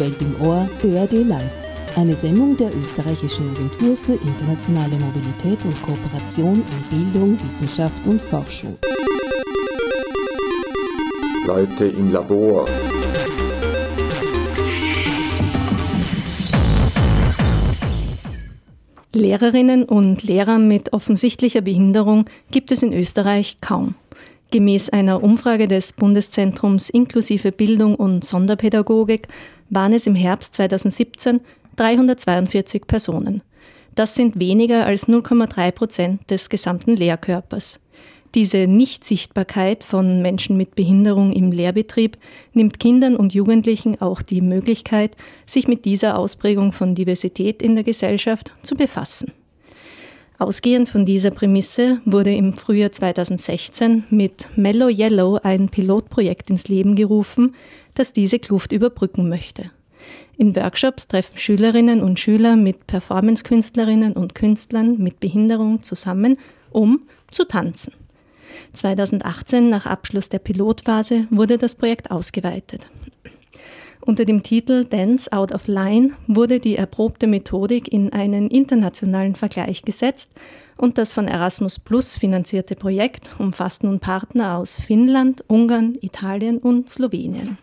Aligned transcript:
Welt 0.00 0.20
im 0.20 0.46
Ohr, 0.46 0.68
ÖRD 0.84 1.24
Live. 1.26 1.68
Eine 1.96 2.14
Sendung 2.14 2.56
der 2.56 2.68
österreichischen 2.76 3.50
Agentur 3.50 3.96
für 3.96 4.12
internationale 4.12 4.94
Mobilität 4.96 5.58
und 5.64 5.82
Kooperation 5.82 6.62
in 6.90 7.12
Bildung, 7.12 7.38
Wissenschaft 7.44 8.06
und 8.06 8.22
Forschung. 8.22 8.78
Leute 11.46 11.86
im 11.86 12.12
Labor. 12.12 12.66
Lehrerinnen 19.12 19.84
und 19.84 20.22
Lehrer 20.22 20.58
mit 20.58 20.92
offensichtlicher 20.92 21.62
Behinderung 21.62 22.26
gibt 22.52 22.70
es 22.70 22.82
in 22.82 22.92
Österreich 22.92 23.60
kaum. 23.60 23.96
Gemäß 24.50 24.88
einer 24.88 25.22
Umfrage 25.22 25.68
des 25.68 25.92
Bundeszentrums 25.92 26.88
inklusive 26.88 27.52
Bildung 27.52 27.94
und 27.94 28.24
Sonderpädagogik 28.24 29.28
waren 29.68 29.92
es 29.92 30.06
im 30.06 30.14
Herbst 30.14 30.54
2017 30.54 31.40
342 31.76 32.86
Personen. 32.86 33.42
Das 33.94 34.14
sind 34.14 34.40
weniger 34.40 34.86
als 34.86 35.06
0,3 35.06 35.70
Prozent 35.72 36.30
des 36.30 36.48
gesamten 36.48 36.96
Lehrkörpers. 36.96 37.78
Diese 38.34 38.66
Nichtsichtbarkeit 38.66 39.84
von 39.84 40.22
Menschen 40.22 40.56
mit 40.56 40.74
Behinderung 40.74 41.32
im 41.32 41.52
Lehrbetrieb 41.52 42.16
nimmt 42.54 42.78
Kindern 42.78 43.16
und 43.16 43.34
Jugendlichen 43.34 44.00
auch 44.00 44.22
die 44.22 44.40
Möglichkeit, 44.40 45.16
sich 45.44 45.66
mit 45.66 45.84
dieser 45.84 46.18
Ausprägung 46.18 46.72
von 46.72 46.94
Diversität 46.94 47.62
in 47.62 47.74
der 47.74 47.84
Gesellschaft 47.84 48.52
zu 48.62 48.76
befassen. 48.76 49.32
Ausgehend 50.40 50.88
von 50.88 51.04
dieser 51.04 51.32
Prämisse 51.32 52.00
wurde 52.04 52.32
im 52.32 52.52
Frühjahr 52.52 52.92
2016 52.92 54.04
mit 54.10 54.48
Mellow 54.56 54.88
Yellow 54.88 55.40
ein 55.42 55.68
Pilotprojekt 55.68 56.48
ins 56.48 56.68
Leben 56.68 56.94
gerufen, 56.94 57.56
das 57.94 58.12
diese 58.12 58.38
Kluft 58.38 58.70
überbrücken 58.70 59.28
möchte. 59.28 59.72
In 60.36 60.54
Workshops 60.54 61.08
treffen 61.08 61.36
Schülerinnen 61.38 62.00
und 62.00 62.20
Schüler 62.20 62.54
mit 62.54 62.86
Performancekünstlerinnen 62.86 64.12
und 64.12 64.36
Künstlern 64.36 64.98
mit 64.98 65.18
Behinderung 65.18 65.82
zusammen, 65.82 66.38
um 66.70 67.00
zu 67.32 67.44
tanzen. 67.44 67.92
2018, 68.74 69.68
nach 69.68 69.86
Abschluss 69.86 70.28
der 70.28 70.38
Pilotphase, 70.38 71.26
wurde 71.30 71.58
das 71.58 71.74
Projekt 71.74 72.12
ausgeweitet. 72.12 72.88
Unter 74.00 74.24
dem 74.24 74.42
Titel 74.42 74.84
Dance 74.84 75.30
Out 75.32 75.52
of 75.52 75.66
Line 75.66 76.12
wurde 76.26 76.60
die 76.60 76.76
erprobte 76.76 77.26
Methodik 77.26 77.92
in 77.92 78.12
einen 78.12 78.48
internationalen 78.48 79.34
Vergleich 79.34 79.82
gesetzt 79.82 80.30
und 80.76 80.98
das 80.98 81.12
von 81.12 81.28
Erasmus 81.28 81.78
Plus 81.78 82.16
finanzierte 82.16 82.76
Projekt 82.76 83.30
umfasst 83.38 83.84
nun 83.84 84.00
Partner 84.00 84.56
aus 84.56 84.76
Finnland, 84.76 85.44
Ungarn, 85.48 85.96
Italien 86.00 86.58
und 86.58 86.88
Slowenien. 86.88 87.58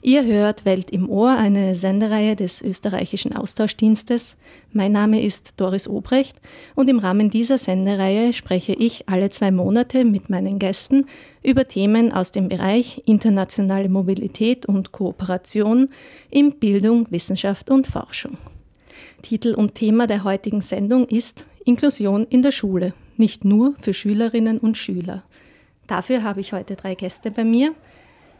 Ihr 0.00 0.24
hört 0.24 0.64
Welt 0.64 0.92
im 0.92 1.10
Ohr, 1.10 1.30
eine 1.30 1.74
Sendereihe 1.74 2.36
des 2.36 2.62
österreichischen 2.62 3.34
Austauschdienstes. 3.34 4.36
Mein 4.72 4.92
Name 4.92 5.20
ist 5.20 5.54
Doris 5.60 5.88
Obrecht 5.88 6.40
und 6.76 6.88
im 6.88 7.00
Rahmen 7.00 7.30
dieser 7.30 7.58
Sendereihe 7.58 8.32
spreche 8.32 8.74
ich 8.74 9.08
alle 9.08 9.28
zwei 9.28 9.50
Monate 9.50 10.04
mit 10.04 10.30
meinen 10.30 10.60
Gästen 10.60 11.06
über 11.42 11.66
Themen 11.66 12.12
aus 12.12 12.30
dem 12.30 12.48
Bereich 12.48 13.02
internationale 13.06 13.88
Mobilität 13.88 14.66
und 14.66 14.92
Kooperation 14.92 15.88
in 16.30 16.52
Bildung, 16.60 17.08
Wissenschaft 17.10 17.68
und 17.68 17.88
Forschung. 17.88 18.38
Titel 19.22 19.52
und 19.54 19.74
Thema 19.74 20.06
der 20.06 20.22
heutigen 20.22 20.62
Sendung 20.62 21.08
ist 21.08 21.44
Inklusion 21.64 22.24
in 22.30 22.42
der 22.42 22.52
Schule, 22.52 22.94
nicht 23.16 23.44
nur 23.44 23.74
für 23.80 23.94
Schülerinnen 23.94 24.58
und 24.58 24.78
Schüler. 24.78 25.24
Dafür 25.88 26.22
habe 26.22 26.40
ich 26.40 26.52
heute 26.52 26.76
drei 26.76 26.94
Gäste 26.94 27.32
bei 27.32 27.42
mir. 27.42 27.74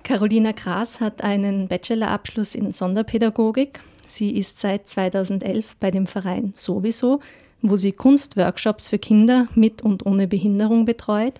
Carolina 0.08 0.52
Gras 0.52 1.02
hat 1.02 1.22
einen 1.22 1.68
Bachelorabschluss 1.68 2.54
in 2.54 2.72
Sonderpädagogik. 2.72 3.80
Sie 4.06 4.38
ist 4.38 4.58
seit 4.58 4.88
2011 4.88 5.76
bei 5.76 5.90
dem 5.90 6.06
Verein 6.06 6.54
Sowieso, 6.54 7.20
wo 7.60 7.76
sie 7.76 7.92
Kunstworkshops 7.92 8.88
für 8.88 8.98
Kinder 8.98 9.48
mit 9.54 9.82
und 9.82 10.06
ohne 10.06 10.26
Behinderung 10.26 10.86
betreut. 10.86 11.34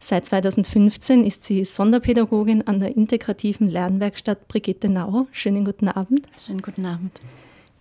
Seit 0.00 0.26
2015 0.26 1.22
ist 1.22 1.44
sie 1.44 1.64
Sonderpädagogin 1.64 2.66
an 2.66 2.80
der 2.80 2.96
integrativen 2.96 3.68
Lernwerkstatt 3.68 4.48
Brigitte 4.48 4.88
Nau. 4.88 5.28
Schönen 5.30 5.64
guten 5.64 5.86
Abend. 5.86 6.26
Schönen 6.44 6.60
guten 6.60 6.86
Abend. 6.86 7.20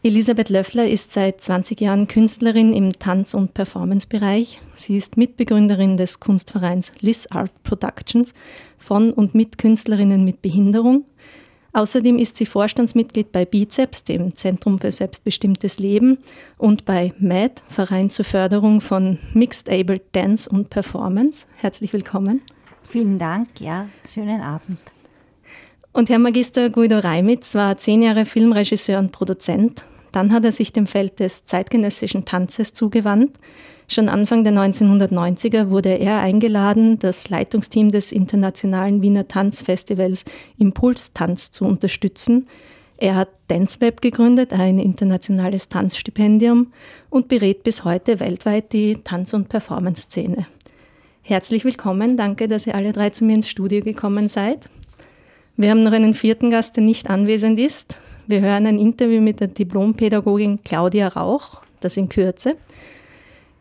Elisabeth 0.08 0.48
Löffler 0.48 0.88
ist 0.88 1.12
seit 1.12 1.42
20 1.42 1.82
Jahren 1.82 2.08
Künstlerin 2.08 2.72
im 2.72 2.94
Tanz- 2.94 3.34
und 3.34 3.54
Performancebereich. 3.54 4.62
Sie 4.74 4.96
ist 4.96 5.18
Mitbegründerin 5.18 5.98
des 5.98 6.22
Kunstvereins 6.22 6.94
Liz 7.02 7.28
Art 7.30 7.52
Productions 7.64 8.34
von 8.78 9.12
und 9.12 9.36
mit 9.36 9.58
Künstlerinnen 9.58 10.24
mit 10.24 10.42
Behinderung. 10.42 11.04
Außerdem 11.74 12.20
ist 12.20 12.38
sie 12.38 12.46
Vorstandsmitglied 12.46 13.34
bei 13.34 13.44
Bizeps, 13.44 14.06
dem 14.06 14.34
Zentrum 14.38 14.80
für 14.80 14.94
selbstbestimmtes 14.94 15.78
Leben, 15.78 16.20
und 16.58 16.86
bei 16.86 17.12
MAD, 17.20 17.62
Verein 17.68 18.10
zur 18.10 18.24
Förderung 18.24 18.80
von 18.80 19.20
Mixed 19.34 19.70
Able 19.70 20.00
Dance 20.14 20.50
und 20.50 20.70
Performance. 20.70 21.48
Herzlich 21.58 21.92
willkommen. 21.92 22.40
Vielen 22.84 23.20
Dank, 23.20 23.50
ja, 23.60 23.90
schönen 24.14 24.40
Abend. 24.40 24.80
Und 25.92 26.08
Herr 26.08 26.20
Magister 26.20 26.70
Guido 26.70 27.00
Reimitz 27.00 27.56
war 27.56 27.78
zehn 27.78 28.02
Jahre 28.02 28.26
Filmregisseur 28.26 29.00
und 29.00 29.12
Produzent. 29.12 29.84
Dann 30.12 30.32
hat 30.32 30.46
er 30.46 30.52
sich 30.52 30.74
dem 30.74 30.88
Feld 30.88 31.20
des 31.20 31.46
zeitgenössischen 31.46 32.26
Tanzes 32.26 32.74
zugewandt. 32.74 33.38
Schon 33.88 34.10
Anfang 34.10 34.44
der 34.44 34.54
1990er 34.54 35.70
wurde 35.70 35.98
er 35.98 36.20
eingeladen, 36.20 37.00
das 37.00 37.30
Leitungsteam 37.30 37.90
des 37.90 38.12
internationalen 38.12 39.02
Wiener 39.02 39.28
Tanzfestivals 39.28 40.26
Impuls 40.58 41.14
Tanz 41.14 41.52
zu 41.52 41.66
unterstützen. 41.66 42.48
Er 42.98 43.16
hat 43.16 43.30
DanceWeb 43.48 44.02
gegründet, 44.02 44.54
ein 44.54 44.80
internationales 44.80 45.70
Tanzstipendium, 45.70 46.74
und 47.10 47.28
berät 47.28 47.64
bis 47.64 47.84
heute 47.86 48.20
weltweit 48.20 48.74
die 48.74 48.98
Tanz- 49.04 49.34
und 49.34 49.50
Performance-Szene. 49.50 50.48
Herzlich 51.22 51.64
willkommen, 51.64 52.18
danke, 52.18 52.48
dass 52.48 52.66
ihr 52.66 52.76
alle 52.76 52.94
drei 52.94 53.12
zu 53.12 53.24
mir 53.24 53.36
ins 53.36 53.50
Studio 53.50 53.82
gekommen 53.82 54.30
seid. 54.30 54.66
Wir 55.58 55.70
haben 55.70 55.84
noch 55.84 55.92
einen 55.92 56.14
vierten 56.14 56.50
Gast, 56.50 56.76
der 56.76 56.84
nicht 56.84 57.10
anwesend 57.10 57.60
ist. 57.60 58.00
Wir 58.28 58.42
hören 58.42 58.68
ein 58.68 58.78
Interview 58.78 59.22
mit 59.22 59.40
der 59.40 59.48
Diplompädagogin 59.48 60.60
Claudia 60.62 61.08
Rauch, 61.08 61.62
das 61.80 61.96
in 61.96 62.10
Kürze. 62.10 62.58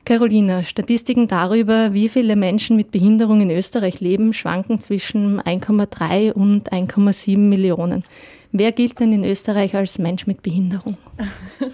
Carolina, 0.04 0.64
Statistiken 0.64 1.28
darüber, 1.28 1.92
wie 1.92 2.08
viele 2.08 2.34
Menschen 2.34 2.74
mit 2.74 2.90
Behinderung 2.90 3.40
in 3.40 3.50
Österreich 3.50 4.00
leben, 4.00 4.34
schwanken 4.34 4.80
zwischen 4.80 5.40
1,3 5.40 6.32
und 6.32 6.72
1,7 6.72 7.38
Millionen. 7.38 8.02
Wer 8.50 8.72
gilt 8.72 8.98
denn 8.98 9.12
in 9.12 9.24
Österreich 9.24 9.76
als 9.76 9.98
Mensch 9.98 10.26
mit 10.26 10.42
Behinderung? 10.42 10.96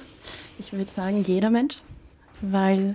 Ich 0.59 0.73
würde 0.73 0.89
sagen, 0.89 1.25
jeder 1.25 1.51
Mensch, 1.51 1.79
weil 2.41 2.95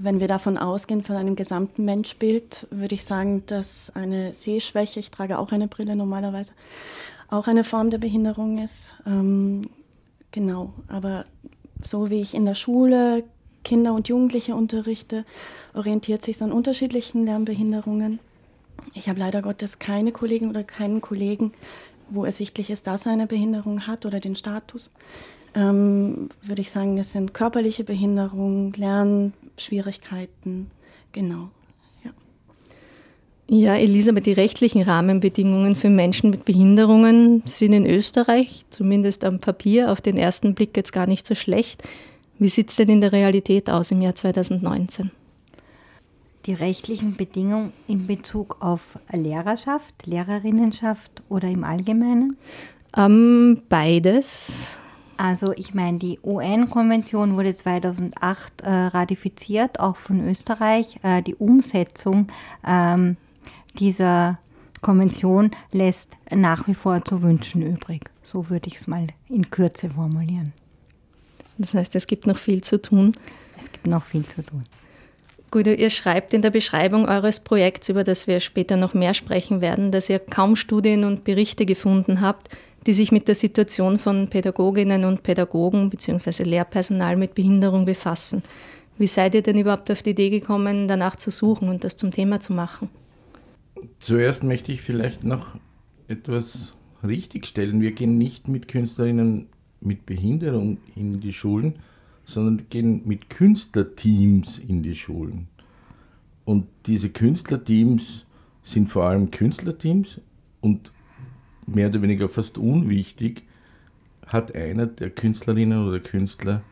wenn 0.00 0.18
wir 0.18 0.26
davon 0.26 0.58
ausgehen, 0.58 1.04
von 1.04 1.14
einem 1.14 1.36
gesamten 1.36 1.84
Menschbild, 1.84 2.66
würde 2.70 2.96
ich 2.96 3.04
sagen, 3.04 3.44
dass 3.46 3.92
eine 3.94 4.34
Sehschwäche, 4.34 4.98
ich 4.98 5.12
trage 5.12 5.38
auch 5.38 5.52
eine 5.52 5.68
Brille 5.68 5.94
normalerweise, 5.94 6.50
auch 7.28 7.46
eine 7.46 7.64
Form 7.64 7.90
der 7.90 7.98
Behinderung 7.98 8.58
ist. 8.58 8.94
Ähm, 9.06 9.68
genau, 10.30 10.72
aber 10.88 11.24
so 11.82 12.10
wie 12.10 12.20
ich 12.20 12.34
in 12.34 12.44
der 12.44 12.54
Schule 12.54 13.24
Kinder 13.64 13.94
und 13.94 14.08
Jugendliche 14.08 14.54
unterrichte, 14.54 15.24
orientiert 15.72 16.22
sich 16.22 16.36
es 16.36 16.42
an 16.42 16.52
unterschiedlichen 16.52 17.24
Lernbehinderungen. 17.24 18.20
Ich 18.92 19.08
habe 19.08 19.18
leider 19.18 19.42
Gottes 19.42 19.78
keine 19.78 20.12
Kollegin 20.12 20.50
oder 20.50 20.62
keinen 20.62 21.00
Kollegen, 21.00 21.52
wo 22.10 22.24
ersichtlich 22.24 22.70
ist, 22.70 22.86
dass 22.86 23.06
er 23.06 23.12
eine 23.12 23.26
Behinderung 23.26 23.86
hat 23.86 24.06
oder 24.06 24.20
den 24.20 24.36
Status. 24.36 24.90
Ähm, 25.54 26.28
würde 26.42 26.60
ich 26.60 26.70
sagen, 26.70 26.98
es 26.98 27.12
sind 27.12 27.32
körperliche 27.32 27.84
Behinderungen, 27.84 28.72
Lernschwierigkeiten, 28.72 30.70
genau. 31.12 31.48
Ja, 33.46 33.76
Elisabeth, 33.76 34.24
die 34.24 34.32
rechtlichen 34.32 34.82
Rahmenbedingungen 34.82 35.76
für 35.76 35.90
Menschen 35.90 36.30
mit 36.30 36.46
Behinderungen 36.46 37.42
sind 37.44 37.74
in 37.74 37.84
Österreich, 37.84 38.64
zumindest 38.70 39.22
am 39.22 39.38
Papier, 39.38 39.92
auf 39.92 40.00
den 40.00 40.16
ersten 40.16 40.54
Blick 40.54 40.74
jetzt 40.76 40.92
gar 40.92 41.06
nicht 41.06 41.26
so 41.26 41.34
schlecht. 41.34 41.82
Wie 42.38 42.48
sieht 42.48 42.70
es 42.70 42.76
denn 42.76 42.88
in 42.88 43.00
der 43.02 43.12
Realität 43.12 43.68
aus 43.68 43.90
im 43.90 44.00
Jahr 44.00 44.14
2019? 44.14 45.10
Die 46.46 46.54
rechtlichen 46.54 47.16
Bedingungen 47.16 47.72
in 47.86 48.06
Bezug 48.06 48.56
auf 48.60 48.98
Lehrerschaft, 49.12 50.06
Lehrerinnenschaft 50.06 51.22
oder 51.28 51.48
im 51.48 51.64
Allgemeinen? 51.64 52.38
Ähm, 52.96 53.62
beides. 53.68 54.52
Also 55.16 55.52
ich 55.52 55.74
meine, 55.74 55.98
die 55.98 56.18
UN-Konvention 56.22 57.36
wurde 57.36 57.54
2008 57.54 58.62
äh, 58.62 58.68
ratifiziert, 58.68 59.80
auch 59.80 59.96
von 59.96 60.28
Österreich. 60.28 60.98
Äh, 61.02 61.22
die 61.22 61.34
Umsetzung 61.34 62.28
ähm, 62.66 63.16
dieser 63.78 64.38
Konvention 64.80 65.50
lässt 65.72 66.10
nach 66.30 66.68
wie 66.68 66.74
vor 66.74 67.04
zu 67.04 67.22
wünschen 67.22 67.62
übrig. 67.62 68.10
So 68.22 68.50
würde 68.50 68.68
ich 68.68 68.76
es 68.76 68.86
mal 68.86 69.06
in 69.28 69.50
Kürze 69.50 69.90
formulieren. 69.90 70.52
Das 71.58 71.74
heißt, 71.74 71.94
es 71.96 72.06
gibt 72.06 72.26
noch 72.26 72.38
viel 72.38 72.62
zu 72.62 72.80
tun. 72.80 73.12
Es 73.58 73.70
gibt 73.70 73.86
noch 73.86 74.04
viel 74.04 74.24
zu 74.24 74.42
tun. 74.42 74.64
Gut, 75.50 75.68
ihr 75.68 75.90
schreibt 75.90 76.34
in 76.34 76.42
der 76.42 76.50
Beschreibung 76.50 77.06
eures 77.06 77.38
Projekts, 77.38 77.88
über 77.88 78.02
das 78.02 78.26
wir 78.26 78.40
später 78.40 78.76
noch 78.76 78.92
mehr 78.92 79.14
sprechen 79.14 79.60
werden, 79.60 79.92
dass 79.92 80.10
ihr 80.10 80.18
kaum 80.18 80.56
Studien 80.56 81.04
und 81.04 81.22
Berichte 81.22 81.64
gefunden 81.64 82.20
habt, 82.20 82.48
die 82.86 82.92
sich 82.92 83.12
mit 83.12 83.28
der 83.28 83.36
Situation 83.36 83.98
von 83.98 84.28
Pädagoginnen 84.28 85.04
und 85.04 85.22
Pädagogen 85.22 85.90
bzw. 85.90 86.42
Lehrpersonal 86.42 87.16
mit 87.16 87.34
Behinderung 87.34 87.84
befassen. 87.84 88.42
Wie 88.98 89.06
seid 89.06 89.34
ihr 89.34 89.42
denn 89.42 89.58
überhaupt 89.58 89.90
auf 89.90 90.02
die 90.02 90.10
Idee 90.10 90.30
gekommen, 90.30 90.88
danach 90.88 91.16
zu 91.16 91.30
suchen 91.30 91.68
und 91.68 91.84
das 91.84 91.96
zum 91.96 92.10
Thema 92.10 92.40
zu 92.40 92.52
machen? 92.52 92.88
Zuerst 93.98 94.44
möchte 94.44 94.72
ich 94.72 94.82
vielleicht 94.82 95.24
noch 95.24 95.56
etwas 96.08 96.76
richtigstellen. 97.02 97.80
Wir 97.80 97.92
gehen 97.92 98.18
nicht 98.18 98.48
mit 98.48 98.68
Künstlerinnen 98.68 99.46
mit 99.80 100.06
Behinderung 100.06 100.78
in 100.96 101.20
die 101.20 101.32
Schulen, 101.32 101.76
sondern 102.24 102.68
gehen 102.70 103.02
mit 103.04 103.28
Künstlerteams 103.30 104.58
in 104.58 104.82
die 104.82 104.94
Schulen. 104.94 105.48
Und 106.44 106.66
diese 106.86 107.10
Künstlerteams 107.10 108.24
sind 108.62 108.90
vor 108.90 109.04
allem 109.04 109.30
Künstlerteams 109.30 110.20
und 110.60 110.92
mehr 111.66 111.88
oder 111.88 112.02
weniger 112.02 112.28
fast 112.28 112.58
unwichtig 112.58 113.42
hat 114.26 114.54
einer 114.54 114.86
der 114.86 115.10
Künstlerinnen 115.10 115.86
oder 115.86 116.00
Künstler 116.00 116.62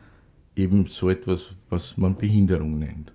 eben 0.57 0.87
so 0.87 1.11
etwas, 1.11 1.51
was 1.69 1.97
man 1.97 2.17
Behinderung 2.17 2.79
nennt. 2.79 3.13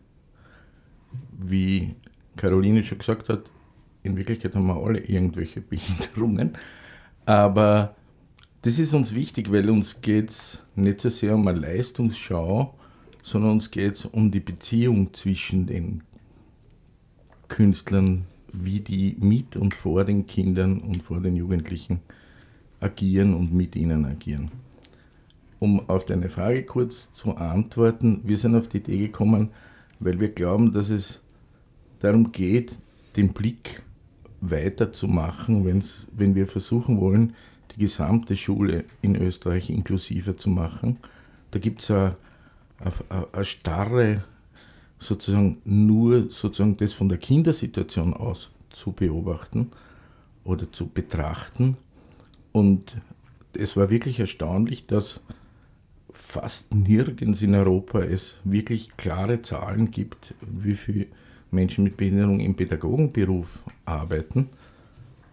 Wie 1.31 1.95
Caroline 2.35 2.83
schon 2.83 2.99
gesagt 2.99 3.29
hat, 3.29 3.49
in 4.07 4.17
Wirklichkeit 4.17 4.55
haben 4.55 4.67
wir 4.67 4.77
alle 4.77 4.99
irgendwelche 4.99 5.61
Behinderungen, 5.61 6.57
aber 7.25 7.95
das 8.61 8.79
ist 8.79 8.93
uns 8.93 9.13
wichtig, 9.13 9.51
weil 9.51 9.69
uns 9.69 10.01
geht 10.01 10.31
es 10.31 10.63
nicht 10.75 11.01
so 11.01 11.09
sehr 11.09 11.35
um 11.35 11.47
eine 11.47 11.59
Leistungsschau, 11.59 12.73
sondern 13.23 13.51
uns 13.51 13.71
geht 13.71 13.93
es 13.93 14.05
um 14.05 14.31
die 14.31 14.39
Beziehung 14.39 15.13
zwischen 15.13 15.67
den 15.67 16.03
Künstlern, 17.47 18.25
wie 18.51 18.79
die 18.79 19.15
mit 19.19 19.55
und 19.55 19.73
vor 19.73 20.03
den 20.03 20.25
Kindern 20.25 20.79
und 20.79 21.03
vor 21.03 21.21
den 21.21 21.35
Jugendlichen 21.35 21.99
agieren 22.79 23.33
und 23.33 23.53
mit 23.53 23.75
ihnen 23.75 24.05
agieren. 24.05 24.51
Um 25.59 25.89
auf 25.89 26.05
deine 26.05 26.29
Frage 26.29 26.63
kurz 26.63 27.11
zu 27.13 27.35
antworten, 27.35 28.21
wir 28.23 28.37
sind 28.37 28.55
auf 28.55 28.67
die 28.67 28.77
Idee 28.77 28.97
gekommen, 28.97 29.49
weil 29.99 30.19
wir 30.19 30.29
glauben, 30.29 30.71
dass 30.71 30.89
es 30.89 31.19
darum 31.99 32.31
geht, 32.31 32.75
den 33.15 33.33
Blick 33.33 33.81
weiterzumachen, 34.41 35.65
wenn's, 35.65 36.07
wenn 36.11 36.35
wir 36.35 36.47
versuchen 36.47 36.99
wollen, 36.99 37.33
die 37.75 37.81
gesamte 37.81 38.35
Schule 38.35 38.85
in 39.01 39.15
Österreich 39.15 39.69
inklusiver 39.69 40.37
zu 40.37 40.49
machen. 40.49 40.97
Da 41.51 41.59
gibt 41.59 41.81
es 41.81 41.91
eine, 41.91 42.15
eine, 43.09 43.45
starre, 43.45 44.23
sozusagen 44.99 45.57
nur 45.63 46.31
sozusagen 46.31 46.75
das 46.77 46.93
von 46.93 47.09
der 47.09 47.17
Kindersituation 47.17 48.13
aus 48.13 48.49
zu 48.69 48.91
beobachten 48.91 49.71
oder 50.43 50.71
zu 50.71 50.87
betrachten. 50.87 51.77
Und 52.51 52.97
es 53.53 53.75
war 53.75 53.89
wirklich 53.89 54.19
erstaunlich, 54.19 54.87
dass 54.87 55.19
fast 56.11 56.73
nirgends 56.73 57.41
in 57.41 57.53
Europa 57.55 57.99
es 57.99 58.37
wirklich 58.43 58.97
klare 58.97 59.41
Zahlen 59.41 59.91
gibt, 59.91 60.33
wie 60.41 60.75
viele 60.75 61.07
Menschen 61.51 61.83
mit 61.83 61.97
Behinderung 61.97 62.39
im 62.39 62.55
Pädagogenberuf 62.55 63.63
arbeiten. 63.85 64.49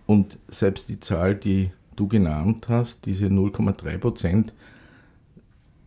Und 0.07 0.39
selbst 0.49 0.89
die 0.89 1.01
Zahl, 1.01 1.35
die 1.35 1.71
du 1.97 2.09
genannt 2.09 2.67
hast, 2.69 3.07
diese 3.07 3.27
0,3 3.27 3.99
Prozent, 3.99 4.53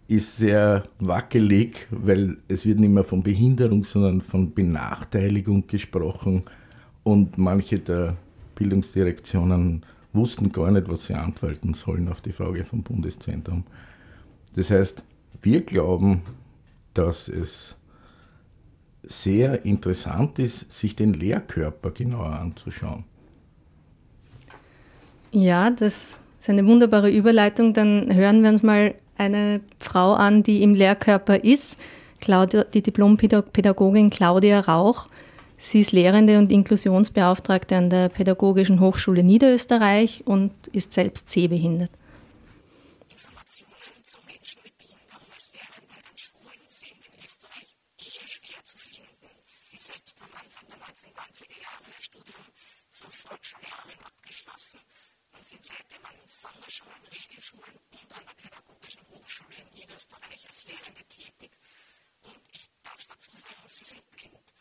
ist 0.08 0.38
sehr 0.38 0.84
wackelig, 1.00 1.88
weil 1.92 2.38
es 2.48 2.66
wird 2.66 2.80
nicht 2.80 2.94
mehr 2.94 3.04
von 3.04 3.24
Behinderung, 3.24 3.84
sondern 3.84 4.22
von 4.22 4.54
Benachteiligung 4.54 5.68
gesprochen. 5.68 6.44
Und 7.04 7.38
manche 7.38 7.80
der 7.80 8.16
Bildungsdirektionen 8.56 9.86
wussten 10.14 10.50
gar 10.50 10.72
nicht, 10.72 10.90
was 10.90 11.06
sie 11.06 11.14
antworten 11.14 11.74
sollen 11.74 12.08
auf 12.08 12.22
die 12.22 12.32
Frage 12.32 12.64
vom 12.64 12.84
Bundeszentrum. 12.84 13.64
Das 14.56 14.72
heißt, 14.72 15.04
wir 15.42 15.62
glauben, 15.62 16.22
dass 16.94 17.28
es 17.28 17.77
sehr 19.08 19.66
interessant 19.66 20.40
ist, 20.40 20.72
sich 20.72 20.96
den 20.96 21.14
Lehrkörper 21.14 21.92
genauer 21.92 22.28
anzuschauen. 22.28 23.04
Ja, 25.32 25.70
das 25.70 26.20
ist 26.40 26.50
eine 26.50 26.66
wunderbare 26.66 27.12
Überleitung. 27.12 27.74
Dann 27.74 28.14
hören 28.14 28.44
wir 28.44 28.50
uns 28.50 28.64
mal 28.64 28.96
eine 29.18 29.62
Frau 29.80 30.14
an, 30.14 30.44
die 30.44 30.64
im 30.64 30.74
Lehrkörper 30.74 31.44
ist, 31.44 31.78
Claudia, 32.20 32.64
die 32.64 32.82
Diplompädagogin 32.82 34.10
Claudia 34.10 34.62
Rauch. 34.62 35.08
Sie 35.58 35.80
ist 35.80 35.92
Lehrende 35.92 36.38
und 36.38 36.52
Inklusionsbeauftragte 36.52 37.76
an 37.76 37.90
der 37.90 38.10
Pädagogischen 38.10 38.80
Hochschule 38.80 39.24
Niederösterreich 39.24 40.24
und 40.26 40.52
ist 40.72 40.94
selbst 40.94 41.30
sehbehindert. 41.30 41.92
Sind 55.48 55.64
seitdem 55.64 56.06
an 56.06 56.16
Sonderschulen, 56.26 57.06
Regelschulen 57.06 57.80
und 57.92 58.14
an 58.14 58.26
der 58.26 58.34
Pädagogischen 58.34 59.08
Hochschule 59.08 59.56
in 59.56 59.70
Niederösterreich 59.70 60.46
als 60.46 60.66
Lehrende 60.66 61.04
tätig. 61.06 61.52
Und 62.24 62.42
ich 62.52 62.68
darf 62.84 63.06
dazu 63.08 63.34
sagen, 63.34 63.64
sie 63.68 63.86
sind 63.86 64.12
blind. 64.12 64.54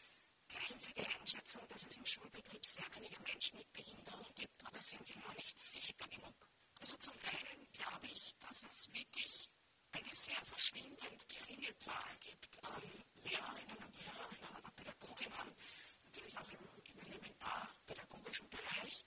Die 0.49 1.07
Einschätzung, 1.19 1.67
dass 1.69 1.85
es 1.85 1.97
im 1.97 2.07
Schulbetrieb 2.07 2.65
sehr 2.65 2.85
wenige 2.95 3.21
Menschen 3.21 3.59
mit 3.59 3.73
Behinderung 3.73 4.33
gibt 4.37 4.65
oder 4.65 4.81
sind 4.81 5.05
Sie 5.05 5.19
nur 5.19 5.35
nicht 5.35 5.59
sichtbar 5.59 6.09
genug? 6.09 6.49
Also 6.81 6.97
zum 6.99 7.15
einen 7.25 7.67
glaube 7.73 8.07
ich, 8.07 8.37
dass 8.39 8.63
es 8.63 8.93
wirklich 8.93 9.51
eine 9.93 10.15
sehr 10.15 10.43
verschwindend 10.45 11.29
geringe 11.29 11.77
Zahl 11.79 12.17
gibt 12.21 12.65
an 12.65 12.83
Lehrerinnen 13.25 13.77
und 13.77 13.97
Lehrerinnen 13.97 14.57
oder 14.57 14.71
Pädagoginnen, 14.71 15.57
natürlich 16.05 16.39
auch 16.39 16.49
im, 16.51 16.59
im 16.85 17.01
elementarpädagogischen 17.01 18.49
Bereich, 18.49 19.05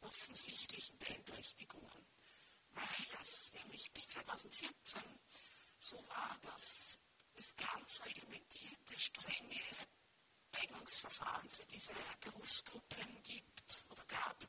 offensichtlichen 0.00 0.98
Beeinträchtigungen, 0.98 2.06
weil 2.70 3.06
es 3.20 3.52
nämlich 3.52 3.90
bis 3.92 4.06
2014 4.08 5.02
so 5.78 5.96
war, 6.08 6.36
dass 6.42 6.98
es 7.34 7.54
ganz 7.56 8.04
reglementierte, 8.04 8.98
strenge 8.98 9.60
Eignungsverfahren 10.52 11.48
für 11.48 11.64
diese 11.66 11.92
Berufsgruppen 12.20 13.22
gibt 13.22 13.84
oder 13.90 14.04
gab, 14.06 14.44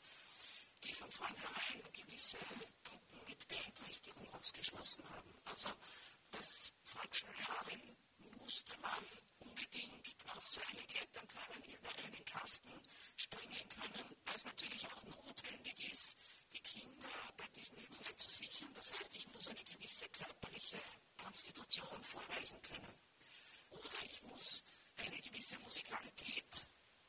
die 0.83 0.93
von 0.93 1.11
vornherein 1.11 1.83
gewisse 1.93 2.37
Gruppen 2.83 3.23
mit 3.25 3.47
Beeinträchtigung 3.47 4.33
ausgeschlossen 4.33 5.07
haben. 5.09 5.33
Also 5.45 5.69
als 6.31 6.73
Volksschullehrerin 6.83 7.97
musste 8.39 8.77
man 8.79 9.05
unbedingt 9.39 10.15
auf 10.35 10.47
Seile 10.47 10.83
klettern 10.83 11.27
können, 11.27 11.63
über 11.63 11.89
einen 11.97 12.25
Kasten 12.25 12.71
springen 13.17 13.69
können, 13.69 14.15
es 14.33 14.45
natürlich 14.45 14.85
auch 14.87 15.03
notwendig 15.03 15.91
ist, 15.91 16.15
die 16.53 16.61
Kinder 16.61 17.33
bei 17.37 17.47
diesen 17.55 17.77
Übungen 17.77 18.17
zu 18.17 18.29
sichern. 18.29 18.73
Das 18.73 18.91
heißt, 18.93 19.15
ich 19.15 19.27
muss 19.27 19.47
eine 19.47 19.63
gewisse 19.63 20.09
körperliche 20.09 20.79
Konstitution 21.17 22.03
vorweisen 22.03 22.61
können. 22.61 22.99
Oder 23.69 24.03
ich 24.09 24.21
muss 24.23 24.63
eine 24.97 25.19
gewisse 25.19 25.59
Musikalität 25.59 26.67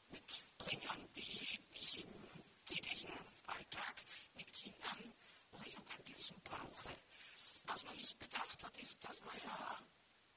mitbringen, 0.09 1.09
die 1.15 1.59
ich 1.73 1.99
im 1.99 2.13
täglichen 2.65 3.13
Alltag 3.47 4.05
mit 4.35 4.53
Kindern 4.53 5.15
oder 5.53 5.67
Jugendlichen 5.69 6.41
brauche. 6.43 6.97
Was 7.65 7.85
man 7.85 7.97
nicht 7.97 8.19
bedacht 8.19 8.63
hat, 8.63 8.79
ist, 8.79 9.03
dass 9.05 9.25
man 9.25 9.37
ja 9.39 9.79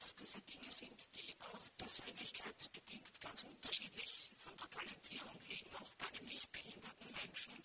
dass 0.04 0.14
das 0.16 0.34
ja 0.34 0.40
Dinge 0.40 0.70
sind, 0.70 1.14
die 1.14 1.34
auch 1.40 1.76
persönlichkeitsbedingt 1.78 3.20
ganz 3.22 3.42
unterschiedlich 3.42 4.30
von 4.36 4.54
der 4.58 4.68
Talentierung 4.68 5.40
liegen, 5.48 5.74
auch 5.76 5.94
bei 5.94 6.06
einem 6.08 6.26
nicht 6.26 6.52
behinderten 6.52 7.10
Menschen. 7.10 7.64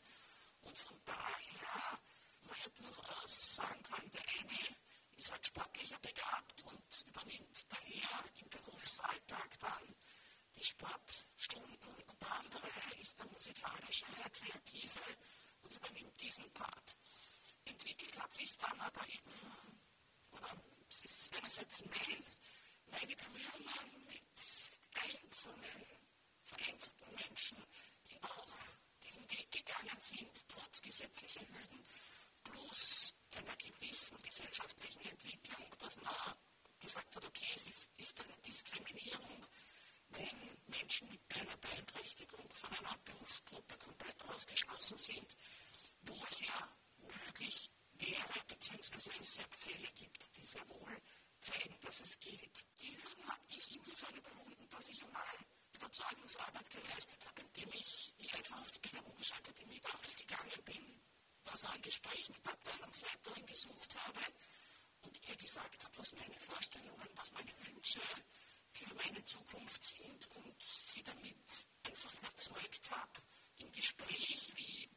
Und 0.62 0.77
von 0.77 0.98
daher 1.03 2.00
man 2.48 2.58
ja 2.63 2.69
durchaus 2.69 3.55
sagen 3.55 3.84
kann, 3.84 4.10
der 4.12 4.24
eine 4.39 4.77
ist 5.17 5.29
halt 5.29 5.46
sportlicher 5.46 6.00
begabt 6.00 6.63
und 6.63 7.05
übernimmt 7.08 7.65
daher 7.67 8.24
im 8.38 8.50
Berufsalltag 8.50 9.60
dann 9.60 9.96
die 10.55 10.63
Sportstunden 10.63 11.93
und 12.08 12.22
der 12.22 12.31
andere 12.31 12.69
ist 13.01 13.19
der 13.19 13.27
musikalische, 13.27 14.05
der 14.15 14.29
kreative 14.29 15.17
und 15.63 15.75
übernimmt 15.75 16.22
diesen 16.22 16.50
Part. 16.53 16.96
Entwickelt 17.65 18.17
hat 18.17 18.31
sich 18.31 18.58
dann 18.58 18.79
aber 18.79 19.05
eben, 19.10 19.81
oder 20.31 20.55
es 20.89 21.03
ist 21.03 21.36
einerseits 21.36 21.86
mein, 21.86 22.24
meine 22.88 23.15
Bemühungen 23.15 24.05
mit 24.05 24.72
einzelnen 24.93 25.86
vereinzelten 26.46 27.13
Menschen, 27.13 27.63
die 28.10 28.22
auch 28.24 28.58
diesen 29.03 29.29
Weg 29.29 29.51
gegangen 29.51 30.00
sind, 30.00 30.48
trotz 30.48 30.81
gesetzlicher 30.81 31.41
Hürden, 31.41 31.84
plus 32.43 33.13
einer 33.31 33.55
gewissen 33.58 34.17
gesellschaftlichen 34.24 35.01
Entwicklung, 35.01 35.69
dass 35.77 35.96
man 35.98 36.36
gesagt 36.79 37.15
hat, 37.15 37.25
okay, 37.25 37.51
es 37.53 37.67
ist, 37.67 37.91
ist 37.98 38.22
eine 38.22 38.36
Diskriminierung, 38.41 39.46
wenn 40.10 40.58
Menschen 40.65 41.08
mit 41.10 41.22
einer 41.36 41.55
Beeinträchtigung 41.58 42.51
von 42.51 42.74
einer 42.74 42.98
Berufsgruppe 43.05 43.77
komplett 43.77 44.24
ausgeschlossen 44.25 44.98
sind, 44.98 45.38
wo 46.01 46.15
es 46.27 46.41
ja 46.41 46.75
möglich 46.98 47.69
wäre, 48.00 48.46
beziehungsweise 48.48 49.12
es 49.20 49.36
sehr 49.36 49.48
Fälle 49.51 49.88
gibt, 49.94 50.38
die 50.38 50.44
sehr 50.44 50.68
wohl 50.70 51.01
zeigen, 51.39 51.77
dass 51.82 52.01
es 52.01 52.20
geht. 52.20 52.65
Die 52.82 52.96
Hürden 52.98 53.27
habe 53.27 53.44
ich 53.50 53.75
insofern 53.75 54.15
überwunden, 54.15 54.68
dass 54.70 54.89
ich 54.89 55.03
einmal 55.03 55.38
Überzeugungsarbeit 55.74 56.70
geleistet 56.70 57.25
habe, 57.27 57.41
indem 57.41 57.70
ich, 57.74 58.13
ich 58.18 58.34
einfach 58.34 58.62
auf 58.62 58.72
die 58.72 58.79
Pädagogische 58.79 59.36
Akademie 59.36 59.79
damals 59.79 60.18
gegangen 60.18 60.63
bin, 60.65 61.01
also 61.46 61.68
ein 61.68 61.82
Gespräch 61.82 62.29
mit 62.29 62.46
der 62.46 62.53
Abteilungsleiterin 62.53 63.46
gesucht 63.46 63.96
habe 63.96 64.20
und 65.01 65.29
ihr 65.29 65.36
gesagt 65.36 65.84
habe, 65.84 65.98
was 65.98 66.12
meine 66.13 66.38
Vorstellungen, 66.38 67.10
was 67.15 67.32
meine 67.32 67.53
Wünsche 67.65 68.01
für 68.72 68.94
meine 68.96 69.24
Zukunft 69.24 69.84
sind 69.84 70.27
und 70.36 70.62
sie 70.62 71.03
damit 71.03 71.68
einfach 71.84 72.13
überzeugt 72.13 72.91
habe 72.91 73.22
im 73.58 73.72
Gespräch, 73.72 74.51
wie, 74.56 74.89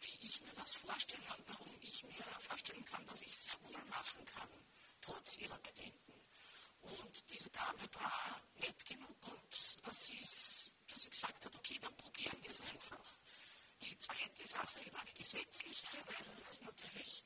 wie 0.00 0.26
ich 0.26 0.40
mir 0.42 0.52
das 0.54 0.74
vorstelle 0.74 1.34
und 1.36 1.48
warum 1.48 1.76
ich 1.80 2.02
mir 2.04 2.24
vorstellen 2.38 2.84
kann, 2.84 3.06
dass 3.06 3.22
ich 3.22 3.30
es 3.30 3.44
sehr 3.44 3.62
wohl 3.62 3.84
machen 3.84 4.24
kann, 4.24 4.48
trotz 5.00 5.36
ihrer 5.36 5.58
Bedenken. 5.58 6.14
Und 6.80 7.30
diese 7.30 7.50
Dame 7.50 7.88
war 7.94 8.40
nett 8.54 8.84
genug 8.86 9.16
und 9.28 9.86
dass 9.86 10.06
sie, 10.06 10.18
dass 10.88 11.02
sie 11.02 11.10
gesagt 11.10 11.44
hat, 11.44 11.54
okay, 11.54 11.78
dann 11.78 11.96
probieren 11.96 12.42
wir 12.42 12.50
es 12.50 12.60
einfach. 12.62 13.16
Die 13.82 13.96
zweite 13.98 14.46
Sache 14.46 14.92
war 14.92 15.04
die 15.04 15.14
gesetzliche, 15.14 15.86
weil 16.06 16.42
es 16.48 16.60
natürlich 16.62 17.24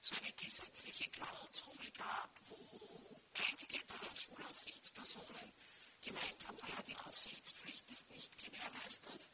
so 0.00 0.14
eine 0.16 0.32
gesetzliche 0.32 1.08
Grauzone 1.10 1.90
gab, 1.92 2.30
wo 2.48 3.20
einige 3.34 3.84
der 3.84 4.16
Schulaufsichtspersonen 4.16 5.52
gemeint 6.00 6.46
haben, 6.46 6.56
naja, 6.58 6.82
die 6.82 6.96
Aufsichtspflicht 6.96 7.90
ist 7.90 8.08
nicht 8.10 8.38
gewährleistet. 8.38 9.28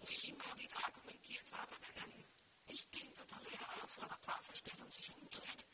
Wo 0.00 0.08
ich 0.08 0.28
immer 0.28 0.56
wieder 0.56 0.84
argumentiert 0.84 1.52
habe, 1.52 1.76
wenn 1.80 2.02
ein 2.04 2.24
nicht 2.68 2.90
behinderter 2.90 3.40
Lehrer 3.42 3.86
vor 3.86 4.06
der 4.08 4.20
Tafel 4.20 4.54
steht 4.56 4.80
und 4.80 4.90
sich 4.90 5.10
umdreht, 5.10 5.66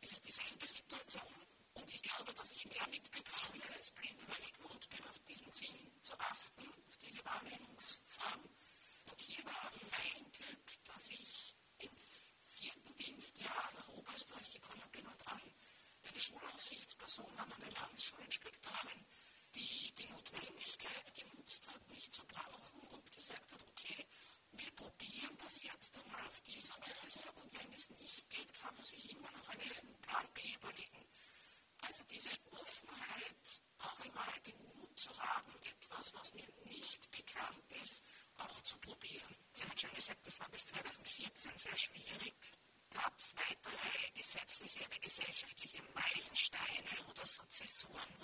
ist 0.00 0.12
es 0.12 0.22
dieselbe 0.22 0.66
Situation. 0.66 1.34
Und 1.74 1.92
ich 1.92 2.02
glaube, 2.02 2.32
dass 2.34 2.52
ich 2.52 2.66
mehr 2.66 2.86
mitbekomme 2.88 3.64
als 3.74 3.90
blind, 3.90 4.28
weil 4.28 4.40
ich 4.40 4.52
gewohnt 4.52 4.88
bin, 4.88 5.04
auf 5.08 5.18
diesen 5.20 5.50
Sinn 5.50 5.90
zu 6.02 6.18
achten, 6.20 6.68
auf 6.88 6.96
diese 6.98 7.24
Wahrnehmungsform. 7.24 8.44
Und 9.06 9.20
hier 9.20 9.44
war 9.44 9.72
mein 9.90 10.30
Glück, 10.30 10.84
dass 10.84 11.10
ich 11.10 11.56
im 11.78 11.96
vierten 12.48 12.94
Dienstjahr 12.94 13.72
nach 13.74 13.88
Oberösterreich 13.88 14.52
gekommen 14.52 14.88
bin 14.92 15.06
und 15.06 15.26
an 15.26 15.42
eine 16.04 16.20
Schulaufsichtsperson, 16.20 17.38
an 17.38 17.52
eine 17.52 17.70
Landesschulinspektorin, 17.70 19.04
die 19.54 19.92
die 19.94 20.06
Notwendigkeit 20.08 21.14
genutzt 21.14 21.68
hat, 21.68 21.88
mich 21.88 22.10
zu 22.12 22.24
brauchen 22.26 22.80
und 22.88 23.12
gesagt 23.12 23.52
hat, 23.52 23.62
okay, 23.68 24.06
wir 24.52 24.70
probieren 24.72 25.36
das 25.42 25.62
jetzt 25.62 25.96
einmal 25.98 26.26
auf 26.26 26.40
diese 26.42 26.72
Weise 26.74 27.20
und 27.36 27.52
wenn 27.52 27.72
es 27.72 27.90
nicht 27.90 28.30
geht, 28.30 28.52
kann 28.54 28.74
man 28.74 28.84
sich 28.84 29.10
immer 29.10 29.30
noch 29.32 29.48
einen 29.48 30.00
Plan 30.02 30.28
B 30.34 30.54
überlegen. 30.54 31.06
Also 31.80 32.02
diese 32.04 32.30
Offenheit, 32.52 33.62
auch 33.78 34.00
einmal 34.00 34.40
den 34.40 34.56
Mut 34.62 34.98
zu 34.98 35.10
haben, 35.18 35.52
etwas, 35.62 36.12
was 36.14 36.32
mir 36.34 36.48
nicht 36.64 37.10
bekannt 37.10 37.72
ist, 37.82 38.02
auch 38.38 38.60
zu 38.62 38.78
probieren. 38.78 39.36
Sie 39.52 39.64
hat 39.64 39.80
schon 39.80 39.94
gesagt, 39.94 40.26
das 40.26 40.40
war 40.40 40.48
bis 40.48 40.66
2014 40.66 41.56
sehr 41.56 41.76
schwierig. 41.76 42.34
Gab 42.94 43.12
es 43.18 43.34
weitere 43.36 44.10
gesetzliche 44.14 44.86
oder 44.86 44.98
gesellschaftliche 45.00 45.82
Meilensteine 45.94 47.06
oder 47.10 47.26
so 47.26 47.42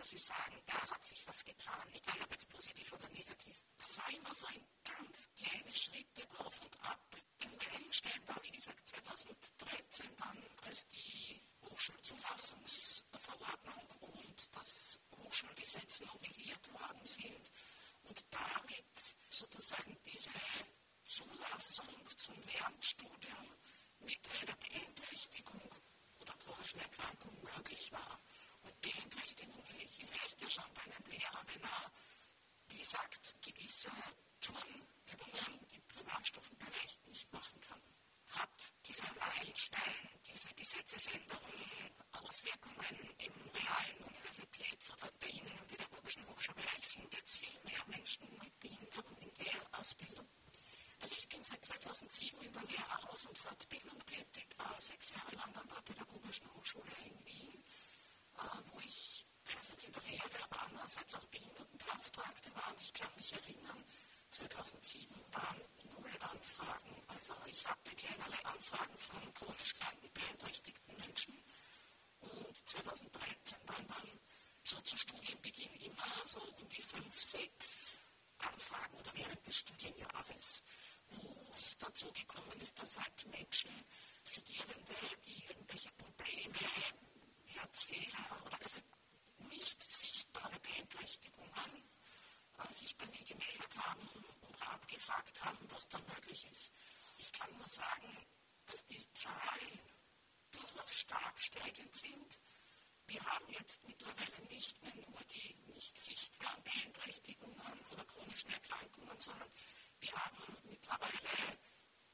wo 0.01 0.03
Sie 0.03 0.17
sagen, 0.17 0.57
da 0.65 0.81
hat 0.91 1.05
sich 1.05 1.27
was 1.27 1.45
getan, 1.45 1.87
egal 1.93 2.17
ob 2.23 2.31
jetzt 2.31 2.49
positiv 2.49 2.91
oder 2.93 3.07
negativ? 3.11 3.61
Das 3.79 3.99
war 3.99 4.09
immer 4.11 4.33
so 4.33 4.47
ein 4.47 4.65
ganz 4.85 5.29
kleine 5.37 5.75
Schritte 5.75 6.23
auf 6.39 6.59
und 6.61 6.81
ab. 6.83 7.05
Ein 7.41 7.57
Meilenstein 7.57 8.29
war, 8.29 8.41
wie 8.45 8.53
gesagt, 8.53 8.87
2013 8.87 10.17
dann, 10.17 10.39
als 10.63 10.87
die 10.89 11.43
Hochschulzulassungsverordnung 11.63 13.91
und 14.01 14.57
das 14.57 14.99
Hochschulgesetz 15.17 16.01
novelliert 16.01 16.73
worden 16.73 17.05
sind 17.05 17.51
und 18.05 18.25
damit 18.31 19.17
sozusagen 19.29 19.99
diese 20.07 20.31
Zulassung 21.05 22.09
zum 22.17 22.41
Lernstudium 22.45 23.60
mit 24.01 24.19
einer 24.41 24.57
Beeinträchtigung 24.57 25.75
oder 26.19 26.35
chronischen 26.35 26.81
Erkrankung 26.81 27.37
möglich 27.43 27.93
war. 27.93 28.21
Und 28.63 28.81
Beeinträchtigung, 28.81 29.65
ich 29.79 30.03
weiß 30.03 30.37
ja 30.41 30.51
schon 30.51 30.75
bei 30.75 30.83
einem 30.83 31.07
Lehrer, 31.11 31.43
wenn 31.47 31.63
er, 31.63 31.93
wie 32.69 32.79
gesagt, 32.79 33.35
gewisse 33.43 33.91
Turnübungen 34.41 35.67
im 35.73 35.83
Primarstufenbereich 35.89 36.99
nicht 37.07 37.33
machen 37.33 37.61
kann. 37.61 37.83
Hat 38.29 38.51
dieser 38.87 39.13
Meilenstein, 39.15 40.09
diese 40.27 40.55
Gesetzesänderung 40.55 41.43
Auswirkungen 42.13 43.11
im 43.19 43.33
realen 43.51 44.05
Universitäts- 44.05 44.93
oder 44.93 45.11
bei 45.19 45.27
Ihnen 45.29 45.59
im 45.59 45.67
pädagogischen 45.67 46.27
Hochschulbereich 46.29 46.87
sind 46.87 47.13
jetzt 47.13 47.37
viel 47.37 47.61
mehr 47.65 47.85
Menschen 47.87 48.29
mit 48.39 48.59
Behinderung 48.61 49.17
in 49.19 49.35
der 49.35 49.79
Ausbildung? 49.79 50.29
Also 51.01 51.17
ich 51.17 51.29
bin 51.29 51.43
seit 51.43 51.65
2007 51.65 52.41
in 52.43 52.53
der 52.53 52.63
Lehreraus- 52.63 53.25
und 53.27 53.39
Fortbildung 53.39 53.99
tätig, 54.05 54.47
war 54.59 54.79
sechs 54.81 55.11
Jahre 55.11 55.35
lang 55.35 55.55
an 55.57 55.69
der 55.69 55.81
Pädagogischen 55.83 56.53
Hochschule 56.55 56.93
in 57.05 57.27
Wien, 57.27 57.63
äh, 58.35 58.41
wo 58.71 58.81
ich 58.81 59.27
einerseits 59.47 59.85
in 59.85 59.93
der 59.93 60.03
Lehre, 60.03 60.45
aber 60.45 60.63
andererseits 60.63 61.15
auch 61.15 61.25
Behindertenbeauftragte 61.27 62.55
war. 62.55 62.69
Und 62.69 62.81
ich 62.81 62.93
kann 62.93 63.11
mich 63.17 63.33
erinnern, 63.33 63.85
2007 64.29 65.09
waren 65.33 65.61
null 65.85 66.11
Anfragen. 66.21 67.03
Also 67.09 67.35
ich 67.47 67.67
hatte 67.67 67.97
keinerlei 67.97 68.45
Anfragen 68.45 68.99
von 68.99 69.35
chronisch 69.35 69.75
kranken, 69.75 70.13
beeinträchtigten 70.13 70.97
Menschen. 70.99 71.43
Und 72.21 72.69
2013 72.69 73.59
waren 73.67 73.87
dann 73.87 74.21
so 74.63 74.79
zu 74.83 74.97
Studienbeginn 74.97 75.75
immer 75.77 76.27
so 76.27 76.41
um 76.41 76.69
die 76.69 76.83
fünf, 76.83 77.21
sechs 77.21 77.95
Anfragen 78.39 78.95
oder 78.99 79.15
während 79.15 79.47
des 79.47 79.57
Studienjahres 79.57 80.63
wo 81.11 81.53
es 81.55 81.77
dazu 81.79 82.13
gekommen 82.13 82.61
ist, 82.61 82.79
dass 82.81 82.99
halt 82.99 83.27
Menschen, 83.27 83.71
Studierende, 84.25 84.95
die 85.25 85.45
irgendwelche 85.47 85.91
Probleme, 85.93 86.59
Herzfehler 87.47 88.43
oder 88.47 88.59
also 88.63 88.81
nicht 89.39 89.91
sichtbare 89.91 90.59
Beeinträchtigungen 90.61 91.91
äh, 92.59 92.73
sich 92.73 92.97
bei 92.97 93.07
mir 93.07 93.25
gemeldet 93.25 93.77
haben 93.77 94.09
und 94.41 94.63
Rat 94.63 94.87
gefragt 94.89 95.45
haben, 95.45 95.59
was 95.71 95.89
da 95.89 95.99
möglich 95.99 96.47
ist. 96.51 96.73
Ich 97.17 97.33
kann 97.33 97.55
nur 97.57 97.67
sagen, 97.67 98.27
dass 98.67 98.85
die 98.87 99.13
Zahlen 99.13 99.81
durchaus 100.51 100.95
stark 100.95 101.39
steigend 101.39 101.95
sind. 101.95 102.39
Wir 103.07 103.25
haben 103.25 103.49
jetzt 103.51 103.83
mittlerweile 103.87 104.41
nicht 104.49 104.81
mehr 104.83 104.95
nur 104.95 105.23
die 105.25 105.55
nicht 105.75 105.99
sichtbaren 105.99 106.63
Beeinträchtigungen 106.63 107.85
oder 107.91 108.05
chronischen 108.05 108.51
Erkrankungen, 108.51 109.19
sondern 109.19 109.49
wir 110.01 110.13
haben 110.13 110.57
mittlerweile 110.65 111.59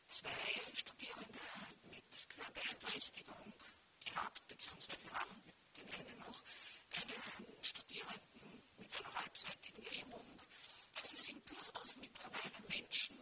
zwei 0.07 0.61
Studierende 0.75 1.41
mit 1.85 2.29
Querbeeinträchtigung 2.29 3.55
gehabt, 4.05 4.47
beziehungsweise 4.49 5.11
haben 5.13 5.43
mit 5.45 5.55
den 5.77 5.95
einen 5.95 6.19
noch 6.19 6.43
einen 6.91 7.65
Studierenden 7.65 8.63
mit 8.77 8.97
einer 8.97 9.15
halbseitigen 9.15 9.83
Lähmung. 9.83 10.41
Also 10.95 11.15
es 11.15 11.25
sind 11.25 11.49
durchaus 11.49 11.97
mittlerweile 11.97 12.61
Menschen, 12.69 13.19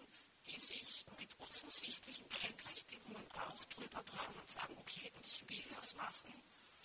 die 0.46 0.58
sich 0.58 1.04
mit 1.18 1.38
offensichtlichen 1.38 2.28
Beeinträchtigungen 2.28 3.30
auch 3.32 3.64
drüber 3.66 4.04
trauen 4.04 4.34
und 4.34 4.48
sagen, 4.48 4.76
okay, 4.78 5.12
ich 5.20 5.48
will 5.48 5.64
das 5.74 5.94
machen. 5.94 6.42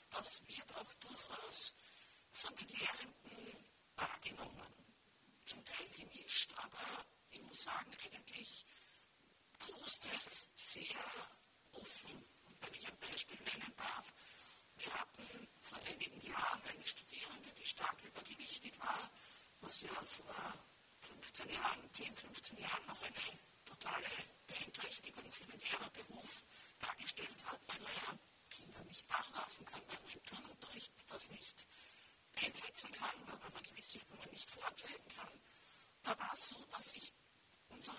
Das 0.10 0.42
wird 0.48 0.76
auch 0.76 0.94
durchaus 0.96 1.74
von 2.32 2.56
den 2.56 2.68
Lehrenden 2.70 3.66
wahrgenommen. 3.96 4.74
Zum 5.46 5.64
Teil 5.66 5.88
gemischt, 5.90 6.54
aber 6.56 7.06
ich 7.32 7.42
muss 7.42 7.64
sagen, 7.64 7.92
eigentlich 8.04 8.66
großteils 9.60 10.50
sehr 10.56 11.30
offen. 11.74 12.16
Und 12.46 12.62
wenn 12.62 12.74
ich 12.74 12.88
ein 12.88 13.00
Beispiel 13.00 13.40
nennen 13.42 13.74
darf, 13.76 14.14
wir 14.76 14.94
hatten 14.94 15.48
vor 15.62 15.78
einigen 15.80 16.22
Jahren 16.22 16.62
eine 16.64 16.86
Studierende, 16.86 17.52
die 17.52 17.66
stark 17.66 18.02
übergewichtig 18.04 18.80
war, 18.80 19.12
was 19.62 19.82
ja 19.82 19.94
vor 20.06 20.54
15 21.02 21.50
Jahren, 21.50 21.92
10, 21.92 22.16
15 22.16 22.58
Jahren 22.60 22.86
noch 22.86 23.02
eine 23.02 23.40
totale 23.66 24.08
Beeinträchtigung 24.48 25.32
für 25.32 25.46
den 25.46 25.60
Lehrerberuf 25.60 26.44
dargestellt 26.80 27.46
hat, 27.46 27.60
weil 27.68 27.80
man 27.80 27.94
ja 27.94 28.20
Kinder 28.50 28.84
nicht 28.86 29.08
nachlaufen 29.10 29.66
kann, 29.66 29.82
weil 29.88 30.00
man 30.02 30.12
im 30.12 30.24
Turnunterricht 30.24 30.94
das 31.10 31.30
nicht 31.30 31.68
einsetzen 32.36 32.92
kann, 32.94 33.16
weil 33.28 33.52
man 33.52 33.64
gewisse 33.64 34.00
Übungen 34.00 34.30
nicht 34.32 34.50
vorzeigen 34.50 35.08
kann. 35.16 35.42
Da 36.04 36.18
war 36.18 36.32
es 36.34 36.50
so, 36.50 36.66
dass 36.72 36.92
sich 36.92 37.14
unsere 37.70 37.98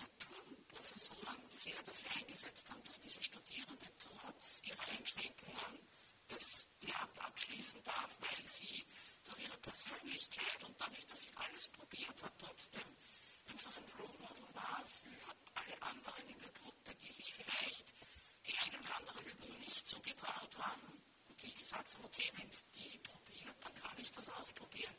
Professoren 0.67 1.49
sehr 1.49 1.81
dafür 1.83 2.11
eingesetzt 2.11 2.69
haben, 2.69 2.83
dass 2.83 2.99
diese 2.99 3.23
Studierende 3.23 3.85
trotz 3.97 4.61
ihrer 4.65 4.87
Einschränkungen 4.89 5.79
das 6.27 6.67
Lehramt 6.81 7.19
abschließen 7.19 7.83
darf, 7.83 8.17
weil 8.19 8.47
sie 8.47 8.85
durch 9.25 9.39
ihre 9.39 9.57
Persönlichkeit 9.57 10.63
und 10.63 10.79
dadurch, 10.79 11.05
dass 11.07 11.23
sie 11.23 11.35
alles 11.35 11.67
probiert 11.69 12.23
hat, 12.23 12.33
trotzdem 12.37 12.97
einfach 13.47 13.75
ein 13.75 13.91
Role 13.99 14.17
Model 14.19 14.53
war 14.53 14.83
für 14.85 15.35
alle 15.55 15.81
anderen 15.81 16.29
in 16.29 16.39
der 16.39 16.51
Gruppe, 16.51 16.95
die 16.95 17.11
sich 17.11 17.33
vielleicht 17.33 17.85
die 18.47 18.57
einen 18.57 18.81
gesagt 21.71 21.93
habe, 21.95 22.05
okay, 22.05 22.29
wenn 22.35 22.49
es 22.49 22.69
die 22.71 22.97
probiert, 22.99 23.55
dann 23.63 23.73
kann 23.75 23.97
ich 23.97 24.11
das 24.11 24.27
auch 24.29 24.53
probieren. 24.55 24.95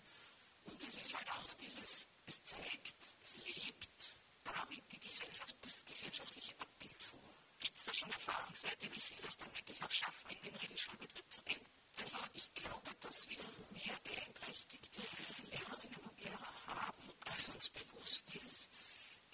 Und 0.64 0.82
es 0.82 0.96
ist 0.96 1.14
halt 1.14 1.28
auch 1.30 1.52
dieses, 1.54 2.08
es 2.24 2.44
zeigt, 2.44 2.96
es 3.22 3.36
lebt 3.36 4.16
damit 4.44 4.90
die 4.92 5.00
Gesellschaft, 5.00 5.56
das 5.60 5.84
gesellschaftliche 5.84 6.52
Abbild 6.58 7.02
vor. 7.02 7.34
Gibt 7.58 7.76
es 7.76 7.84
da 7.84 7.94
schon 7.94 8.10
Erfahrungswerte, 8.10 8.92
wie 8.92 9.00
viele 9.00 9.28
es 9.28 9.36
dann 9.36 9.54
wirklich 9.54 9.82
auch 9.82 9.90
schaffen, 9.90 10.30
in 10.30 10.42
den 10.42 10.56
Regelschulbetrieb 10.56 11.32
zu 11.32 11.42
gehen? 11.42 11.66
Also 11.96 12.18
ich 12.34 12.52
glaube, 12.54 12.90
dass 13.00 13.28
wir 13.28 13.42
mehr 13.70 13.98
beeinträchtigte 14.02 15.02
Lehrerinnen 15.50 16.00
und 16.00 16.20
Lehrer 16.20 16.66
haben, 16.66 17.12
als 17.26 17.48
uns 17.48 17.70
bewusst 17.70 18.34
ist 18.36 18.70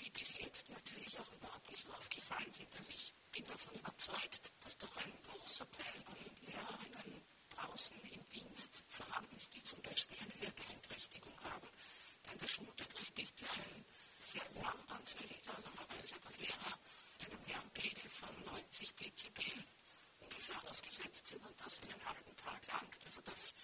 die 0.00 0.10
bis 0.10 0.38
jetzt 0.38 0.68
natürlich 0.68 1.18
auch 1.18 1.32
überhaupt 1.32 1.70
nicht 1.70 1.88
aufgefallen 1.90 2.52
sind. 2.52 2.74
Also 2.76 2.92
ich 2.92 3.14
bin 3.32 3.44
davon 3.46 3.74
überzeugt, 3.74 4.52
dass 4.60 4.78
doch 4.78 4.96
ein 4.96 5.12
großer 5.22 5.68
Teil 5.70 6.04
an 6.06 6.16
Lehrerinnen 6.46 7.24
draußen 7.50 8.00
im 8.00 8.28
Dienst 8.28 8.84
vorhanden 8.88 9.34
ist, 9.36 9.54
die 9.54 9.62
zum 9.62 9.80
Beispiel 9.82 10.16
eine 10.20 10.40
Hörbeeinträchtigung 10.40 11.38
haben. 11.42 11.68
Denn 12.26 12.38
der 12.38 12.46
Schulbetrieb 12.46 13.18
ist 13.18 13.40
ja 13.40 13.50
ein 13.50 13.84
sehr 14.18 14.48
lärmanfälliger, 14.50 15.56
also 15.56 15.68
man 15.70 15.88
weiß 15.90 16.10
ja, 16.10 16.18
dass 16.18 16.36
Lehrer 16.38 16.78
einem 17.18 17.44
Lärmpegel 17.46 18.08
von 18.10 18.44
90 18.44 18.94
Dezibel 18.96 19.64
ungefähr 20.20 20.62
ausgesetzt 20.64 21.26
sind 21.26 21.44
und 21.44 21.60
das 21.60 21.82
einen 21.82 22.04
halben 22.04 22.36
Tag 22.36 22.66
lang. 22.66 22.88
Also 23.04 23.20
das 23.22 23.54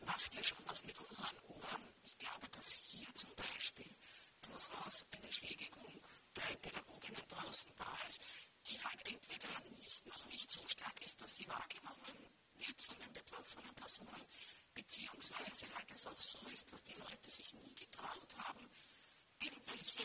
macht 0.00 0.34
ja 0.34 0.42
schon 0.42 0.58
was 0.66 0.84
mit 0.84 0.98
unseren 0.98 1.38
Ohren. 1.48 1.94
Ich 2.04 2.16
glaube, 2.18 2.48
dass 2.50 2.72
hier 2.72 3.12
zum 3.14 3.34
Beispiel 3.34 3.94
durchaus 4.42 5.04
eine 5.12 5.32
Schädigung 5.32 6.00
bei 6.34 6.54
Pädagoginnen 6.56 7.26
draußen 7.28 7.72
da 7.76 7.96
ist, 8.06 8.20
die 8.66 8.82
halt 8.82 9.06
entweder 9.06 9.60
nicht, 9.78 10.06
noch 10.06 10.26
nicht 10.26 10.50
so 10.50 10.66
stark 10.66 11.00
ist, 11.02 11.20
dass 11.20 11.36
sie 11.36 11.48
wahrgenommen 11.48 12.34
wird 12.54 12.80
von 12.82 12.98
den 12.98 13.12
betroffenen 13.12 13.74
Personen, 13.74 14.26
beziehungsweise 14.74 15.72
halt 15.74 15.90
es 15.92 16.06
auch 16.06 16.20
so 16.20 16.38
ist, 16.48 16.72
dass 16.72 16.82
die 16.82 16.94
Leute 16.94 17.30
sich 17.30 17.52
nie 17.54 17.74
getraut 17.74 18.36
haben, 18.36 18.70
irgendwelche 19.44 20.02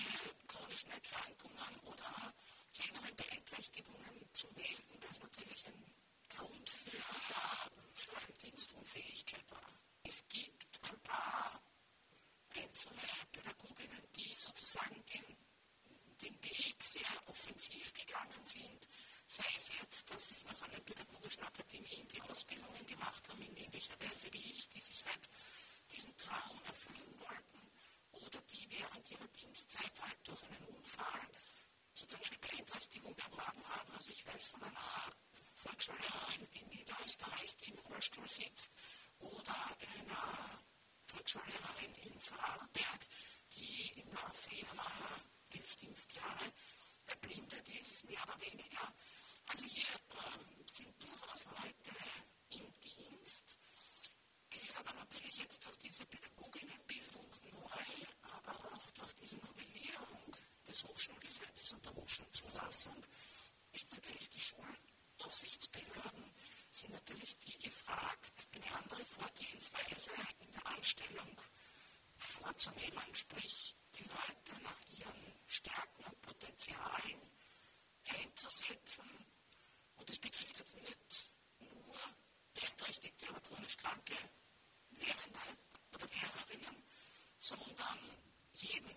chronischen 0.47 0.91
Erkrankungen 0.91 1.79
oder 1.85 2.33
kleinere 2.73 3.11
Beeinträchtigungen 3.13 4.33
zu 4.33 4.47
melden, 4.51 4.99
es 5.11 5.19
natürlich 5.19 5.65
ein 5.67 5.85
Grund 6.29 6.69
für, 6.69 7.01
für 7.93 8.17
eine 8.17 8.33
Dienstunfähigkeit 8.41 9.51
war. 9.51 9.73
Es 10.03 10.27
gibt 10.27 10.79
ein 10.83 10.99
paar 11.01 11.61
einzelne 12.55 13.01
Pädagoginnen, 13.31 14.07
die 14.15 14.35
sozusagen 14.35 15.03
den, 15.13 15.37
den 16.21 16.43
Weg 16.43 16.83
sehr 16.83 17.27
offensiv 17.27 17.93
gegangen 17.93 18.43
sind, 18.45 18.87
sei 19.25 19.45
es 19.55 19.69
jetzt, 19.79 20.09
dass 20.09 20.27
sie 20.27 20.47
nach 20.47 20.61
einer 20.63 20.79
pädagogischen 20.79 21.43
Akademie 21.43 22.05
die 22.11 22.21
Ausbildungen 22.23 22.85
gemacht 22.87 23.27
haben, 23.29 23.41
in 23.41 23.55
ähnlicher 23.55 23.99
Weise 23.99 24.31
wie 24.33 24.51
ich, 24.51 24.67
die 24.69 24.81
sich 24.81 25.05
halt 25.05 25.29
diesen 25.91 26.15
Traum 26.17 26.61
erfüllen 26.65 27.19
wollten, 27.19 27.58
oder 28.29 28.41
die 28.41 28.69
während 28.71 29.11
ihrer 29.11 29.27
Dienstzeit 29.27 30.01
halt 30.01 30.17
durch 30.23 30.43
einen 30.43 30.65
Unfall 30.65 31.27
sozusagen 31.93 32.25
eine 32.25 32.37
Beeinträchtigung 32.37 33.17
erworben 33.17 33.67
haben. 33.67 33.91
Also 33.93 34.11
ich 34.11 34.25
weiß 34.25 34.47
von 34.47 34.63
einer 34.63 35.11
Volksschullehrerin 35.55 36.47
in 36.53 36.67
Niederösterreich, 36.69 37.57
die 37.57 37.71
im 37.71 37.79
Rollstuhl 37.79 38.29
sitzt, 38.29 38.73
oder 39.19 39.77
einer 39.97 40.63
Volksschullehrerin 41.01 41.93
in 41.95 42.19
Vorarlberg, 42.19 43.07
die 43.57 43.99
im 43.99 44.13
Laufe 44.13 44.53
ihrer 44.53 45.21
Dienstjahre 45.81 46.53
erblindet 47.07 47.67
ist, 47.81 48.05
mehr 48.05 48.21
oder 48.23 48.39
weniger. 48.41 48.93
Also 49.47 49.65
hier 49.65 49.87
ähm, 50.11 50.67
sind 50.67 51.01
durchaus 51.01 51.45
Leute 51.45 51.95
im 52.49 52.79
Dienst. 52.79 53.57
Es 54.51 54.63
ist 54.65 54.77
aber 54.77 54.93
natürlich 54.93 55.37
jetzt 55.37 55.65
durch 55.65 55.77
diese 55.77 56.05
Pädagoginnenbildung 56.05 57.33
neu, 57.69 58.07
aber 58.21 58.73
auch 58.73 58.89
durch 58.91 59.13
diese 59.15 59.37
Novellierung 59.37 60.35
des 60.67 60.83
Hochschulgesetzes 60.83 61.73
und 61.73 61.85
der 61.85 61.93
Hochschulzulassung 61.95 63.03
ist 63.71 63.91
natürlich 63.91 64.29
die 64.29 64.39
Schulaufsichtsbehörden 64.39 66.33
sind 66.71 66.91
natürlich 66.91 67.37
die 67.39 67.57
gefragt, 67.59 68.47
eine 68.53 68.71
andere 68.75 69.05
Vorgehensweise 69.05 70.11
in 70.39 70.51
der 70.51 70.65
Anstellung 70.67 71.41
vorzunehmen, 72.17 73.15
sprich 73.15 73.75
die 73.97 74.03
Leute 74.03 74.61
nach 74.61 74.79
ihren 74.97 75.33
Stärken 75.47 76.03
und 76.05 76.21
Potenzialen 76.21 77.21
einzusetzen. 78.05 79.09
Und 79.97 80.09
das 80.09 80.19
betrifft 80.19 80.57
jetzt 80.59 80.75
nicht 80.75 81.31
nur 81.59 81.97
beeinträchtigte 82.53 83.29
oder 83.29 83.41
chronisch 83.41 83.77
kranke 83.77 84.17
Lehrende 84.91 85.39
oder 85.93 86.07
Lehrerinnen, 86.07 86.83
sondern 87.39 87.97
jeden. 88.53 88.95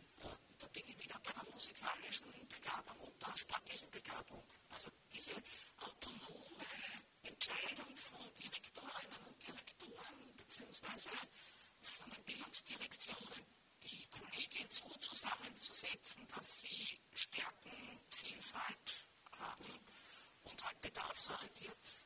Da 0.58 0.66
bin 0.68 0.86
ich 0.88 0.98
wieder 0.98 1.18
bei 1.20 1.32
der 1.32 1.44
musikalischen 1.50 2.48
Begabung 2.48 2.98
und 3.00 3.22
der 3.22 3.36
sprachlichen 3.36 3.90
Begabung. 3.90 4.44
Also 4.70 4.90
diese 5.12 5.34
autonome 5.78 6.66
Entscheidung 7.22 7.96
von 7.96 8.34
Direktorinnen 8.34 9.24
und 9.26 9.42
Direktoren 9.46 10.36
beziehungsweise 10.36 11.10
von 11.80 12.10
den 12.10 12.24
Bildungsdirektionen, 12.24 13.46
die 13.82 14.08
Kollegien 14.08 14.68
so 14.68 14.88
zusammenzusetzen, 14.98 16.26
dass 16.28 16.60
sie 16.60 17.00
Stärkenvielfalt 17.14 19.06
haben 19.38 19.80
und 20.42 20.64
halt 20.64 20.80
bedarfsorientiert 20.80 21.98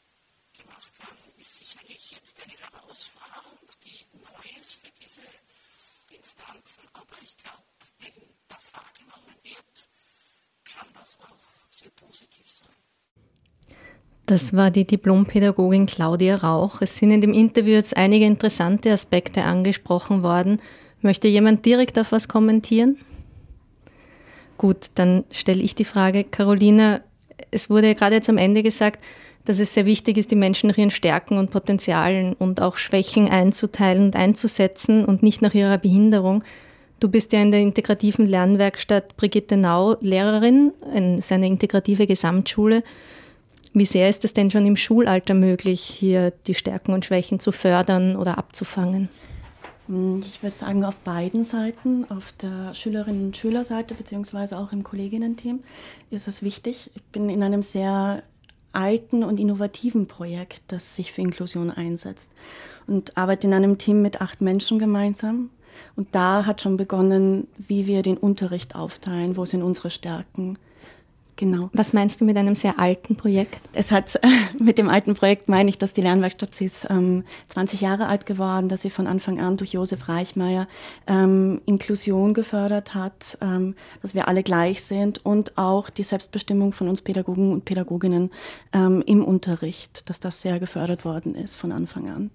gemacht 0.53 0.99
werden, 0.99 1.35
ist 1.37 1.57
sicherlich 1.57 2.11
jetzt 2.11 2.41
eine 2.41 2.57
Herausforderung, 2.59 3.59
die 3.85 4.07
neu 4.13 4.59
ist 4.59 4.75
für 4.75 4.91
diese 4.93 5.23
Instanzen. 6.11 6.83
Aber 6.93 7.17
ich 7.23 7.37
glaube, 7.37 7.63
wenn 8.01 8.13
das 8.49 8.73
wahrgenommen 8.75 9.37
wird, 9.43 9.89
kann 10.65 10.89
das 10.95 11.19
auch 11.21 11.71
sehr 11.71 11.91
positiv 11.91 12.51
sein. 12.51 12.69
Das 14.27 14.55
war 14.55 14.73
die 14.73 14.87
Diplompädagogin 14.87 15.87
Claudia 15.87 16.37
Rauch. 16.37 16.81
Es 16.81 16.97
sind 16.97 17.13
in 17.13 17.21
dem 17.21 17.33
Interview 17.33 17.75
jetzt 17.75 17.97
einige 17.97 18.25
interessante 18.27 18.91
Aspekte 18.91 19.45
angesprochen 19.45 20.25
worden. 20.25 20.61
Möchte 21.01 21.29
jemand 21.29 21.65
direkt 21.65 21.97
auf 21.99 22.11
was 22.11 22.27
kommentieren? 22.27 22.99
Gut, 24.59 24.91
dann 24.95 25.25
stelle 25.31 25.63
ich 25.63 25.77
die 25.77 25.85
Frage, 25.85 26.25
Carolina, 26.25 27.03
es 27.51 27.71
wurde 27.71 27.89
ja 27.89 27.93
gerade 27.93 28.17
jetzt 28.17 28.29
am 28.29 28.39
Ende 28.39 28.63
gesagt, 28.63 29.05
dass 29.47 29.61
es 29.61 29.73
sehr 29.73 29.87
wichtig 29.87 30.19
ist, 30.19 30.31
die 30.31 30.37
Menschen 30.37 30.69
nach 30.69 30.77
ihren 30.77 30.91
Stärken 30.91 31.39
und 31.39 31.51
Potenzialen 31.51 32.35
und 32.35 32.61
auch 32.61 32.77
Schwächen 32.77 33.29
einzuteilen 33.29 34.05
und 34.05 34.17
einzusetzen 34.17 35.05
und 35.05 35.23
nicht 35.23 35.41
nach 35.41 35.55
ihrer 35.55 35.79
Behinderung. 35.79 36.45
Du 37.01 37.09
bist 37.09 37.33
ja 37.33 37.41
in 37.41 37.53
der 37.53 37.61
integrativen 37.61 38.27
Lernwerkstatt 38.27 39.17
Brigitte 39.17 39.57
Nau 39.57 39.97
Lehrerin 40.01 40.73
in 40.95 41.23
seiner 41.23 41.47
integrative 41.47 42.07
Gesamtschule. 42.07 42.83
Wie 43.73 43.85
sehr 43.85 44.09
ist 44.09 44.25
es 44.25 44.33
denn 44.33 44.51
schon 44.51 44.67
im 44.67 44.77
Schulalter 44.77 45.35
möglich, 45.35 45.81
hier 45.81 46.33
die 46.47 46.55
Stärken 46.55 46.93
und 46.93 47.05
Schwächen 47.05 47.39
zu 47.39 47.53
fördern 47.53 48.17
oder 48.17 48.39
abzufangen? 48.39 49.11
Hm, 49.87 50.21
ich 50.21 50.43
würde 50.43 50.55
sagen, 50.55 50.85
auf 50.85 50.97
beiden 50.97 51.45
Seiten, 51.45 52.07
auf 52.11 52.33
der 52.33 52.75
Schülerinnen- 52.75 53.27
und 53.27 53.37
Schülerseite 53.37 53.95
beziehungsweise 53.95 54.59
auch 54.59 54.73
im 54.73 54.83
Kolleginnen-Team 54.83 55.61
ist 56.11 56.27
es 56.27 56.43
wichtig. 56.43 56.91
Ich 56.95 57.03
bin 57.05 57.29
in 57.29 57.43
einem 57.43 57.63
sehr 57.63 58.23
alten 58.77 59.25
und 59.25 59.41
innovativen 59.41 60.07
Projekt, 60.07 60.63
das 60.69 60.95
sich 60.95 61.13
für 61.13 61.23
Inklusion 61.23 61.71
einsetzt. 61.71 62.31
Und 62.87 63.17
arbeite 63.17 63.47
in 63.47 63.55
einem 63.55 63.79
Team 63.79 64.03
mit 64.03 64.21
acht 64.21 64.41
Menschen 64.41 64.79
gemeinsam. 64.79 65.51
Und 65.97 66.15
da 66.15 66.47
hat 66.47 66.63
schon 66.63 66.77
begonnen, 66.77 67.49
wie 67.59 67.87
wir 67.87 68.03
den 68.03 68.17
Unterricht 68.17 68.77
aufteilen, 68.77 69.37
wo 69.37 69.45
sind 69.45 69.63
unsere 69.63 69.91
Stärken, 69.91 70.59
Genau. 71.37 71.69
Was 71.75 71.93
meinst 71.93 72.21
du 72.21 72.25
mit 72.25 72.37
einem 72.39 72.55
sehr 72.55 72.79
alten 72.79 73.15
Projekt? 73.15 73.61
Es 73.75 73.93
hat 73.93 74.19
mit 74.59 74.79
dem 74.79 74.89
alten 74.89 75.15
Projekt 75.15 75.49
meine 75.51 75.69
ich, 75.69 75.77
dass 75.77 75.93
die 75.93 76.01
Lernwerkstatt 76.01 76.55
sie 76.55 76.65
ist 76.65 76.87
ähm, 76.89 77.25
20 77.49 77.83
Jahre 77.83 78.07
alt 78.07 78.25
geworden, 78.25 78.71
dass 78.71 78.83
sie 78.83 78.91
von 78.91 79.07
Anfang 79.07 79.39
an 79.39 79.59
durch 79.59 79.75
Josef 79.75 80.09
Reichmeier 80.09 80.67
ähm, 81.07 81.61
Inklusion 81.67 82.33
gefördert 82.33 82.95
hat, 82.95 83.37
ähm, 83.43 83.75
dass 84.01 84.15
wir 84.15 84.29
alle 84.29 84.43
gleich 84.43 84.83
sind 84.83 85.25
und 85.27 85.59
auch 85.59 85.91
die 85.91 86.05
Selbstbestimmung 86.05 86.73
von 86.73 86.89
uns 86.89 87.03
Pädagogen 87.03 87.53
und 87.53 87.67
Pädagoginnen 87.67 88.31
ähm, 88.73 89.03
im 89.07 89.23
Unterricht, 89.23 90.09
dass 90.09 90.19
das 90.19 90.41
sehr 90.41 90.59
gefördert 90.59 91.05
worden 91.05 91.35
ist 91.35 91.55
von 91.55 91.71
Anfang 91.71 92.09
an. 92.09 92.31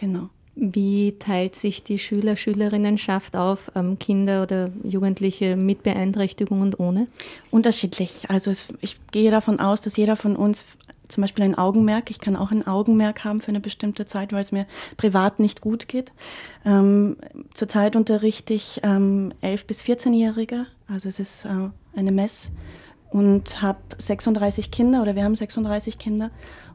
Genau. 0.00 0.28
Wie 0.56 1.12
teilt 1.18 1.54
sich 1.54 1.82
die 1.84 1.98
Schüler-Schülerinnenschaft 1.98 3.36
auf, 3.36 3.70
ähm, 3.74 3.98
Kinder 3.98 4.42
oder 4.42 4.70
Jugendliche 4.82 5.56
mit 5.56 5.82
Beeinträchtigung 5.82 6.60
und 6.60 6.80
ohne? 6.80 7.06
Unterschiedlich. 7.50 8.26
Also 8.28 8.50
es, 8.50 8.68
ich 8.80 8.96
gehe 9.12 9.30
davon 9.30 9.60
aus, 9.60 9.80
dass 9.80 9.96
jeder 9.96 10.16
von 10.16 10.36
uns 10.36 10.64
zum 11.08 11.22
Beispiel 11.22 11.44
ein 11.44 11.58
Augenmerk, 11.58 12.10
ich 12.10 12.20
kann 12.20 12.36
auch 12.36 12.50
ein 12.50 12.66
Augenmerk 12.66 13.24
haben 13.24 13.40
für 13.40 13.48
eine 13.48 13.60
bestimmte 13.60 14.06
Zeit, 14.06 14.32
weil 14.32 14.40
es 14.40 14.52
mir 14.52 14.66
privat 14.96 15.40
nicht 15.40 15.60
gut 15.60 15.88
geht. 15.88 16.12
Ähm, 16.64 17.16
zurzeit 17.54 17.96
unterrichte 17.96 18.54
ich 18.54 18.80
ähm, 18.82 19.32
11- 19.42 19.66
bis 19.66 19.82
14-Jährige, 19.82 20.66
also 20.88 21.08
es 21.08 21.18
ist 21.18 21.44
äh, 21.44 21.48
eine 21.96 22.12
Mess 22.12 22.50
und 23.10 23.60
habe 23.60 23.80
36 23.98 24.70
Kinder 24.70 25.02
oder 25.02 25.16
wir 25.16 25.24
haben 25.24 25.34
36 25.34 25.98
Kinder 25.98 26.30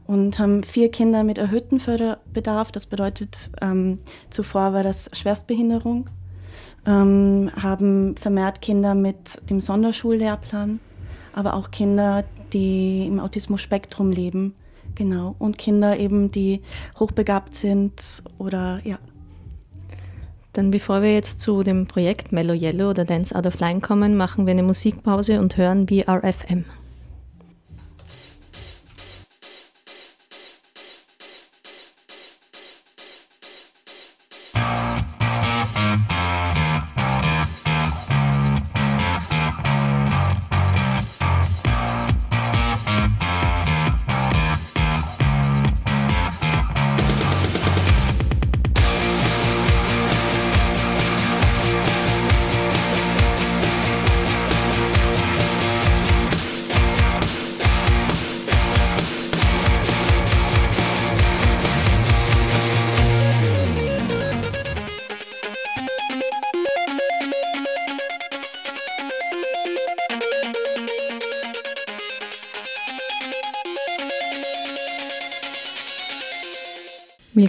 und 0.06 0.38
haben 0.38 0.62
vier 0.62 0.90
Kinder 0.90 1.24
mit 1.24 1.38
erhöhtem 1.38 1.80
Förderbedarf. 1.80 2.72
Das 2.72 2.86
bedeutet, 2.86 3.50
ähm, 3.60 3.98
zuvor 4.30 4.72
war 4.72 4.82
das 4.82 5.10
Schwerstbehinderung. 5.12 6.08
Ähm, 6.86 7.50
haben 7.60 8.16
vermehrt 8.16 8.62
Kinder 8.62 8.94
mit 8.94 9.40
dem 9.50 9.60
Sonderschullehrplan, 9.60 10.78
aber 11.32 11.54
auch 11.54 11.70
Kinder, 11.70 12.24
die 12.52 13.06
im 13.06 13.18
Autismus-Spektrum 13.18 14.12
leben. 14.12 14.54
Genau. 14.94 15.34
Und 15.38 15.58
Kinder 15.58 15.98
eben, 15.98 16.30
die 16.30 16.62
hochbegabt 16.98 17.54
sind 17.54 18.22
oder 18.38 18.80
ja. 18.84 18.98
Dann 20.52 20.70
bevor 20.70 21.02
wir 21.02 21.12
jetzt 21.12 21.40
zu 21.40 21.62
dem 21.62 21.86
Projekt 21.86 22.32
Mellow 22.32 22.54
Yellow 22.54 22.90
oder 22.90 23.04
Dance 23.04 23.34
Out 23.36 23.46
of 23.46 23.60
Line 23.60 23.80
kommen, 23.80 24.16
machen 24.16 24.46
wir 24.46 24.52
eine 24.52 24.62
Musikpause 24.62 25.38
und 25.38 25.58
hören 25.58 25.84
BRFM. 25.84 26.64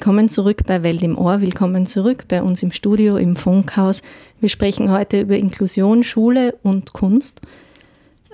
Willkommen 0.07 0.29
zurück 0.29 0.61
bei 0.65 0.83
Welt 0.83 1.03
im 1.03 1.17
Ohr, 1.17 1.41
willkommen 1.41 1.85
zurück 1.85 2.23
bei 2.29 2.41
uns 2.41 2.63
im 2.63 2.71
Studio 2.71 3.17
im 3.17 3.35
Funkhaus. 3.35 4.01
Wir 4.39 4.47
sprechen 4.47 4.89
heute 4.89 5.19
über 5.19 5.35
Inklusion, 5.35 6.01
Schule 6.01 6.55
und 6.63 6.93
Kunst. 6.93 7.41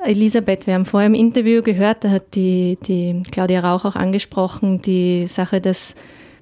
Elisabeth, 0.06 0.68
wir 0.68 0.76
haben 0.76 0.86
vorher 0.86 1.08
im 1.08 1.16
Interview 1.16 1.64
gehört, 1.64 2.04
da 2.04 2.12
hat 2.12 2.36
die, 2.36 2.78
die 2.86 3.24
Claudia 3.32 3.62
Rauch 3.62 3.86
auch 3.86 3.96
angesprochen, 3.96 4.84
die 4.84 5.26
Sache, 5.26 5.62
dass 5.62 5.96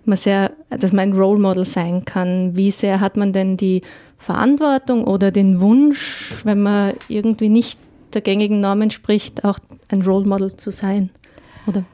man 0.03 0.17
sehr, 0.17 0.51
dass 0.69 0.91
man 0.91 1.11
ein 1.11 1.13
Role 1.13 1.39
Model 1.39 1.63
sein 1.63 2.03
kann. 2.03 2.57
Wie 2.57 2.71
sehr 2.71 2.99
hat 2.99 3.15
man 3.15 3.31
denn 3.31 3.55
die 3.55 3.83
Verantwortung 4.17 5.05
oder 5.05 5.31
den 5.31 5.61
Wunsch, 5.61 6.41
wenn 6.43 6.61
man 6.61 6.95
irgendwie 7.07 7.47
nicht 7.47 7.79
der 8.11 8.19
gängigen 8.19 8.59
Normen 8.59 8.91
spricht, 8.91 9.45
auch 9.45 9.59
ein 9.87 10.01
Role 10.01 10.27
Model 10.27 10.57
zu 10.57 10.71
sein? 10.71 11.09
Oder? 11.67 11.85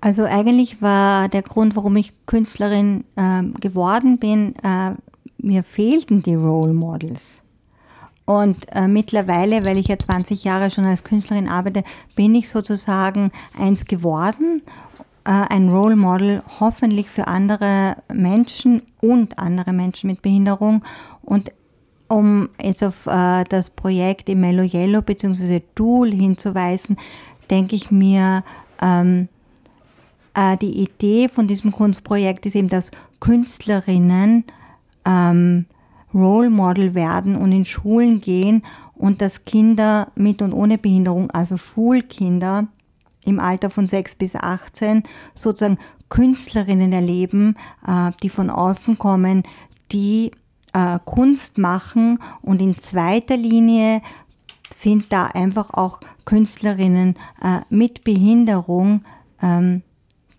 Also 0.00 0.24
eigentlich 0.24 0.80
war 0.80 1.28
der 1.28 1.42
Grund, 1.42 1.74
warum 1.74 1.96
ich 1.96 2.12
Künstlerin 2.26 3.04
äh, 3.16 3.42
geworden 3.60 4.18
bin, 4.18 4.54
äh, 4.62 4.92
mir 5.38 5.62
fehlten 5.62 6.22
die 6.22 6.34
Role 6.34 6.72
Models. 6.72 7.42
Und 8.24 8.66
äh, 8.72 8.86
mittlerweile, 8.86 9.64
weil 9.64 9.78
ich 9.78 9.88
ja 9.88 9.98
20 9.98 10.44
Jahre 10.44 10.70
schon 10.70 10.84
als 10.84 11.02
Künstlerin 11.02 11.48
arbeite, 11.48 11.82
bin 12.14 12.34
ich 12.34 12.48
sozusagen 12.48 13.32
eins 13.58 13.86
geworden, 13.86 14.62
äh, 15.24 15.30
ein 15.30 15.70
Role 15.70 15.96
Model 15.96 16.42
hoffentlich 16.60 17.08
für 17.08 17.26
andere 17.26 17.96
Menschen 18.12 18.82
und 19.00 19.38
andere 19.38 19.72
Menschen 19.72 20.08
mit 20.10 20.20
Behinderung. 20.22 20.84
Und 21.22 21.52
um 22.08 22.50
jetzt 22.62 22.84
auf 22.84 23.06
äh, 23.06 23.44
das 23.44 23.70
Projekt 23.70 24.28
im 24.28 24.40
Mellow 24.40 24.62
Yellow 24.62 25.02
bzw. 25.02 25.62
Duel 25.74 26.12
hinzuweisen, 26.12 26.98
denke 27.50 27.76
ich 27.76 27.90
mir, 27.90 28.44
ähm, 28.82 29.28
äh, 30.38 30.56
die 30.56 30.82
Idee 30.82 31.28
von 31.28 31.48
diesem 31.48 31.72
Kunstprojekt 31.72 32.46
ist 32.46 32.54
eben, 32.54 32.68
dass 32.68 32.92
Künstlerinnen 33.18 34.44
ähm, 35.04 35.66
Role 36.14 36.48
Model 36.48 36.94
werden 36.94 37.36
und 37.36 37.50
in 37.50 37.64
Schulen 37.64 38.20
gehen 38.20 38.62
und 38.94 39.20
dass 39.20 39.44
Kinder 39.44 40.12
mit 40.14 40.40
und 40.40 40.52
ohne 40.52 40.78
Behinderung, 40.78 41.30
also 41.32 41.56
Schulkinder 41.56 42.68
im 43.24 43.40
Alter 43.40 43.68
von 43.68 43.86
6 43.86 44.16
bis 44.16 44.36
18, 44.36 45.02
sozusagen 45.34 45.78
Künstlerinnen 46.08 46.92
erleben, 46.92 47.56
äh, 47.86 48.12
die 48.22 48.28
von 48.28 48.48
außen 48.48 48.96
kommen, 48.96 49.42
die 49.90 50.30
äh, 50.72 50.98
Kunst 51.04 51.58
machen 51.58 52.20
und 52.42 52.60
in 52.60 52.78
zweiter 52.78 53.36
Linie 53.36 54.02
sind 54.70 55.12
da 55.12 55.26
einfach 55.26 55.70
auch 55.70 55.98
Künstlerinnen 56.24 57.16
äh, 57.42 57.60
mit 57.70 58.04
Behinderung, 58.04 59.02
ähm, 59.42 59.82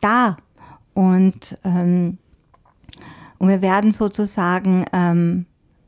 da. 0.01 0.37
Und, 0.93 1.57
ähm, 1.63 2.17
und 3.37 3.47
wir 3.47 3.61
werden 3.61 3.91
sozusagen, 3.91 4.85
ähm, 4.91 5.45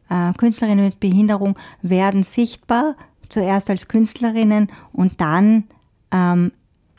äh, 0.09 0.33
Künstlerinnen 0.33 0.85
mit 0.85 0.99
Behinderung 0.99 1.57
werden 1.81 2.23
sichtbar, 2.23 2.95
zuerst 3.29 3.69
als 3.69 3.87
Künstlerinnen 3.87 4.69
und 4.91 5.21
dann 5.21 5.65
ähm, 6.11 6.51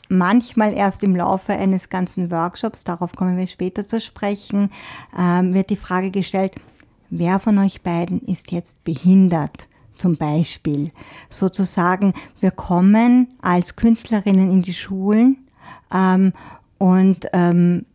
manchmal 0.09 0.73
erst 0.73 1.03
im 1.03 1.15
Laufe 1.15 1.53
eines 1.53 1.89
ganzen 1.89 2.31
Workshops, 2.31 2.83
darauf 2.83 3.15
kommen 3.15 3.37
wir 3.37 3.47
später 3.47 3.85
zu 3.85 4.01
sprechen, 4.01 4.71
ähm, 5.17 5.53
wird 5.53 5.69
die 5.69 5.75
Frage 5.75 6.11
gestellt, 6.11 6.53
wer 7.09 7.39
von 7.39 7.57
euch 7.59 7.81
beiden 7.81 8.21
ist 8.21 8.51
jetzt 8.51 8.83
behindert? 8.83 9.67
Zum 9.97 10.17
Beispiel 10.17 10.91
sozusagen, 11.29 12.13
wir 12.39 12.51
kommen 12.51 13.35
als 13.41 13.75
Künstlerinnen 13.75 14.51
in 14.51 14.63
die 14.63 14.73
Schulen 14.73 15.37
ähm, 15.93 16.33
und 16.83 17.27
ähm, 17.31 17.85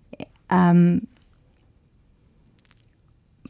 ähm, 0.49 1.09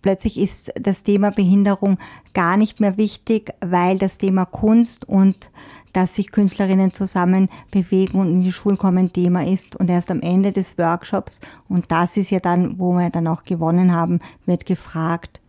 plötzlich 0.02 0.36
ist 0.36 0.72
das 0.74 1.04
Thema 1.04 1.30
Behinderung 1.30 1.98
gar 2.34 2.56
nicht 2.56 2.80
mehr 2.80 2.96
wichtig, 2.96 3.54
weil 3.60 3.98
das 3.98 4.18
Thema 4.18 4.46
Kunst 4.46 5.04
und 5.04 5.52
dass 5.92 6.16
sich 6.16 6.32
Künstlerinnen 6.32 6.92
zusammen 6.92 7.48
bewegen 7.70 8.18
und 8.18 8.32
in 8.32 8.42
die 8.42 8.50
Schulen 8.50 8.78
kommen 8.78 9.12
Thema 9.12 9.46
ist. 9.46 9.76
Und 9.76 9.88
erst 9.88 10.10
am 10.10 10.22
Ende 10.22 10.50
des 10.50 10.76
Workshops, 10.76 11.40
und 11.68 11.92
das 11.92 12.16
ist 12.16 12.32
ja 12.32 12.40
dann, 12.40 12.80
wo 12.80 12.94
wir 12.94 13.08
dann 13.10 13.28
auch 13.28 13.44
gewonnen 13.44 13.92
haben, 13.92 14.18
wird 14.44 14.66
gefragt, 14.66 15.40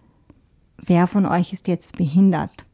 wer 0.78 1.08
von 1.08 1.26
euch 1.26 1.52
ist 1.52 1.68
jetzt 1.68 1.98
behindert? 1.98 2.68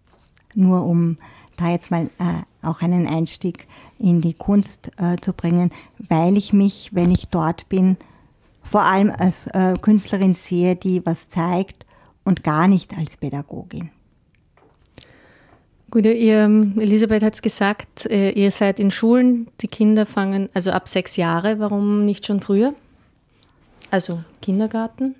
Nur 0.53 0.85
um 0.85 1.17
da 1.55 1.69
jetzt 1.69 1.91
mal 1.91 2.09
äh, 2.19 2.67
auch 2.67 2.81
einen 2.81 3.07
Einstieg 3.07 3.67
in 3.99 4.21
die 4.21 4.33
Kunst 4.33 4.91
äh, 4.97 5.17
zu 5.17 5.33
bringen, 5.33 5.71
weil 6.09 6.37
ich 6.37 6.53
mich, 6.53 6.89
wenn 6.93 7.11
ich 7.11 7.27
dort 7.27 7.69
bin, 7.69 7.97
vor 8.63 8.83
allem 8.83 9.11
als 9.11 9.47
äh, 9.47 9.75
Künstlerin 9.81 10.35
sehe, 10.35 10.75
die 10.75 11.05
was 11.05 11.27
zeigt 11.27 11.85
und 12.23 12.43
gar 12.43 12.67
nicht 12.67 12.97
als 12.97 13.17
Pädagogin. 13.17 13.91
Gut, 15.91 16.05
ihr, 16.05 16.45
Elisabeth 16.77 17.23
hat 17.23 17.35
es 17.35 17.41
gesagt, 17.41 18.07
äh, 18.07 18.31
ihr 18.31 18.51
seid 18.51 18.79
in 18.79 18.91
Schulen, 18.91 19.47
die 19.61 19.67
Kinder 19.67 20.05
fangen 20.05 20.49
also 20.53 20.71
ab 20.71 20.87
sechs 20.87 21.15
Jahre, 21.15 21.59
warum 21.59 22.05
nicht 22.05 22.25
schon 22.25 22.41
früher? 22.41 22.73
Also 23.91 24.23
Kindergarten? 24.41 25.15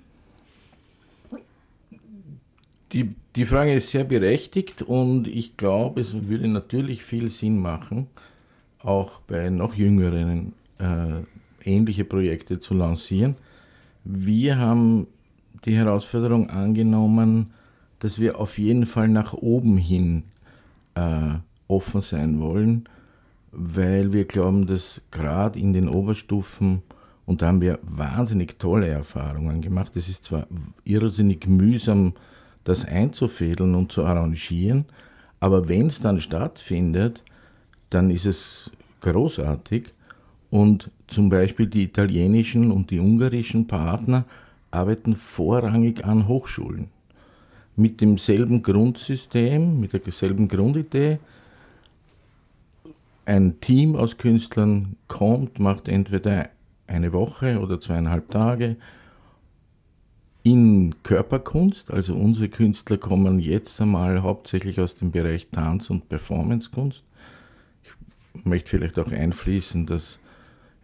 Die, 2.92 3.14
die 3.36 3.46
Frage 3.46 3.74
ist 3.74 3.90
sehr 3.90 4.04
berechtigt 4.04 4.82
und 4.82 5.28
ich 5.28 5.56
glaube, 5.56 6.00
es 6.00 6.12
würde 6.28 6.48
natürlich 6.48 7.02
viel 7.02 7.30
Sinn 7.30 7.58
machen, 7.58 8.08
auch 8.86 9.20
bei 9.26 9.50
noch 9.50 9.74
jüngeren 9.74 10.52
äh, 10.78 11.22
ähnliche 11.64 12.04
Projekte 12.04 12.58
zu 12.60 12.74
lancieren. 12.74 13.36
Wir 14.04 14.58
haben 14.58 15.08
die 15.64 15.76
Herausforderung 15.76 16.50
angenommen, 16.50 17.52
dass 17.98 18.20
wir 18.20 18.38
auf 18.38 18.58
jeden 18.58 18.86
Fall 18.86 19.08
nach 19.08 19.32
oben 19.32 19.76
hin 19.76 20.22
äh, 20.94 21.34
offen 21.66 22.00
sein 22.00 22.40
wollen, 22.40 22.88
weil 23.50 24.12
wir 24.12 24.24
glauben, 24.26 24.66
dass 24.66 25.00
gerade 25.10 25.58
in 25.58 25.72
den 25.72 25.88
Oberstufen, 25.88 26.82
und 27.24 27.42
da 27.42 27.48
haben 27.48 27.60
wir 27.60 27.80
wahnsinnig 27.82 28.58
tolle 28.58 28.86
Erfahrungen 28.86 29.60
gemacht, 29.60 29.96
es 29.96 30.08
ist 30.08 30.24
zwar 30.24 30.46
irrsinnig 30.84 31.48
mühsam, 31.48 32.12
das 32.62 32.84
einzufädeln 32.84 33.74
und 33.74 33.90
zu 33.90 34.04
arrangieren, 34.04 34.84
aber 35.40 35.68
wenn 35.68 35.86
es 35.86 36.00
dann 36.00 36.20
stattfindet, 36.20 37.22
dann 37.90 38.10
ist 38.10 38.26
es 38.26 38.70
großartig. 39.12 39.84
Und 40.50 40.90
zum 41.06 41.28
Beispiel 41.28 41.66
die 41.66 41.82
italienischen 41.82 42.70
und 42.70 42.90
die 42.90 43.00
ungarischen 43.00 43.66
Partner 43.66 44.24
arbeiten 44.70 45.16
vorrangig 45.16 46.04
an 46.04 46.28
Hochschulen. 46.28 46.88
Mit 47.76 48.00
demselben 48.00 48.62
Grundsystem, 48.62 49.80
mit 49.80 49.92
derselben 49.92 50.48
Grundidee. 50.48 51.18
ein 53.26 53.60
Team 53.60 53.96
aus 53.96 54.18
Künstlern 54.18 54.96
kommt, 55.08 55.58
macht 55.58 55.88
entweder 55.88 56.48
eine 56.86 57.12
Woche 57.12 57.58
oder 57.58 57.80
zweieinhalb 57.80 58.30
Tage 58.30 58.76
in 60.44 60.94
Körperkunst. 61.02 61.90
Also 61.90 62.14
unsere 62.14 62.48
Künstler 62.48 62.98
kommen 62.98 63.40
jetzt 63.40 63.80
einmal 63.80 64.22
hauptsächlich 64.22 64.78
aus 64.80 64.94
dem 64.94 65.10
Bereich 65.10 65.48
Tanz- 65.50 65.90
und 65.90 66.08
Performancekunst. 66.08 67.02
Möchte 68.44 68.70
vielleicht 68.70 68.98
auch 68.98 69.10
einfließen, 69.10 69.86
dass 69.86 70.18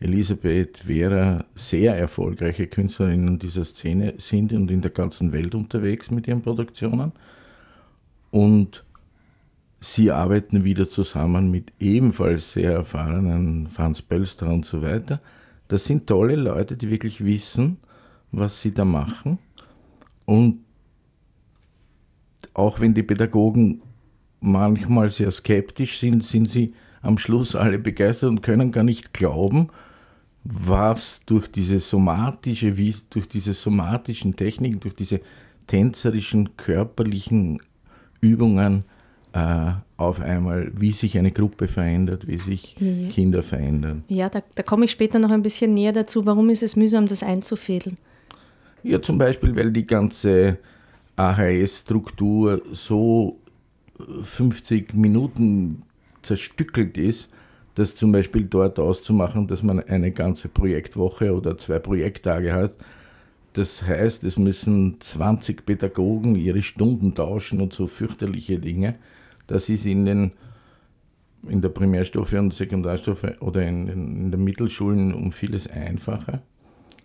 Elisabeth, 0.00 0.78
Vera 0.78 1.44
sehr 1.54 1.96
erfolgreiche 1.96 2.66
Künstlerinnen 2.66 3.38
dieser 3.38 3.64
Szene 3.64 4.14
sind 4.18 4.52
und 4.52 4.70
in 4.70 4.80
der 4.80 4.90
ganzen 4.90 5.32
Welt 5.32 5.54
unterwegs 5.54 6.10
mit 6.10 6.26
ihren 6.26 6.42
Produktionen. 6.42 7.12
Und 8.30 8.84
sie 9.80 10.10
arbeiten 10.10 10.64
wieder 10.64 10.88
zusammen 10.88 11.50
mit 11.50 11.72
ebenfalls 11.78 12.52
sehr 12.52 12.72
erfahrenen 12.72 13.68
Franz 13.68 14.02
Bölster 14.02 14.48
und 14.48 14.64
so 14.64 14.82
weiter. 14.82 15.20
Das 15.68 15.84
sind 15.84 16.06
tolle 16.06 16.36
Leute, 16.36 16.76
die 16.76 16.90
wirklich 16.90 17.24
wissen, 17.24 17.78
was 18.32 18.60
sie 18.60 18.72
da 18.72 18.84
machen. 18.84 19.38
Und 20.24 20.64
auch 22.54 22.80
wenn 22.80 22.94
die 22.94 23.02
Pädagogen 23.02 23.82
manchmal 24.40 25.10
sehr 25.10 25.30
skeptisch 25.30 25.98
sind, 26.00 26.24
sind 26.24 26.50
sie 26.50 26.74
am 27.02 27.18
Schluss 27.18 27.54
alle 27.54 27.78
begeistert 27.78 28.30
und 28.30 28.42
können 28.42 28.72
gar 28.72 28.84
nicht 28.84 29.12
glauben, 29.12 29.68
was 30.44 31.20
durch 31.26 31.48
diese 31.48 31.78
somatische, 31.78 32.76
wie 32.76 32.94
durch 33.10 33.28
diese 33.28 33.52
somatischen 33.52 34.34
Techniken, 34.34 34.80
durch 34.80 34.94
diese 34.94 35.20
tänzerischen, 35.66 36.56
körperlichen 36.56 37.60
Übungen 38.20 38.84
äh, 39.32 39.72
auf 39.96 40.20
einmal, 40.20 40.72
wie 40.74 40.92
sich 40.92 41.16
eine 41.16 41.30
Gruppe 41.30 41.68
verändert, 41.68 42.26
wie 42.26 42.38
sich 42.38 42.76
ja. 42.78 43.08
Kinder 43.10 43.42
verändern. 43.42 44.04
Ja, 44.08 44.28
da, 44.28 44.42
da 44.54 44.62
komme 44.62 44.84
ich 44.84 44.90
später 44.90 45.18
noch 45.18 45.30
ein 45.30 45.42
bisschen 45.42 45.74
näher 45.74 45.92
dazu. 45.92 46.26
Warum 46.26 46.50
ist 46.50 46.62
es 46.62 46.76
mühsam, 46.76 47.06
das 47.06 47.22
einzufädeln? 47.22 47.96
Ja, 48.82 49.00
zum 49.00 49.18
Beispiel, 49.18 49.54
weil 49.54 49.70
die 49.70 49.86
ganze 49.86 50.58
AHS-Struktur 51.16 52.62
so 52.72 53.38
50 54.24 54.94
Minuten 54.94 55.82
zerstückelt 56.22 56.96
ist, 56.96 57.30
dass 57.74 57.94
zum 57.94 58.12
Beispiel 58.12 58.44
dort 58.44 58.78
auszumachen, 58.78 59.46
dass 59.46 59.62
man 59.62 59.80
eine 59.80 60.12
ganze 60.12 60.48
Projektwoche 60.48 61.34
oder 61.34 61.56
zwei 61.56 61.78
Projekttage 61.78 62.52
hat. 62.52 62.76
Das 63.54 63.82
heißt, 63.82 64.24
es 64.24 64.38
müssen 64.38 65.00
20 65.00 65.66
Pädagogen 65.66 66.34
ihre 66.36 66.62
Stunden 66.62 67.14
tauschen 67.14 67.60
und 67.60 67.72
so 67.72 67.86
fürchterliche 67.86 68.58
Dinge. 68.58 68.94
Das 69.46 69.68
ist 69.68 69.84
in, 69.86 70.04
den, 70.06 70.32
in 71.48 71.60
der 71.60 71.68
Primärstufe 71.68 72.38
und 72.38 72.54
Sekundarstufe 72.54 73.36
oder 73.40 73.62
in, 73.62 73.88
in, 73.88 74.16
in 74.16 74.30
den 74.30 74.44
Mittelschulen 74.44 75.12
um 75.12 75.32
vieles 75.32 75.66
einfacher. 75.66 76.42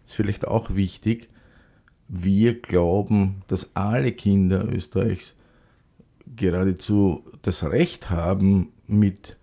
Ist 0.06 0.16
vielleicht 0.16 0.48
auch 0.48 0.76
wichtig. 0.76 1.30
Wir 2.08 2.62
glauben, 2.62 3.42
dass 3.48 3.70
alle 3.74 4.14
Kinder 4.14 4.66
Österreichs 4.74 5.36
geradezu 6.36 7.26
das 7.42 7.64
Recht 7.64 8.10
haben, 8.10 8.70
mit 8.88 9.38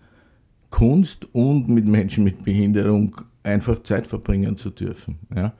Kunst 0.70 1.26
und 1.33 1.68
mit 1.68 1.85
Menschen 1.85 2.24
mit 2.24 2.44
Behinderung 2.44 3.20
einfach 3.42 3.83
Zeit 3.83 4.07
verbringen 4.07 4.57
zu 4.57 4.70
dürfen. 4.70 5.18
Ja? 5.35 5.52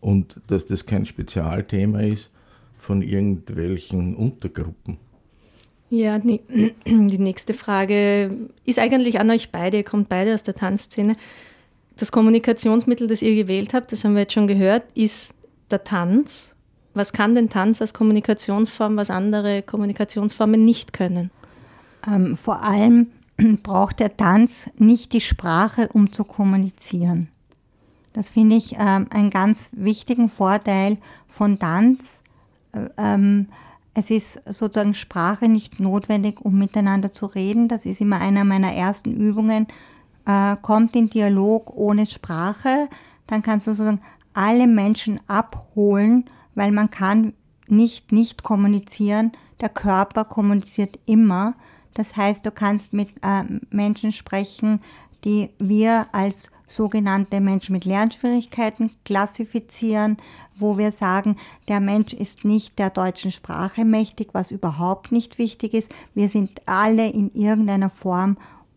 Und 0.00 0.40
dass 0.46 0.66
das 0.66 0.84
kein 0.84 1.04
Spezialthema 1.04 2.00
ist 2.00 2.30
von 2.78 3.02
irgendwelchen 3.02 4.14
Untergruppen. 4.14 4.98
Ja, 5.90 6.20
die, 6.20 6.40
die 6.86 7.18
nächste 7.18 7.52
Frage 7.52 8.48
ist 8.64 8.78
eigentlich 8.78 9.18
an 9.18 9.30
euch 9.30 9.50
beide, 9.50 9.78
ihr 9.78 9.84
kommt 9.84 10.08
beide 10.08 10.34
aus 10.34 10.44
der 10.44 10.54
Tanzszene. 10.54 11.16
Das 11.96 12.12
Kommunikationsmittel, 12.12 13.08
das 13.08 13.22
ihr 13.22 13.34
gewählt 13.34 13.74
habt, 13.74 13.90
das 13.90 14.04
haben 14.04 14.14
wir 14.14 14.22
jetzt 14.22 14.32
schon 14.32 14.46
gehört, 14.46 14.84
ist 14.94 15.34
der 15.70 15.82
Tanz. 15.84 16.54
Was 16.94 17.12
kann 17.12 17.34
denn 17.34 17.48
Tanz 17.48 17.80
als 17.80 17.92
Kommunikationsform, 17.92 18.96
was 18.96 19.10
andere 19.10 19.62
Kommunikationsformen 19.62 20.64
nicht 20.64 20.92
können? 20.92 21.30
Ähm, 22.06 22.36
vor 22.36 22.62
allem 22.62 23.08
braucht 23.62 24.00
der 24.00 24.16
Tanz 24.16 24.70
nicht 24.78 25.12
die 25.12 25.20
Sprache, 25.20 25.88
um 25.92 26.12
zu 26.12 26.24
kommunizieren. 26.24 27.28
Das 28.12 28.30
finde 28.30 28.56
ich 28.56 28.74
ähm, 28.78 29.06
einen 29.10 29.30
ganz 29.30 29.70
wichtigen 29.72 30.28
Vorteil 30.28 30.98
von 31.28 31.58
Tanz. 31.58 32.22
Äh, 32.72 32.88
ähm, 32.96 33.46
es 33.94 34.10
ist 34.10 34.40
sozusagen 34.46 34.94
Sprache 34.94 35.48
nicht 35.48 35.80
notwendig, 35.80 36.40
um 36.40 36.58
miteinander 36.58 37.12
zu 37.12 37.26
reden. 37.26 37.68
Das 37.68 37.86
ist 37.86 38.00
immer 38.00 38.20
einer 38.20 38.44
meiner 38.44 38.72
ersten 38.72 39.12
Übungen. 39.12 39.66
Äh, 40.26 40.56
kommt 40.62 40.94
in 40.96 41.10
Dialog 41.10 41.72
ohne 41.74 42.06
Sprache, 42.06 42.88
dann 43.26 43.42
kannst 43.42 43.66
du 43.66 43.72
sozusagen 43.72 44.00
alle 44.34 44.66
Menschen 44.66 45.20
abholen, 45.26 46.28
weil 46.54 46.72
man 46.72 46.90
kann 46.90 47.32
nicht 47.68 48.12
nicht 48.12 48.42
kommunizieren. 48.42 49.32
Der 49.60 49.68
Körper 49.68 50.24
kommuniziert 50.24 50.98
immer. 51.06 51.54
Das 51.94 52.16
heißt, 52.16 52.46
du 52.46 52.50
kannst 52.50 52.92
mit 52.92 53.08
äh, 53.22 53.44
Menschen 53.70 54.12
sprechen, 54.12 54.80
die 55.24 55.50
wir 55.58 56.06
als 56.12 56.50
sogenannte 56.66 57.40
Menschen 57.40 57.72
mit 57.72 57.84
Lernschwierigkeiten 57.84 58.92
klassifizieren, 59.04 60.16
wo 60.54 60.78
wir 60.78 60.92
sagen, 60.92 61.36
der 61.68 61.80
Mensch 61.80 62.12
ist 62.12 62.44
nicht 62.44 62.78
der 62.78 62.90
deutschen 62.90 63.32
Sprache 63.32 63.84
mächtig, 63.84 64.28
was 64.32 64.50
überhaupt 64.50 65.10
nicht 65.10 65.38
wichtig 65.38 65.74
ist. 65.74 65.90
Wir 66.14 66.28
sind 66.28 66.62
alle 66.66 67.08
in 67.08 67.32
irgendeiner 67.34 67.90
Form 67.90 68.36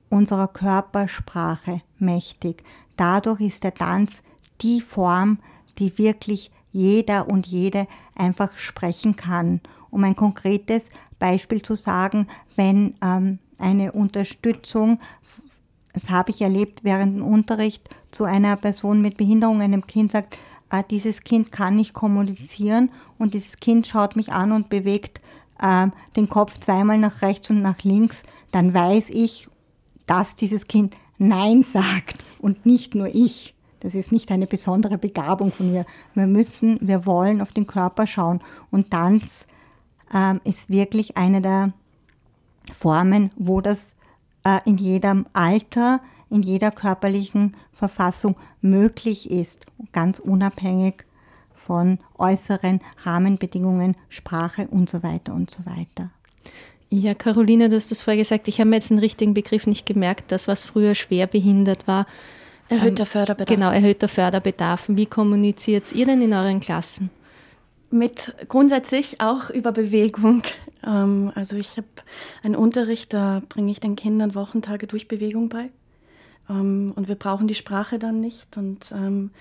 unserer 0.09 0.47
Körpersprache 0.47 1.81
mächtig. 1.99 2.63
Dadurch 2.97 3.41
ist 3.41 3.63
der 3.63 3.73
Tanz 3.73 4.23
die 4.61 4.81
Form, 4.81 5.39
die 5.77 5.97
wirklich 5.97 6.51
jeder 6.71 7.29
und 7.29 7.45
jede 7.45 7.87
einfach 8.15 8.57
sprechen 8.57 9.15
kann. 9.15 9.61
Um 9.89 10.03
ein 10.03 10.15
konkretes 10.15 10.89
Beispiel 11.23 11.61
zu 11.61 11.75
sagen, 11.75 12.27
wenn 12.57 12.95
ähm, 13.01 13.39
eine 13.57 13.93
Unterstützung, 13.93 14.99
das 15.93 16.09
habe 16.09 16.31
ich 16.31 16.41
erlebt 16.41 16.83
während 16.83 17.15
dem 17.15 17.23
Unterricht, 17.23 17.89
zu 18.11 18.25
einer 18.25 18.57
Person 18.57 19.01
mit 19.01 19.15
Behinderung, 19.15 19.61
einem 19.61 19.87
Kind 19.87 20.11
sagt, 20.11 20.37
äh, 20.69 20.83
dieses 20.91 21.21
Kind 21.21 21.53
kann 21.53 21.77
nicht 21.77 21.93
kommunizieren 21.93 22.91
und 23.17 23.33
dieses 23.33 23.55
Kind 23.55 23.87
schaut 23.87 24.17
mich 24.17 24.33
an 24.33 24.51
und 24.51 24.67
bewegt 24.67 25.21
äh, 25.61 25.87
den 26.17 26.27
Kopf 26.27 26.59
zweimal 26.59 26.97
nach 26.97 27.21
rechts 27.21 27.49
und 27.49 27.61
nach 27.61 27.83
links, 27.83 28.23
dann 28.51 28.73
weiß 28.73 29.09
ich, 29.09 29.47
dass 30.05 30.35
dieses 30.35 30.67
Kind 30.67 30.93
Nein 31.17 31.63
sagt 31.63 32.17
und 32.39 32.65
nicht 32.65 32.95
nur 32.95 33.07
ich. 33.07 33.55
Das 33.79 33.95
ist 33.95 34.11
nicht 34.11 34.29
eine 34.29 34.45
besondere 34.45 34.97
Begabung 34.97 35.51
von 35.51 35.71
mir. 35.71 35.85
Wir 36.15 36.27
müssen, 36.27 36.79
wir 36.81 37.05
wollen 37.05 37.39
auf 37.39 37.53
den 37.53 37.65
Körper 37.65 38.07
schauen. 38.07 38.41
Und 38.71 38.91
Tanz 38.91 39.47
ähm, 40.13 40.41
ist 40.43 40.69
wirklich 40.69 41.17
eine 41.17 41.41
der 41.41 41.73
Formen, 42.71 43.31
wo 43.35 43.61
das 43.61 43.93
äh, 44.43 44.59
in 44.65 44.77
jedem 44.77 45.25
Alter, 45.33 45.99
in 46.29 46.41
jeder 46.41 46.71
körperlichen 46.71 47.55
Verfassung 47.71 48.35
möglich 48.61 49.29
ist, 49.29 49.65
ganz 49.91 50.19
unabhängig 50.19 51.05
von 51.53 51.99
äußeren 52.17 52.81
Rahmenbedingungen, 53.03 53.95
Sprache 54.09 54.67
und 54.67 54.89
so 54.89 55.03
weiter 55.03 55.33
und 55.33 55.49
so 55.49 55.65
weiter. 55.65 56.09
Ja, 56.89 57.15
Carolina, 57.15 57.69
du 57.69 57.75
hast 57.75 57.89
das 57.89 58.01
vorher 58.01 58.21
gesagt, 58.21 58.47
ich 58.47 58.59
habe 58.59 58.69
mir 58.69 58.75
jetzt 58.75 58.89
den 58.89 58.99
richtigen 58.99 59.33
Begriff 59.33 59.65
nicht 59.65 59.85
gemerkt, 59.85 60.31
das, 60.31 60.47
was 60.47 60.63
früher 60.63 60.93
schwer 60.93 61.25
behindert 61.25 61.87
war. 61.87 62.05
Erhöhter 62.69 63.03
ähm, 63.03 63.07
Förderbedarf. 63.07 63.55
Genau, 63.55 63.71
erhöhter 63.71 64.07
Förderbedarf. 64.07 64.85
Wie 64.87 65.05
kommuniziert 65.05 65.91
ihr 65.93 66.05
denn 66.05 66.21
in 66.21 66.33
euren 66.33 66.59
Klassen? 66.59 67.09
Mit 67.93 68.33
grundsätzlich 68.49 69.21
auch 69.21 69.49
über 69.49 69.71
Bewegung. 69.71 70.43
Ähm, 70.85 71.31
also 71.35 71.55
ich 71.55 71.77
habe 71.77 71.87
einen 72.41 72.55
Unterricht, 72.55 73.13
da 73.13 73.41
bringe 73.47 73.71
ich 73.71 73.79
den 73.79 73.95
Kindern 73.95 74.35
Wochentage 74.35 74.87
durch 74.87 75.07
Bewegung 75.07 75.47
bei. 75.47 75.69
Ähm, 76.49 76.91
und 76.95 77.07
wir 77.07 77.15
brauchen 77.15 77.47
die 77.47 77.55
Sprache 77.55 77.99
dann 77.99 78.19
nicht. 78.19 78.57
Und 78.57 78.91
ähm, 78.91 79.31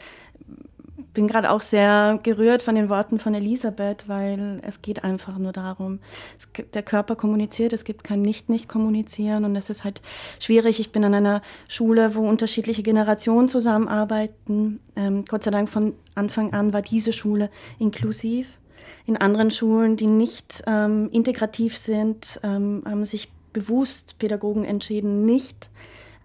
bin 1.15 1.29
gerade 1.29 1.51
auch 1.51 1.61
sehr 1.61 2.19
gerührt 2.23 2.63
von 2.63 2.75
den 2.75 2.89
Worten 2.89 3.19
von 3.19 3.35
Elisabeth, 3.35 4.09
weil 4.09 4.61
es 4.67 4.83
geht 4.83 5.05
einfach 5.05 5.39
nur 5.39 5.53
darum, 5.53 5.99
es, 6.39 6.49
der 6.73 6.83
Körper 6.83 7.17
kommuniziert, 7.17 7.73
es 7.73 7.85
gibt 7.85 8.05
kein 8.05 8.23
Nicht-Nicht-Kommunizieren 8.23 9.45
und 9.45 9.55
es 9.57 9.71
ist 9.71 9.85
halt 9.85 10.03
schwierig. 10.39 10.81
Ich 10.81 10.93
bin 10.93 11.05
an 11.05 11.15
einer 11.15 11.43
Schule, 11.69 12.15
wo 12.15 12.29
unterschiedliche 12.29 12.83
Generationen 12.83 13.49
zusammenarbeiten. 13.49 14.81
Ähm, 14.97 15.25
Gott 15.27 15.45
sei 15.45 15.51
Dank 15.51 15.69
von 15.69 15.95
Anfang 16.15 16.53
an 16.53 16.73
war 16.73 16.83
diese 16.83 17.13
Schule 17.13 17.51
inklusiv. 17.79 18.59
In 19.05 19.17
anderen 19.17 19.51
Schulen, 19.51 19.97
die 19.97 20.07
nicht 20.07 20.63
ähm, 20.67 21.09
integrativ 21.13 21.77
sind, 21.77 22.41
ähm, 22.43 22.83
haben 22.87 23.05
sich 23.05 23.33
bewusst 23.53 24.19
Pädagogen 24.19 24.65
entschieden, 24.65 25.25
nicht 25.25 25.69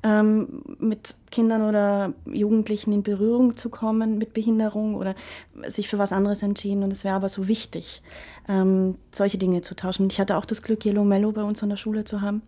ähm, 0.07 0.61
mit 0.79 1.15
Kindern 1.31 1.63
oder 1.63 2.13
Jugendlichen 2.25 2.93
in 2.93 3.03
Berührung 3.03 3.57
zu 3.57 3.69
kommen 3.69 4.17
mit 4.17 4.33
Behinderung 4.33 4.95
oder 4.95 5.15
sich 5.65 5.89
für 5.89 5.97
was 5.97 6.13
anderes 6.13 6.41
entschieden. 6.41 6.83
Und 6.83 6.91
es 6.91 7.03
wäre 7.03 7.15
aber 7.15 7.29
so 7.29 7.47
wichtig, 7.47 8.01
ähm, 8.47 8.95
solche 9.11 9.37
Dinge 9.37 9.61
zu 9.61 9.75
tauschen. 9.75 10.07
Ich 10.09 10.19
hatte 10.19 10.37
auch 10.37 10.45
das 10.45 10.61
Glück, 10.61 10.85
Yellow 10.85 11.03
Mellow 11.03 11.31
bei 11.33 11.43
uns 11.43 11.61
an 11.61 11.69
der 11.69 11.77
Schule 11.77 12.05
zu 12.05 12.21
haben. 12.21 12.41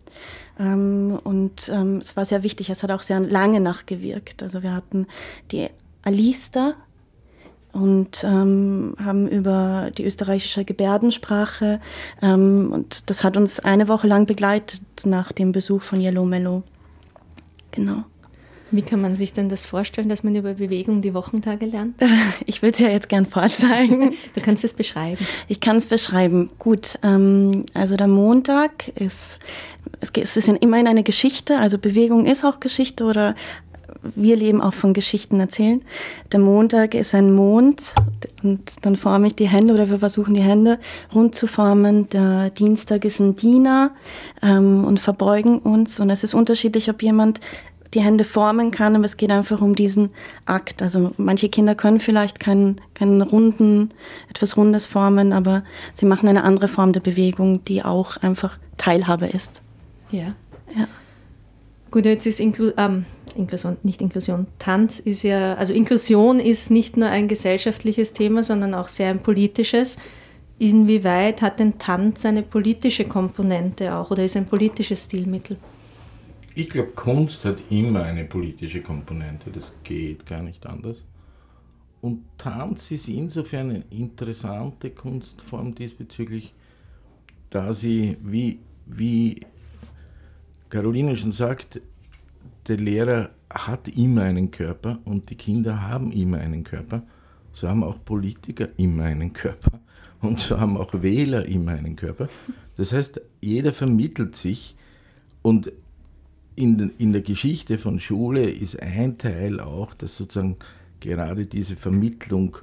Ähm, 0.58 1.18
und 1.22 1.68
ähm, 1.68 1.98
es 1.98 2.16
war 2.16 2.24
sehr 2.24 2.42
wichtig. 2.42 2.70
Es 2.70 2.82
hat 2.82 2.90
auch 2.90 3.02
sehr 3.02 3.20
lange 3.20 3.60
nachgewirkt. 3.60 4.42
Also 4.42 4.62
wir 4.62 4.74
hatten 4.74 5.06
die 5.50 5.68
Alista, 6.02 6.74
und 7.72 8.24
ähm, 8.24 8.96
haben 8.98 9.28
über 9.28 9.92
die 9.96 10.04
österreichische 10.04 10.64
Gebärdensprache 10.64 11.80
ähm, 12.20 12.72
und 12.72 13.08
das 13.10 13.22
hat 13.22 13.36
uns 13.36 13.60
eine 13.60 13.86
Woche 13.86 14.08
lang 14.08 14.26
begleitet 14.26 14.82
nach 15.04 15.30
dem 15.30 15.52
Besuch 15.52 15.82
von 15.82 16.00
Yellow 16.00 16.24
Mellow. 16.24 16.64
Genau. 17.72 18.04
Wie 18.72 18.82
kann 18.82 19.00
man 19.00 19.16
sich 19.16 19.32
denn 19.32 19.48
das 19.48 19.64
vorstellen, 19.64 20.08
dass 20.08 20.22
man 20.22 20.36
über 20.36 20.54
Bewegung 20.54 21.02
die 21.02 21.12
Wochentage 21.12 21.66
lernt? 21.66 21.96
Ich 22.46 22.62
würde 22.62 22.74
es 22.74 22.78
ja 22.78 22.88
jetzt 22.88 23.08
gern 23.08 23.26
vorzeigen. 23.26 24.14
Du 24.34 24.40
kannst 24.40 24.64
es 24.64 24.74
beschreiben. 24.74 25.26
Ich 25.48 25.60
kann 25.60 25.76
es 25.76 25.86
beschreiben. 25.86 26.50
Gut, 26.58 26.98
ähm, 27.02 27.66
also 27.74 27.96
der 27.96 28.06
Montag 28.06 28.88
ist, 28.96 29.38
es 30.00 30.36
ist 30.36 30.48
immerhin 30.48 30.86
eine 30.86 31.02
Geschichte, 31.02 31.58
also 31.58 31.78
Bewegung 31.78 32.26
ist 32.26 32.44
auch 32.44 32.60
Geschichte 32.60 33.04
oder 33.04 33.34
wir 34.02 34.36
leben 34.36 34.60
auch 34.60 34.74
von 34.74 34.92
Geschichten 34.92 35.40
erzählen. 35.40 35.82
Der 36.32 36.40
Montag 36.40 36.94
ist 36.94 37.14
ein 37.14 37.34
Mond 37.34 37.94
und 38.42 38.60
dann 38.82 38.96
forme 38.96 39.28
ich 39.28 39.34
die 39.34 39.48
Hände 39.48 39.74
oder 39.74 39.90
wir 39.90 39.98
versuchen 39.98 40.34
die 40.34 40.42
Hände 40.42 40.78
rund 41.14 41.34
zu 41.34 41.46
formen. 41.46 42.08
Der 42.10 42.50
Dienstag 42.50 43.04
ist 43.04 43.20
ein 43.20 43.36
Diener 43.36 43.92
ähm, 44.42 44.84
und 44.84 45.00
verbeugen 45.00 45.58
uns 45.58 46.00
und 46.00 46.10
es 46.10 46.24
ist 46.24 46.34
unterschiedlich, 46.34 46.90
ob 46.90 47.02
jemand 47.02 47.40
die 47.94 48.00
Hände 48.00 48.24
formen 48.24 48.70
kann, 48.70 48.94
aber 48.94 49.04
es 49.04 49.16
geht 49.16 49.30
einfach 49.30 49.60
um 49.60 49.74
diesen 49.74 50.10
Akt. 50.46 50.82
Also 50.82 51.12
manche 51.16 51.48
Kinder 51.48 51.74
können 51.74 52.00
vielleicht 52.00 52.38
keinen, 52.38 52.80
keinen 52.94 53.20
runden, 53.22 53.90
etwas 54.28 54.56
Rundes 54.56 54.86
formen, 54.86 55.32
aber 55.32 55.64
sie 55.94 56.06
machen 56.06 56.28
eine 56.28 56.44
andere 56.44 56.68
Form 56.68 56.92
der 56.92 57.00
Bewegung, 57.00 57.64
die 57.64 57.84
auch 57.84 58.16
einfach 58.18 58.58
Teilhabe 58.76 59.26
ist. 59.26 59.60
Ja. 60.10 60.34
ja. 60.76 60.86
Gut, 61.90 62.04
jetzt 62.04 62.26
ist 62.26 62.40
Inklu 62.40 62.72
ähm, 62.76 63.04
Inklusion, 63.36 63.76
nicht 63.82 64.00
Inklusion, 64.00 64.46
Tanz 64.58 64.98
ist 64.98 65.22
ja, 65.22 65.54
also 65.54 65.72
Inklusion 65.72 66.40
ist 66.40 66.70
nicht 66.70 66.96
nur 66.96 67.08
ein 67.08 67.28
gesellschaftliches 67.28 68.12
Thema, 68.12 68.42
sondern 68.42 68.74
auch 68.74 68.88
sehr 68.88 69.10
ein 69.10 69.22
politisches. 69.22 69.98
Inwieweit 70.58 71.40
hat 71.42 71.58
denn 71.58 71.78
Tanz 71.78 72.26
eine 72.26 72.42
politische 72.42 73.04
Komponente 73.06 73.94
auch 73.94 74.10
oder 74.10 74.24
ist 74.24 74.36
ein 74.36 74.46
politisches 74.46 75.04
Stilmittel? 75.04 75.56
Ich 76.54 76.68
glaube, 76.68 76.90
Kunst 76.90 77.44
hat 77.44 77.58
immer 77.70 78.02
eine 78.02 78.24
politische 78.24 78.82
Komponente, 78.82 79.50
das 79.50 79.74
geht 79.84 80.26
gar 80.26 80.42
nicht 80.42 80.66
anders. 80.66 81.04
Und 82.00 82.24
Tanz 82.38 82.90
ist 82.90 83.08
insofern 83.08 83.70
eine 83.70 83.84
interessante 83.90 84.90
Kunstform 84.90 85.74
diesbezüglich, 85.74 86.54
da 87.50 87.72
sie, 87.72 88.16
wie, 88.22 88.58
wie 88.86 89.40
Caroline 90.70 91.16
schon 91.16 91.32
sagt, 91.32 91.80
der 92.68 92.76
Lehrer 92.76 93.30
hat 93.50 93.88
immer 93.88 94.22
einen 94.22 94.50
Körper 94.50 95.00
und 95.04 95.28
die 95.28 95.34
Kinder 95.34 95.82
haben 95.82 96.12
immer 96.12 96.38
einen 96.38 96.64
Körper. 96.64 97.02
So 97.52 97.68
haben 97.68 97.82
auch 97.82 98.04
Politiker 98.04 98.68
immer 98.76 99.04
einen 99.04 99.32
Körper 99.32 99.80
und 100.20 100.38
so 100.38 100.58
haben 100.58 100.76
auch 100.76 101.02
Wähler 101.02 101.44
immer 101.46 101.72
einen 101.72 101.96
Körper. 101.96 102.28
Das 102.76 102.92
heißt, 102.92 103.20
jeder 103.40 103.72
vermittelt 103.72 104.36
sich 104.36 104.76
und 105.42 105.72
in, 106.54 106.92
in 106.98 107.12
der 107.12 107.22
Geschichte 107.22 107.78
von 107.78 107.98
Schule 107.98 108.50
ist 108.50 108.80
ein 108.80 109.18
Teil 109.18 109.60
auch, 109.60 109.94
dass 109.94 110.16
sozusagen 110.16 110.56
gerade 111.00 111.46
diese 111.46 111.74
Vermittlung 111.74 112.58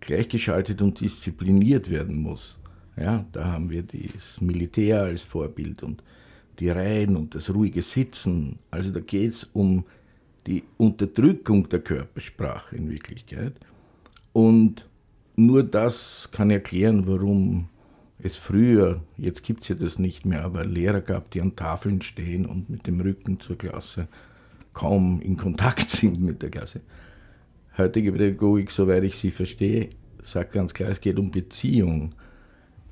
gleichgeschaltet 0.00 0.82
und 0.82 1.00
diszipliniert 1.00 1.90
werden 1.90 2.16
muss. 2.16 2.58
Ja, 2.96 3.24
da 3.32 3.46
haben 3.46 3.70
wir 3.70 3.84
das 3.84 4.40
Militär 4.40 5.02
als 5.02 5.22
Vorbild 5.22 5.82
und 5.82 6.02
die 6.62 6.70
Reihen 6.70 7.16
und 7.16 7.34
das 7.34 7.52
ruhige 7.52 7.82
Sitzen. 7.82 8.60
Also 8.70 8.92
da 8.92 9.00
geht 9.00 9.32
es 9.32 9.48
um 9.52 9.84
die 10.46 10.62
Unterdrückung 10.76 11.68
der 11.68 11.80
Körpersprache 11.80 12.76
in 12.76 12.88
Wirklichkeit. 12.88 13.54
Und 14.32 14.88
nur 15.34 15.64
das 15.64 16.28
kann 16.30 16.50
erklären, 16.50 17.08
warum 17.08 17.68
es 18.20 18.36
früher, 18.36 19.02
jetzt 19.16 19.42
gibt 19.42 19.62
es 19.62 19.68
ja 19.68 19.74
das 19.74 19.98
nicht 19.98 20.24
mehr, 20.24 20.44
aber 20.44 20.64
Lehrer 20.64 21.00
gab, 21.00 21.32
die 21.32 21.40
an 21.40 21.56
Tafeln 21.56 22.00
stehen 22.00 22.46
und 22.46 22.70
mit 22.70 22.86
dem 22.86 23.00
Rücken 23.00 23.40
zur 23.40 23.58
Klasse 23.58 24.06
kaum 24.72 25.20
in 25.20 25.36
Kontakt 25.36 25.90
sind 25.90 26.20
mit 26.20 26.42
der 26.42 26.50
Klasse. 26.50 26.80
Heutige 27.76 28.12
Pädagogik, 28.12 28.70
soweit 28.70 29.02
ich 29.02 29.16
sie 29.16 29.32
verstehe, 29.32 29.90
sagt 30.22 30.52
ganz 30.52 30.72
klar, 30.72 30.90
es 30.90 31.00
geht 31.00 31.18
um 31.18 31.32
Beziehung. 31.32 32.14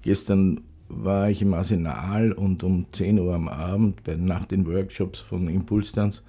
Gestern 0.03 0.63
war 0.91 1.31
ich 1.31 1.41
im 1.41 1.55
Arsenal 1.55 2.33
und 2.33 2.63
um 2.65 2.87
10 2.93 3.19
Uhr 3.21 3.35
am 3.35 3.49
Abend, 3.49 4.03
bei, 4.03 4.17
nach 4.17 4.45
den 4.45 4.67
Workshops 4.67 5.21
von 5.21 5.49
Impulstanz, 5.49 6.23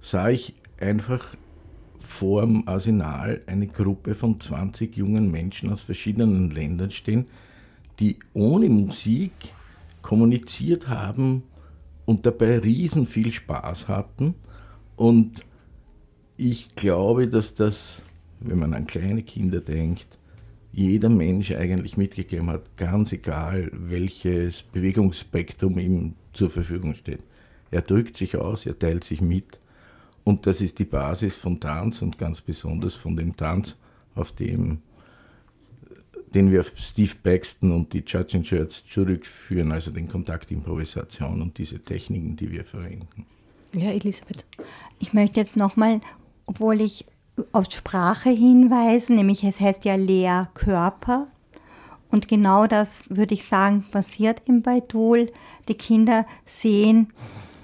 sah 0.00 0.30
ich 0.30 0.54
einfach 0.80 1.36
vor 1.98 2.42
dem 2.42 2.66
Arsenal 2.66 3.42
eine 3.46 3.66
Gruppe 3.66 4.14
von 4.14 4.40
20 4.40 4.96
jungen 4.96 5.30
Menschen 5.30 5.70
aus 5.70 5.82
verschiedenen 5.82 6.50
Ländern 6.50 6.90
stehen, 6.90 7.26
die 8.00 8.18
ohne 8.32 8.68
Musik 8.68 9.32
kommuniziert 10.02 10.88
haben 10.88 11.42
und 12.04 12.26
dabei 12.26 12.58
riesen 12.58 13.06
viel 13.06 13.32
Spaß 13.32 13.88
hatten. 13.88 14.34
Und 14.96 15.42
ich 16.36 16.74
glaube, 16.74 17.28
dass 17.28 17.54
das, 17.54 18.02
wenn 18.40 18.58
man 18.58 18.74
an 18.74 18.86
kleine 18.86 19.22
Kinder 19.22 19.60
denkt, 19.60 20.18
jeder 20.74 21.08
Mensch 21.08 21.52
eigentlich 21.52 21.96
mitgegeben 21.96 22.50
hat, 22.50 22.76
ganz 22.76 23.12
egal, 23.12 23.70
welches 23.72 24.62
Bewegungsspektrum 24.62 25.78
ihm 25.78 26.14
zur 26.32 26.50
Verfügung 26.50 26.94
steht. 26.94 27.22
Er 27.70 27.82
drückt 27.82 28.16
sich 28.16 28.36
aus, 28.36 28.66
er 28.66 28.78
teilt 28.78 29.04
sich 29.04 29.20
mit. 29.20 29.60
Und 30.24 30.46
das 30.46 30.60
ist 30.60 30.78
die 30.78 30.84
Basis 30.84 31.36
von 31.36 31.60
Tanz 31.60 32.02
und 32.02 32.18
ganz 32.18 32.40
besonders 32.40 32.94
von 32.94 33.16
dem 33.16 33.36
Tanz, 33.36 33.76
auf 34.14 34.32
dem, 34.32 34.78
den 36.34 36.50
wir 36.50 36.60
auf 36.60 36.72
Steve 36.76 37.12
Paxton 37.22 37.70
und 37.70 37.92
die 37.92 38.02
Judge 38.06 38.42
Shirts 38.42 38.84
zurückführen, 38.84 39.70
also 39.70 39.90
den 39.90 40.08
Kontaktimprovisation 40.08 41.40
und 41.42 41.56
diese 41.58 41.78
Techniken, 41.78 42.36
die 42.36 42.50
wir 42.50 42.64
verwenden. 42.64 43.26
Ja, 43.72 43.90
Elisabeth. 43.90 44.44
Ich 44.98 45.12
möchte 45.12 45.40
jetzt 45.40 45.56
nochmal, 45.56 46.00
obwohl 46.46 46.80
ich 46.80 47.04
auf 47.52 47.66
Sprache 47.70 48.30
hinweisen, 48.30 49.16
nämlich 49.16 49.42
es 49.44 49.60
heißt 49.60 49.84
ja 49.84 49.94
Lehrkörper. 49.94 51.26
Und 52.10 52.28
genau 52.28 52.66
das, 52.66 53.04
würde 53.08 53.34
ich 53.34 53.44
sagen, 53.44 53.84
passiert 53.90 54.42
im 54.46 54.62
Beitul. 54.62 55.32
Die 55.68 55.74
Kinder 55.74 56.26
sehen 56.46 57.12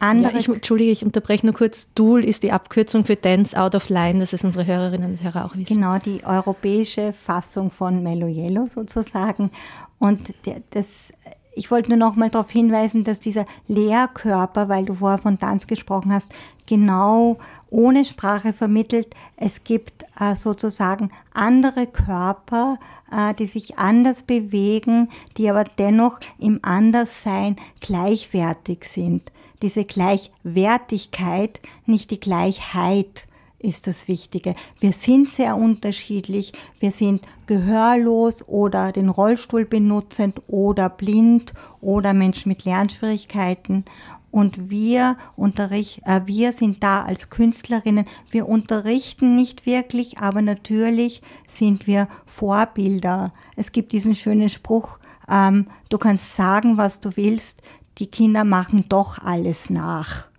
andere. 0.00 0.32
Ja, 0.32 0.38
ich, 0.38 0.48
Entschuldige, 0.48 0.90
ich 0.90 1.04
unterbreche 1.04 1.46
nur 1.46 1.54
kurz. 1.54 1.92
DUL 1.94 2.24
ist 2.24 2.42
die 2.42 2.50
Abkürzung 2.50 3.04
für 3.04 3.16
Dance 3.16 3.56
Out 3.56 3.74
of 3.74 3.88
Line, 3.90 4.18
das 4.18 4.32
ist 4.32 4.44
unsere 4.44 4.66
Hörerinnen 4.66 5.12
und 5.12 5.22
Hörer 5.22 5.44
auch 5.44 5.54
wissen. 5.54 5.76
Genau, 5.76 5.98
die 5.98 6.24
europäische 6.24 7.12
Fassung 7.12 7.70
von 7.70 8.02
Mello 8.02 8.26
Yellow 8.26 8.66
sozusagen. 8.66 9.50
Und 9.98 10.32
das 10.70 11.12
ich 11.52 11.70
wollte 11.70 11.90
nur 11.90 11.98
noch 11.98 12.16
mal 12.16 12.30
darauf 12.30 12.50
hinweisen, 12.50 13.04
dass 13.04 13.20
dieser 13.20 13.46
Lehrkörper, 13.66 14.68
weil 14.68 14.84
du 14.84 14.94
vorher 14.94 15.18
von 15.18 15.38
Tanz 15.38 15.66
gesprochen 15.66 16.12
hast, 16.12 16.28
genau 16.66 17.38
ohne 17.70 18.04
Sprache 18.04 18.52
vermittelt. 18.52 19.14
Es 19.36 19.64
gibt 19.64 20.04
äh, 20.18 20.34
sozusagen 20.34 21.10
andere 21.34 21.86
Körper, 21.86 22.78
äh, 23.10 23.34
die 23.34 23.46
sich 23.46 23.78
anders 23.78 24.22
bewegen, 24.22 25.08
die 25.36 25.50
aber 25.50 25.64
dennoch 25.64 26.20
im 26.38 26.60
Anderssein 26.62 27.56
gleichwertig 27.80 28.84
sind. 28.84 29.32
Diese 29.62 29.84
Gleichwertigkeit, 29.84 31.60
nicht 31.86 32.10
die 32.10 32.20
Gleichheit 32.20 33.26
ist 33.60 33.86
das 33.86 34.08
Wichtige. 34.08 34.54
Wir 34.80 34.92
sind 34.92 35.30
sehr 35.30 35.56
unterschiedlich. 35.56 36.52
Wir 36.78 36.90
sind 36.90 37.22
gehörlos 37.46 38.42
oder 38.46 38.92
den 38.92 39.08
Rollstuhl 39.08 39.64
benutzend 39.64 40.42
oder 40.46 40.88
blind 40.88 41.54
oder 41.80 42.12
Menschen 42.12 42.48
mit 42.48 42.64
Lernschwierigkeiten. 42.64 43.84
Und 44.30 44.70
wir, 44.70 45.16
unterricht, 45.34 46.02
äh, 46.04 46.20
wir 46.24 46.52
sind 46.52 46.82
da 46.82 47.02
als 47.02 47.30
Künstlerinnen. 47.30 48.06
Wir 48.30 48.48
unterrichten 48.48 49.34
nicht 49.34 49.66
wirklich, 49.66 50.18
aber 50.18 50.40
natürlich 50.40 51.20
sind 51.48 51.86
wir 51.86 52.08
Vorbilder. 52.26 53.32
Es 53.56 53.72
gibt 53.72 53.92
diesen 53.92 54.14
schönen 54.14 54.48
Spruch, 54.48 54.98
ähm, 55.28 55.66
du 55.88 55.98
kannst 55.98 56.34
sagen, 56.34 56.76
was 56.76 57.00
du 57.00 57.16
willst, 57.16 57.62
die 57.98 58.06
Kinder 58.06 58.44
machen 58.44 58.86
doch 58.88 59.18
alles 59.18 59.68
nach. 59.68 60.29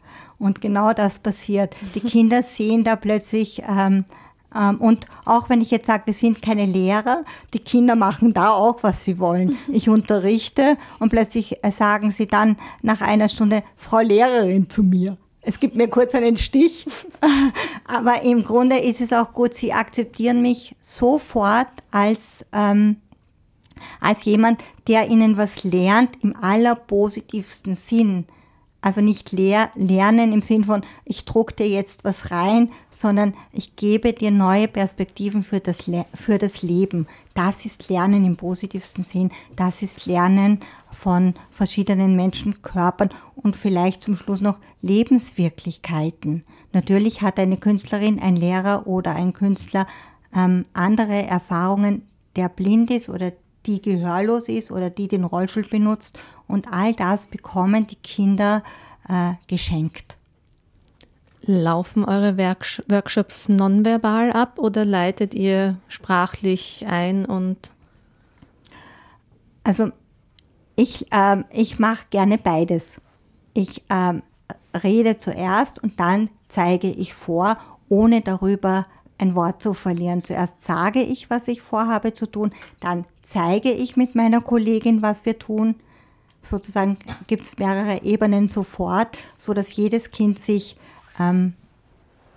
Und 0.42 0.60
genau 0.60 0.92
das 0.94 1.20
passiert. 1.20 1.76
Die 1.94 2.00
Kinder 2.00 2.42
sehen 2.42 2.84
da 2.84 2.96
plötzlich, 2.96 3.62
ähm, 3.70 4.06
ähm, 4.56 4.82
und 4.82 5.06
auch 5.24 5.50
wenn 5.50 5.62
ich 5.62 5.70
jetzt 5.70 5.86
sage, 5.86 6.08
wir 6.08 6.14
sind 6.16 6.42
keine 6.42 6.66
Lehrer, 6.66 7.24
die 7.54 7.60
Kinder 7.60 7.96
machen 7.96 8.34
da 8.34 8.50
auch, 8.50 8.82
was 8.82 9.06
sie 9.06 9.20
wollen. 9.20 9.56
Ich 9.72 9.88
unterrichte 9.88 10.78
und 10.98 11.10
plötzlich 11.10 11.64
äh, 11.64 11.72
sagen 11.72 12.12
sie 12.12 12.26
dann 12.26 12.58
nach 12.82 13.02
einer 13.02 13.30
Stunde, 13.30 13.62
Frau 13.76 14.00
Lehrerin 14.00 14.68
zu 14.68 14.82
mir. 14.82 15.16
es 15.44 15.60
gibt 15.60 15.76
mir 15.76 15.88
kurz 15.88 16.16
einen 16.16 16.38
Stich. 16.38 16.88
Aber 17.86 18.24
im 18.24 18.44
Grunde 18.44 18.80
ist 18.80 19.00
es 19.00 19.14
auch 19.14 19.34
gut, 19.34 19.54
sie 19.54 19.74
akzeptieren 19.74 20.42
mich 20.42 20.76
sofort 20.82 21.70
als, 21.92 22.44
ähm, 22.52 22.96
als 24.00 24.26
jemand, 24.26 24.64
der 24.88 25.08
ihnen 25.08 25.38
was 25.38 25.64
lernt 25.64 26.18
im 26.24 26.36
allerpositivsten 26.36 27.76
Sinn. 27.76 28.26
Also 28.82 29.00
nicht 29.02 29.32
lehr 29.32 29.70
lernen 29.76 30.34
im 30.34 30.42
Sinn 30.42 30.64
von, 30.64 30.82
ich 31.06 31.24
druck 31.26 31.56
dir 31.56 31.68
jetzt 31.68 32.04
was 32.04 32.32
rein, 32.32 32.72
sondern 32.90 33.36
ich 33.54 33.76
gebe 33.76 34.12
dir 34.12 34.32
neue 34.32 34.68
Perspektiven 34.68 35.44
für 35.44 35.60
das, 35.60 35.86
Le 35.86 36.06
für 36.16 36.40
das 36.40 36.64
Leben. 36.64 37.08
Das 37.36 37.64
ist 37.66 37.90
Lernen 37.90 38.26
im 38.26 38.38
positivsten 38.38 39.04
Sinn. 39.04 39.30
Das 39.56 39.84
ist 39.84 40.08
Lernen 40.08 40.62
von 40.90 41.36
verschiedenen 41.52 42.16
Menschenkörpern 42.16 43.10
und 43.36 43.56
vielleicht 43.56 44.02
zum 44.02 44.16
Schluss 44.16 44.42
noch 44.42 44.58
Lebenswirklichkeiten. 44.82 46.44
Natürlich 46.74 47.22
hat 47.22 47.40
eine 47.40 47.58
Künstlerin, 47.58 48.20
ein 48.20 48.36
Lehrer 48.36 48.88
oder 48.88 49.14
ein 49.14 49.34
Künstler 49.34 49.86
ähm, 50.36 50.66
andere 50.74 51.22
Erfahrungen, 51.24 52.08
der 52.36 52.50
blind 52.50 52.90
ist 52.90 53.10
oder 53.10 53.32
die 53.66 53.82
gehörlos 53.82 54.48
ist 54.48 54.72
oder 54.72 54.90
die 54.90 55.08
den 55.08 55.24
Rollstuhl 55.24 55.64
benutzt. 55.64 56.18
Und 56.48 56.68
all 56.72 56.94
das 56.94 57.28
bekommen 57.28 57.88
die 57.88 57.96
Kinder 57.96 58.64
äh, 59.08 59.34
geschenkt. 59.48 60.18
Laufen 61.44 62.06
eure 62.06 62.38
Work 62.38 62.82
Workshops 62.88 63.50
nonverbal 63.50 64.32
ab 64.32 64.60
oder 64.60 64.86
leitet 64.86 65.34
ihr 65.34 65.78
sprachlich 65.88 66.86
ein 66.88 67.26
und? 67.26 67.72
Also 69.64 69.92
ich, 70.76 71.12
äh, 71.12 71.44
ich 71.52 71.80
mache 71.80 72.06
gerne 72.10 72.38
beides. 72.38 73.02
Ich 73.54 73.84
äh, 73.90 74.22
rede 74.78 75.18
zuerst 75.18 75.82
und 75.82 76.00
dann 76.00 76.30
zeige 76.48 76.88
ich 76.88 77.14
vor, 77.14 77.58
ohne 77.90 78.22
darüber 78.22 78.86
ein 79.22 79.36
Wort 79.36 79.62
zu 79.62 79.74
verlieren. 79.74 80.24
Zuerst 80.24 80.64
sage 80.64 81.02
ich, 81.02 81.30
was 81.30 81.48
ich 81.48 81.62
vorhabe 81.62 82.14
zu 82.14 82.26
tun, 82.26 82.52
dann 82.80 83.06
zeige 83.22 83.72
ich 83.72 83.96
mit 83.96 84.16
meiner 84.16 84.42
Kollegin, 84.42 85.02
was 85.02 85.26
wir 85.26 85.38
tun. 85.38 85.76
Sozusagen 86.42 86.98
gibt 87.28 87.44
es 87.44 87.58
mehrere 87.58 88.04
Ebenen 88.04 88.48
sofort, 88.48 89.18
sodass 89.38 89.76
jedes 89.76 90.10
Kind 90.12 90.40
sich 90.40 90.76
ähm, 91.20 91.54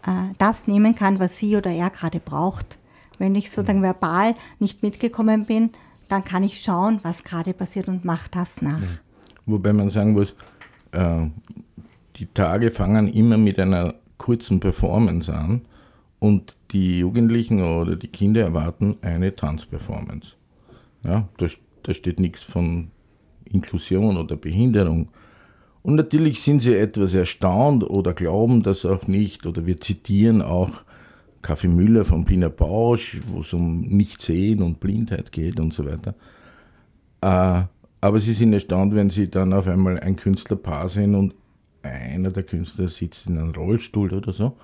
äh, 0.07 0.33
das 0.39 0.67
nehmen 0.67 0.95
kann, 0.95 1.19
was 1.19 1.39
sie 1.39 1.57
oder 1.57 1.71
er 1.71 1.91
gerade 1.91 2.21
braucht. 2.21 2.79
Wenn 3.19 3.35
ich 3.35 3.51
sozusagen 3.51 3.83
verbal 3.83 4.35
nicht 4.59 4.83
mitgekommen 4.83 5.47
bin, 5.47 5.71
dann 6.09 6.25
kann 6.25 6.43
ich 6.43 6.61
schauen, 6.61 7.01
was 7.03 7.25
gerade 7.25 7.55
passiert 7.55 7.89
und 7.89 8.05
mache 8.05 8.29
das 8.31 8.61
nach. 8.61 8.81
Wobei 9.47 9.73
man 9.73 9.89
sagen 9.89 10.13
muss, 10.13 10.35
äh, 10.93 11.27
die 12.17 12.27
Tage 12.27 12.71
fangen 12.71 13.09
immer 13.09 13.39
mit 13.39 13.59
einer 13.59 13.95
kurzen 14.19 14.61
Performance 14.61 15.33
an 15.33 15.63
und 16.19 16.57
die 16.75 16.99
Jugendlichen 16.99 17.63
oder 17.63 17.97
die 17.97 18.09
Kinder 18.09 18.43
erwarten 18.43 18.97
eine 19.01 19.35
Tanzperformance. 19.35 20.35
Ja, 21.05 21.29
da, 21.39 21.47
da 21.85 21.95
steht 21.95 22.19
nichts 22.19 22.43
von 22.43 22.89
Inklusion 23.45 24.17
oder 24.17 24.37
Behinderung. 24.37 25.09
Und 25.83 25.95
natürlich 25.95 26.43
sind 26.43 26.63
sie 26.63 26.75
etwas 26.75 27.15
erstaunt 27.15 27.85
oder 27.85 28.13
glauben 28.13 28.63
das 28.63 28.85
auch 28.85 29.07
nicht. 29.07 29.47
Oder 29.47 29.67
wir 29.67 29.79
zitieren 29.79 30.43
auch 30.43 30.71
Kaffee 31.43 31.69
Müller 31.69 32.05
von 32.05 32.25
Pina 32.25 32.49
Bausch, 32.49 33.21
wo 33.29 33.41
es 33.41 33.53
um 33.53 33.83
Nichtsehen 33.83 34.63
und 34.63 34.81
Blindheit 34.81 35.31
geht 35.31 35.61
und 35.61 35.73
so 35.73 35.85
weiter. 35.85 36.15
Äh, 37.21 37.69
aber 38.01 38.21
sie 38.21 38.33
sind 38.33 38.53
erstaunt, 38.53 38.95
wenn 38.95 39.11
sie 39.11 39.31
dann 39.31 39.53
auf 39.53 39.69
einmal 39.69 40.01
ein 40.01 40.17
Künstlerpaar 40.17 40.89
sehen 40.89 41.15
und 41.15 41.35
einer 41.83 42.31
der 42.31 42.43
Künstler 42.43 42.89
sitzt 42.89 43.27
in 43.29 43.39
einem 43.39 43.51
Rollstuhl 43.51 44.13
oder 44.13 44.33
so. 44.33 44.57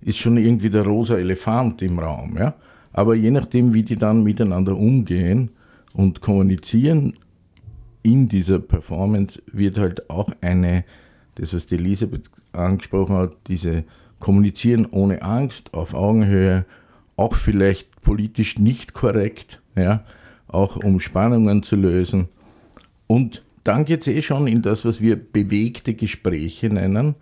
Ist 0.00 0.18
schon 0.18 0.36
irgendwie 0.36 0.70
der 0.70 0.84
rosa 0.84 1.16
Elefant 1.16 1.82
im 1.82 1.98
Raum. 1.98 2.36
Ja? 2.38 2.54
Aber 2.92 3.14
je 3.14 3.30
nachdem, 3.30 3.74
wie 3.74 3.82
die 3.82 3.96
dann 3.96 4.22
miteinander 4.22 4.76
umgehen, 4.76 5.50
und 5.92 6.20
kommunizieren 6.20 7.14
in 8.02 8.28
dieser 8.28 8.58
Performance 8.58 9.42
wird 9.52 9.78
halt 9.78 10.08
auch 10.08 10.30
eine, 10.40 10.84
das 11.34 11.52
was 11.54 11.66
die 11.66 11.74
Elisabeth 11.74 12.30
angesprochen 12.52 13.16
hat, 13.16 13.36
diese 13.46 13.84
Kommunizieren 14.18 14.86
ohne 14.90 15.22
Angst, 15.22 15.72
auf 15.74 15.94
Augenhöhe, 15.94 16.64
auch 17.16 17.34
vielleicht 17.34 18.02
politisch 18.02 18.58
nicht 18.58 18.94
korrekt, 18.94 19.60
ja, 19.76 20.04
auch 20.48 20.76
um 20.76 21.00
Spannungen 21.00 21.62
zu 21.62 21.76
lösen. 21.76 22.28
Und 23.06 23.42
dann 23.64 23.84
geht 23.84 24.02
es 24.02 24.08
eh 24.08 24.22
schon 24.22 24.46
in 24.46 24.62
das, 24.62 24.84
was 24.84 25.00
wir 25.00 25.16
bewegte 25.16 25.94
Gespräche 25.94 26.68
nennen. 26.68 27.14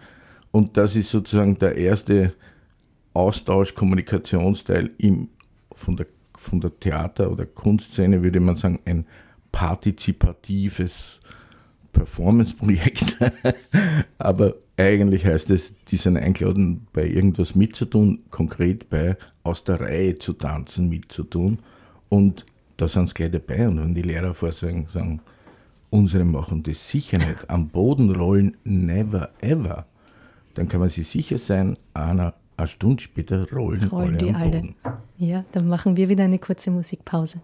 Und 0.51 0.77
das 0.77 0.97
ist 0.97 1.11
sozusagen 1.11 1.59
der 1.59 1.77
erste 1.77 2.33
Austausch, 3.15 3.75
Kommunikationsteil 3.75 4.91
im, 4.99 5.29
von 5.73 5.97
der 5.97 6.07
von 6.39 6.61
der 6.61 6.79
Theater- 6.79 7.31
oder 7.31 7.47
Kunstszene 7.47 8.23
würde 8.23 8.41
man 8.41 8.55
sagen, 8.55 8.79
ein 8.85 9.07
partizipatives 9.53 11.21
Performance-Projekt. 11.93 13.19
Aber 14.19 14.55
eigentlich 14.77 15.27
heißt 15.27 15.51
es, 15.51 15.75
die 15.89 15.97
sind 15.97 16.17
eingeladen, 16.17 16.87
bei 16.93 17.07
irgendwas 17.07 17.55
mitzutun, 17.55 18.21
konkret 18.31 18.89
bei 18.89 19.17
aus 19.43 19.65
der 19.65 19.81
Reihe 19.81 20.19
zu 20.19 20.33
tanzen 20.33 20.89
mitzutun. 20.89 21.59
Und 22.09 22.47
da 22.77 22.87
sind 22.87 23.09
sie 23.09 23.15
gleich 23.15 23.33
dabei. 23.33 23.69
Und 23.69 23.81
wenn 23.81 23.95
die 23.95 24.03
Lehrer 24.03 24.35
vorsagen, 24.35 24.87
sagen, 24.93 25.21
unsere 25.91 26.25
machen 26.25 26.63
das 26.63 26.89
sicher 26.89 27.19
nicht, 27.19 27.49
am 27.49 27.69
Boden 27.69 28.15
rollen, 28.15 28.57
never 28.65 29.31
ever, 29.41 29.87
dann 30.55 30.69
kann 30.69 30.81
man 30.81 30.89
sich 30.89 31.07
sicher 31.07 31.39
sein, 31.39 31.77
einer 31.95 32.35
eine 32.59 32.69
Stunde 32.69 33.03
später 33.03 33.51
rollen, 33.51 33.89
rollen 33.89 34.09
alle 34.09 34.19
die 34.19 34.35
alle. 34.35 34.75
Ja, 35.17 35.45
dann 35.53 35.69
machen 35.69 35.97
wir 35.97 36.09
wieder 36.09 36.25
eine 36.25 36.39
kurze 36.39 36.71
Musikpause. 36.71 37.41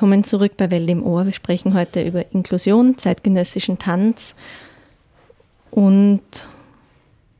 Willkommen 0.00 0.24
zurück 0.24 0.52
bei 0.56 0.70
Welt 0.70 0.88
im 0.88 1.04
Ohr. 1.04 1.26
Wir 1.26 1.34
sprechen 1.34 1.74
heute 1.74 2.02
über 2.02 2.24
Inklusion, 2.32 2.96
zeitgenössischen 2.96 3.78
Tanz 3.78 4.34
und 5.70 6.22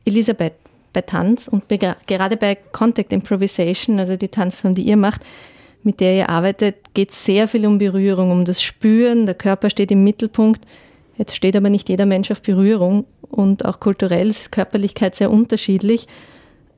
Elisabeth 0.05 0.53
bei 0.93 1.01
Tanz 1.01 1.47
und 1.47 1.63
gerade 2.05 2.37
bei 2.37 2.53
Contact 2.71 3.13
Improvisation, 3.13 3.99
also 3.99 4.15
die 4.15 4.27
Tanzform, 4.27 4.75
die 4.75 4.83
ihr 4.83 4.95
macht, 4.95 5.21
mit 5.81 5.99
der 5.99 6.15
ihr 6.15 6.29
arbeitet, 6.29 6.93
geht 6.93 7.09
es 7.09 7.25
sehr 7.25 7.47
viel 7.47 7.65
um 7.65 7.79
Berührung, 7.79 8.29
um 8.29 8.45
das 8.45 8.61
Spüren. 8.61 9.25
Der 9.25 9.33
Körper 9.33 9.71
steht 9.71 9.89
im 9.89 10.03
Mittelpunkt. 10.03 10.61
Jetzt 11.17 11.35
steht 11.35 11.55
aber 11.55 11.71
nicht 11.71 11.89
jeder 11.89 12.05
Mensch 12.05 12.29
auf 12.29 12.43
Berührung 12.43 13.05
und 13.21 13.65
auch 13.65 13.79
kulturell 13.79 14.29
ist 14.29 14.51
Körperlichkeit 14.51 15.15
sehr 15.15 15.31
unterschiedlich. 15.31 16.05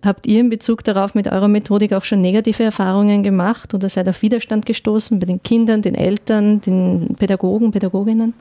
Habt 0.04 0.28
ihr 0.28 0.42
in 0.42 0.50
Bezug 0.50 0.84
darauf 0.84 1.16
mit 1.16 1.28
eurer 1.28 1.48
Methodik 1.48 1.94
auch 1.94 2.04
schon 2.04 2.20
negative 2.20 2.62
Erfahrungen 2.62 3.24
gemacht 3.24 3.74
oder 3.74 3.88
seid 3.88 4.10
auf 4.10 4.22
Widerstand 4.22 4.66
gestoßen 4.66 5.18
bei 5.18 5.26
den 5.26 5.42
Kindern, 5.42 5.82
den 5.82 5.96
Eltern, 5.96 6.60
den 6.60 7.16
Pädagogen, 7.18 7.72
Pädagoginnen? 7.72 8.34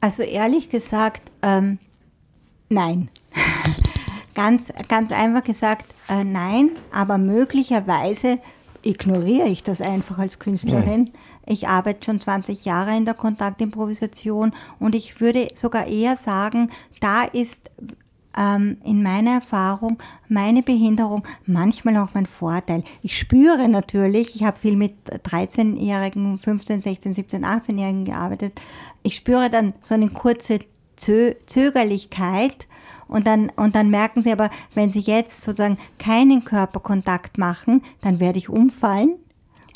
Also 0.00 0.22
ehrlich 0.22 0.70
gesagt, 0.70 1.30
ähm, 1.42 1.78
nein. 2.70 3.10
ganz, 4.34 4.72
ganz 4.88 5.12
einfach 5.12 5.44
gesagt, 5.44 5.84
äh, 6.08 6.24
nein, 6.24 6.70
aber 6.92 7.18
möglicherweise 7.18 8.38
ignoriere 8.82 9.48
ich 9.48 9.62
das 9.62 9.82
einfach 9.82 10.16
als 10.16 10.38
Künstlerin. 10.38 11.06
Ja. 11.06 11.12
Ich 11.52 11.68
arbeite 11.68 12.06
schon 12.06 12.20
20 12.20 12.64
Jahre 12.64 12.96
in 12.96 13.04
der 13.04 13.12
Kontaktimprovisation 13.12 14.54
und 14.78 14.94
ich 14.94 15.20
würde 15.20 15.48
sogar 15.52 15.86
eher 15.86 16.16
sagen, 16.16 16.70
da 17.00 17.24
ist 17.24 17.70
ähm, 18.36 18.78
in 18.84 19.02
meiner 19.02 19.32
Erfahrung 19.32 19.98
meine 20.28 20.62
Behinderung 20.62 21.26
manchmal 21.46 21.96
auch 21.96 22.14
mein 22.14 22.26
Vorteil. 22.26 22.84
Ich 23.02 23.18
spüre 23.18 23.68
natürlich, 23.68 24.36
ich 24.36 24.44
habe 24.44 24.58
viel 24.58 24.76
mit 24.76 24.94
13-Jährigen, 25.24 26.38
15, 26.38 26.82
16, 26.82 27.14
17, 27.14 27.44
18-Jährigen 27.44 28.04
gearbeitet. 28.04 28.60
Ich 29.02 29.16
spüre 29.16 29.50
dann 29.50 29.74
so 29.82 29.94
eine 29.94 30.08
kurze 30.08 30.60
Zö 30.96 31.34
Zögerlichkeit 31.46 32.68
und 33.10 33.26
dann, 33.26 33.50
und 33.56 33.74
dann 33.74 33.90
merken 33.90 34.22
sie 34.22 34.30
aber, 34.30 34.50
wenn 34.74 34.90
sie 34.90 35.00
jetzt 35.00 35.42
sozusagen 35.42 35.78
keinen 35.98 36.44
Körperkontakt 36.44 37.38
machen, 37.38 37.82
dann 38.02 38.20
werde 38.20 38.38
ich 38.38 38.48
umfallen. 38.48 39.16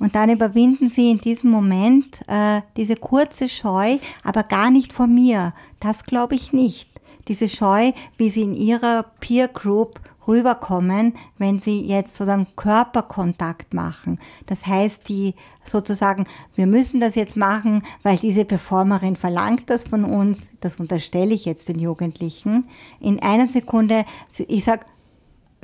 Und 0.01 0.15
dann 0.15 0.31
überwinden 0.31 0.89
sie 0.89 1.11
in 1.11 1.19
diesem 1.19 1.51
Moment 1.51 2.21
äh, 2.29 2.63
diese 2.77 2.97
kurze 2.97 3.49
Scheu, 3.49 3.99
aber 4.23 4.43
gar 4.43 4.71
nicht 4.71 4.93
vor 4.93 5.07
mir. 5.07 5.53
Das 5.81 6.05
glaube 6.05 6.35
ich 6.35 6.53
nicht. 6.53 6.89
Diese 7.29 7.49
Scheu, 7.49 7.93
wie 8.17 8.31
sie 8.31 8.43
in 8.43 8.55
ihrer 8.55 9.05
Peer 9.21 9.49
Group 9.49 10.01
rüberkommen, 10.27 11.15
wenn 11.39 11.59
sie 11.59 11.81
jetzt 11.81 12.15
sozusagen 12.15 12.47
Körperkontakt 12.57 13.75
machen. 13.75 14.19
Das 14.47 14.67
heißt, 14.67 15.09
die 15.09 15.35
sozusagen, 15.65 16.27
wir 16.55 16.67
müssen 16.67 17.01
das 17.01 17.15
jetzt 17.15 17.37
machen, 17.37 17.83
weil 18.03 18.17
diese 18.19 18.45
Performerin 18.45 19.17
verlangt 19.17 19.69
das 19.69 19.85
von 19.85 20.05
uns, 20.05 20.51
das 20.61 20.77
unterstelle 20.77 21.35
ich 21.35 21.45
jetzt 21.45 21.69
den 21.69 21.79
Jugendlichen. 21.79 22.69
In 23.01 23.21
einer 23.21 23.47
Sekunde, 23.47 24.05
ich 24.49 24.65
sage, 24.65 24.87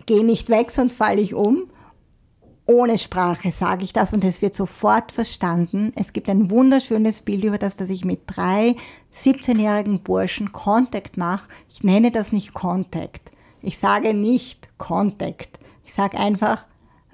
geh 0.07 0.23
nicht 0.23 0.49
weg, 0.49 0.71
sonst 0.71 0.95
falle 0.95 1.21
ich 1.21 1.35
um. 1.35 1.65
Ohne 2.71 2.99
Sprache 2.99 3.51
sage 3.51 3.83
ich 3.83 3.93
das 3.93 4.13
und 4.13 4.23
es 4.23 4.43
wird 4.43 4.55
sofort 4.55 5.11
verstanden. 5.11 5.93
Es 5.97 6.13
gibt 6.13 6.29
ein 6.29 6.51
wunderschönes 6.51 7.23
Bild 7.23 7.43
über 7.43 7.59
das, 7.59 7.77
dass 7.77 7.91
ich 7.91 8.05
mit 8.05 8.21
drei 8.27 8.77
17-jährigen 9.15 10.03
Burschen 10.03 10.53
Contact 10.53 11.17
mache. 11.17 11.49
Ich 11.69 11.83
nenne 11.83 12.13
das 12.13 12.33
nicht 12.33 12.55
Contact 12.55 13.33
ich 13.63 13.79
sage 13.79 14.15
nicht 14.15 14.69
Contact. 14.79 15.59
Ich 15.85 15.93
sage 15.93 16.19
einfach, 16.19 16.67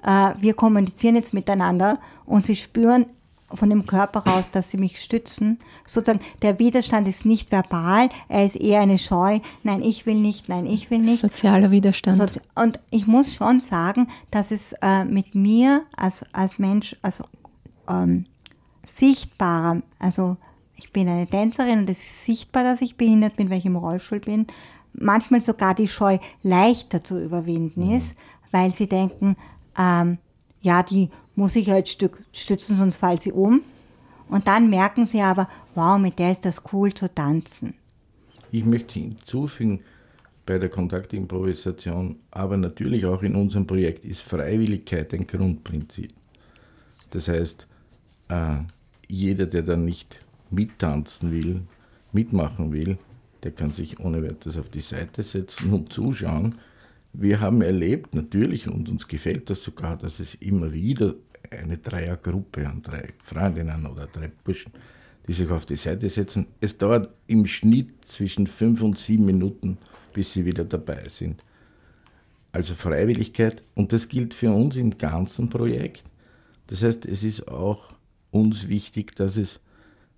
äh, 0.03 0.33
wir 0.39 0.53
kommunizieren 0.53 1.15
jetzt 1.15 1.33
miteinander 1.33 1.99
und 2.25 2.45
sie 2.45 2.55
spüren 2.55 3.07
von 3.53 3.69
dem 3.69 3.87
Körper 3.87 4.19
raus, 4.19 4.51
dass 4.51 4.71
sie 4.71 4.77
mich 4.77 5.01
stützen. 5.01 5.59
Sozusagen, 5.85 6.23
der 6.41 6.59
Widerstand 6.59 7.07
ist 7.07 7.25
nicht 7.25 7.51
verbal, 7.51 8.09
er 8.27 8.45
ist 8.45 8.55
eher 8.55 8.81
eine 8.81 8.97
Scheu. 8.97 9.39
Nein, 9.63 9.81
ich 9.81 10.05
will 10.05 10.15
nicht, 10.15 10.49
nein, 10.49 10.65
ich 10.65 10.91
will 10.91 10.99
nicht. 10.99 11.21
Sozialer 11.21 11.71
Widerstand. 11.71 12.17
Sozi 12.17 12.41
und 12.55 12.79
ich 12.89 13.07
muss 13.07 13.33
schon 13.33 13.59
sagen, 13.59 14.07
dass 14.31 14.51
es 14.51 14.73
äh, 14.81 15.05
mit 15.05 15.35
mir 15.35 15.83
als, 15.95 16.25
als 16.33 16.59
Mensch, 16.59 16.95
also 17.01 17.23
ähm, 17.87 18.25
sichtbarer, 18.85 19.81
also 19.99 20.37
ich 20.75 20.91
bin 20.91 21.07
eine 21.07 21.27
Tänzerin 21.27 21.79
und 21.79 21.89
es 21.89 21.99
ist 21.99 22.25
sichtbar, 22.25 22.63
dass 22.63 22.81
ich 22.81 22.97
behindert 22.97 23.35
bin, 23.35 23.49
weil 23.49 23.57
ich 23.59 23.65
im 23.65 23.75
Rollstuhl 23.75 24.19
bin 24.19 24.47
manchmal 24.97 25.41
sogar 25.41 25.73
die 25.73 25.87
Scheu 25.87 26.17
leichter 26.43 27.03
zu 27.03 27.23
überwinden 27.23 27.91
ist, 27.91 28.15
weil 28.51 28.73
sie 28.73 28.87
denken, 28.87 29.37
ähm, 29.77 30.17
ja, 30.61 30.83
die 30.83 31.09
muss 31.35 31.55
ich 31.55 31.69
halt 31.69 31.87
stützen, 31.87 32.75
sonst 32.75 32.97
fällt 32.97 33.21
sie 33.21 33.31
um. 33.31 33.61
Und 34.29 34.47
dann 34.47 34.69
merken 34.69 35.05
sie 35.05 35.21
aber, 35.21 35.47
wow, 35.75 35.97
mit 35.97 36.19
der 36.19 36.31
ist 36.31 36.45
das 36.45 36.61
cool 36.73 36.93
zu 36.93 37.13
tanzen. 37.13 37.75
Ich 38.51 38.65
möchte 38.65 38.99
hinzufügen, 38.99 39.81
bei 40.47 40.57
der 40.57 40.69
Kontaktimprovisation, 40.69 42.15
aber 42.31 42.57
natürlich 42.57 43.05
auch 43.05 43.21
in 43.21 43.35
unserem 43.35 43.67
Projekt 43.67 44.05
ist 44.05 44.21
Freiwilligkeit 44.21 45.13
ein 45.13 45.27
Grundprinzip. 45.27 46.13
Das 47.11 47.27
heißt, 47.27 47.67
äh, 48.29 48.57
jeder, 49.07 49.45
der 49.45 49.61
dann 49.61 49.83
nicht 49.83 50.19
mittanzen 50.49 51.31
will, 51.31 51.61
mitmachen 52.13 52.71
will, 52.71 52.97
der 53.43 53.51
kann 53.51 53.71
sich 53.71 53.99
ohne 53.99 54.23
weiteres 54.23 54.57
auf 54.57 54.69
die 54.69 54.81
Seite 54.81 55.21
setzen 55.21 55.73
und 55.73 55.93
zuschauen. 55.93 56.55
Wir 57.19 57.39
haben 57.39 57.63
erlebt, 57.63 58.13
natürlich, 58.13 58.67
und 58.67 58.89
uns 58.89 59.07
gefällt 59.07 59.49
das 59.49 59.63
sogar, 59.63 59.97
dass 59.97 60.19
es 60.19 60.35
immer 60.35 60.71
wieder 60.71 61.15
eine 61.49 61.79
Dreiergruppe 61.79 62.67
an 62.67 62.83
drei 62.83 63.07
Freundinnen 63.23 63.87
oder 63.87 64.05
drei 64.05 64.27
Burschen, 64.43 64.71
die 65.27 65.33
sich 65.33 65.49
auf 65.49 65.65
die 65.65 65.77
Seite 65.77 66.11
setzen. 66.11 66.45
Es 66.61 66.77
dauert 66.77 67.09
im 67.25 67.47
Schnitt 67.47 68.05
zwischen 68.05 68.45
fünf 68.45 68.83
und 68.83 68.99
sieben 68.99 69.25
Minuten, 69.25 69.79
bis 70.13 70.33
sie 70.33 70.45
wieder 70.45 70.63
dabei 70.63 71.09
sind. 71.09 71.43
Also 72.51 72.75
Freiwilligkeit, 72.75 73.63
und 73.73 73.93
das 73.93 74.07
gilt 74.07 74.35
für 74.35 74.51
uns 74.51 74.75
im 74.75 74.95
ganzen 74.95 75.49
Projekt. 75.49 76.03
Das 76.67 76.83
heißt, 76.83 77.07
es 77.07 77.23
ist 77.23 77.47
auch 77.47 77.95
uns 78.29 78.67
wichtig, 78.67 79.15
dass, 79.15 79.37
es, 79.37 79.59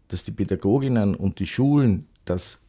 dass 0.10 0.24
die 0.24 0.32
Pädagoginnen 0.32 1.16
und 1.16 1.40
die 1.40 1.48
Schulen 1.48 2.08
das 2.26 2.60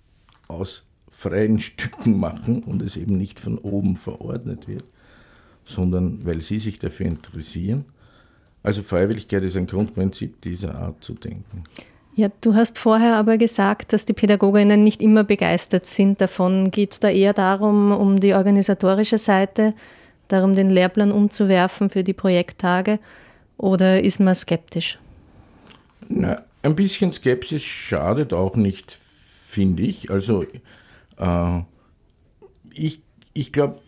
aus 0.47 0.85
freien 1.11 1.61
Stücken 1.61 2.19
machen 2.19 2.63
und 2.63 2.83
es 2.83 2.97
eben 2.97 3.17
nicht 3.17 3.41
von 3.41 3.59
oben 3.59 3.97
verordnet 3.97 4.69
wird, 4.69 4.85
sondern 5.65 6.21
weil 6.25 6.41
sie 6.41 6.59
sich 6.59 6.79
dafür 6.79 7.07
interessieren. 7.07 7.85
Also 8.63 8.83
Freiwilligkeit 8.83 9.43
ist 9.43 9.57
ein 9.57 9.67
Grundprinzip 9.67 10.41
dieser 10.43 10.75
Art 10.75 11.03
zu 11.03 11.15
denken. 11.15 11.65
Ja, 12.15 12.29
du 12.41 12.55
hast 12.55 12.79
vorher 12.79 13.17
aber 13.17 13.39
gesagt, 13.39 13.93
dass 13.93 14.05
die 14.05 14.13
Pädagoginnen 14.13 14.83
nicht 14.83 15.01
immer 15.01 15.25
begeistert 15.25 15.87
sind 15.87 16.21
davon. 16.21 16.71
Geht 16.71 16.93
es 16.93 17.01
da 17.01 17.09
eher 17.09 17.33
darum, 17.33 17.93
um 17.93 18.21
die 18.21 18.35
organisatorische 18.35 19.17
Seite, 19.17 19.75
darum 20.29 20.55
den 20.55 20.71
Lehrplan 20.71 21.13
umzuwerfen 21.13 21.89
für 21.89 22.03
die 22.03 22.13
Projekttage 22.13 22.99
oder 23.57 24.03
ist 24.03 24.21
man 24.21 24.35
skeptisch? 24.35 24.99
Na, 26.09 26.43
ein 26.63 26.75
bisschen 26.75 27.13
Skepsis 27.13 27.63
schadet 27.63 28.33
auch 28.33 28.57
nicht 28.57 28.99
finde 29.51 29.83
ich. 29.83 30.11
Also 30.11 30.45
äh, 31.21 31.61
ich, 32.75 33.03
ich 33.33 33.53
glaube, 33.53 33.81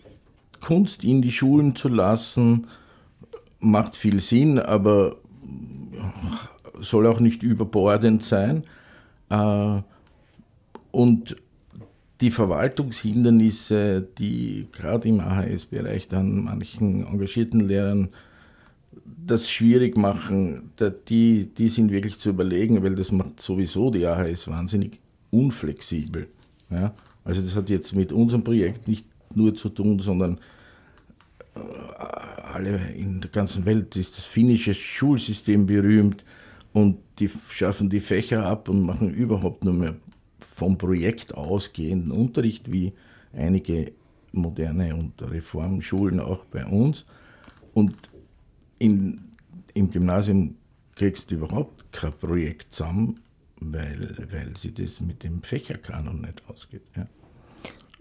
Kunst 0.61 1.03
in 1.03 1.23
die 1.23 1.33
Schulen 1.33 1.75
zu 1.75 1.89
lassen, 1.89 2.69
macht 3.59 3.97
viel 3.97 4.21
Sinn, 4.21 4.59
aber 4.59 5.17
soll 6.81 7.07
auch 7.07 7.21
nicht 7.21 7.43
überbordend 7.43 8.23
sein. 8.23 8.65
Äh, 9.29 9.83
und 10.91 11.37
die 12.21 12.31
Verwaltungshindernisse, 12.31 14.07
die 14.19 14.69
gerade 14.71 15.09
im 15.09 15.21
AHS-Bereich 15.21 16.07
dann 16.09 16.45
manchen 16.45 17.07
engagierten 17.07 17.61
Lehrern 17.61 18.11
das 19.05 19.51
schwierig 19.51 19.97
machen, 19.97 20.71
die, 21.09 21.47
die 21.47 21.69
sind 21.69 21.91
wirklich 21.91 22.19
zu 22.19 22.31
überlegen, 22.31 22.83
weil 22.83 22.95
das 22.95 23.11
macht 23.11 23.41
sowieso 23.41 23.91
die 23.91 24.07
AHS 24.07 24.49
wahnsinnig 24.49 25.01
unflexibel. 25.31 26.29
Ja? 26.71 26.93
Also 27.25 27.41
das 27.41 27.55
hat 27.55 27.71
jetzt 27.71 27.95
mit 27.95 28.13
unserem 28.13 28.45
Projekt 28.45 28.89
nicht 28.89 29.07
nur 29.35 29.55
zu 29.55 29.69
tun, 29.69 29.99
sondern 29.99 30.39
äh, 31.55 31.61
alle 31.61 32.93
in 32.93 33.21
der 33.21 33.31
ganzen 33.31 33.65
Welt 33.65 33.97
ist 33.97 34.17
das 34.17 34.25
finnische 34.25 34.75
Schulsystem 34.75 35.67
berühmt 35.67 36.25
und 36.73 36.99
die 37.19 37.29
schaffen 37.29 37.89
die 37.91 38.01
Fächer 38.01 38.45
ab 38.45 38.69
und 38.69 38.83
machen 38.83 39.13
überhaupt 39.13 39.65
nur 39.65 39.75
mehr 39.75 39.97
vom 40.41 40.77
Projekt 40.77 41.35
ausgehenden 41.35 42.13
Unterricht, 42.13 42.71
wie 42.71 42.93
einige 43.33 43.93
moderne 44.33 44.95
und 44.95 45.21
Reformschulen 45.23 46.21
auch 46.21 46.45
bei 46.47 46.65
uns. 46.67 47.05
Und 47.75 47.95
in, 48.79 49.21
im 49.75 49.91
Gymnasium 49.91 50.57
kriegst 50.95 51.31
du 51.31 51.37
überhaupt 51.37 51.93
kein 51.93 52.13
Projekt 52.13 52.73
zusammen, 52.75 53.21
weil, 53.71 54.17
weil 54.31 54.57
sie 54.57 54.73
das 54.73 55.01
mit 55.01 55.23
dem 55.23 55.43
Fächerkanon 55.43 56.21
nicht 56.21 56.43
ausgeht. 56.49 56.83
Ja. 56.97 57.07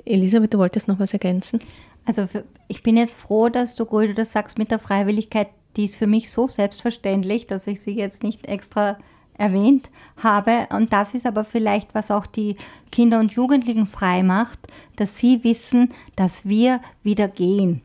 Elisabeth, 0.06 0.54
du 0.54 0.58
wolltest 0.58 0.88
noch 0.88 1.00
was 1.00 1.14
ergänzen? 1.14 1.60
Also 2.06 2.28
für, 2.28 2.44
ich 2.68 2.82
bin 2.84 2.98
jetzt 2.98 3.20
froh, 3.20 3.50
dass 3.50 3.76
du, 3.76 3.86
Guldo, 3.86 4.14
das 4.14 4.32
sagst 4.32 4.58
mit 4.58 4.72
der 4.72 4.80
Freiwilligkeit. 4.80 5.50
die 5.78 5.86
ist 5.86 5.98
für 5.98 6.08
mich 6.08 6.32
so 6.32 6.48
selbstverständlich, 6.48 7.48
dass 7.48 7.68
ich 7.68 7.82
sie 7.82 7.96
jetzt 7.96 8.24
nicht 8.24 8.46
extra 8.48 8.98
erwähnt 9.38 9.90
habe. 10.18 10.68
Und 10.72 10.92
das 10.94 11.14
ist 11.14 11.26
aber 11.26 11.44
vielleicht, 11.44 11.96
was 11.96 12.12
auch 12.12 12.26
die 12.26 12.58
Kinder 12.92 13.20
und 13.20 13.34
Jugendlichen 13.34 13.86
frei 13.86 14.24
macht, 14.24 14.60
dass 14.96 15.18
sie 15.18 15.44
wissen, 15.44 15.94
dass 16.16 16.46
wir 16.46 16.82
wieder 17.04 17.28
gehen. 17.28 17.82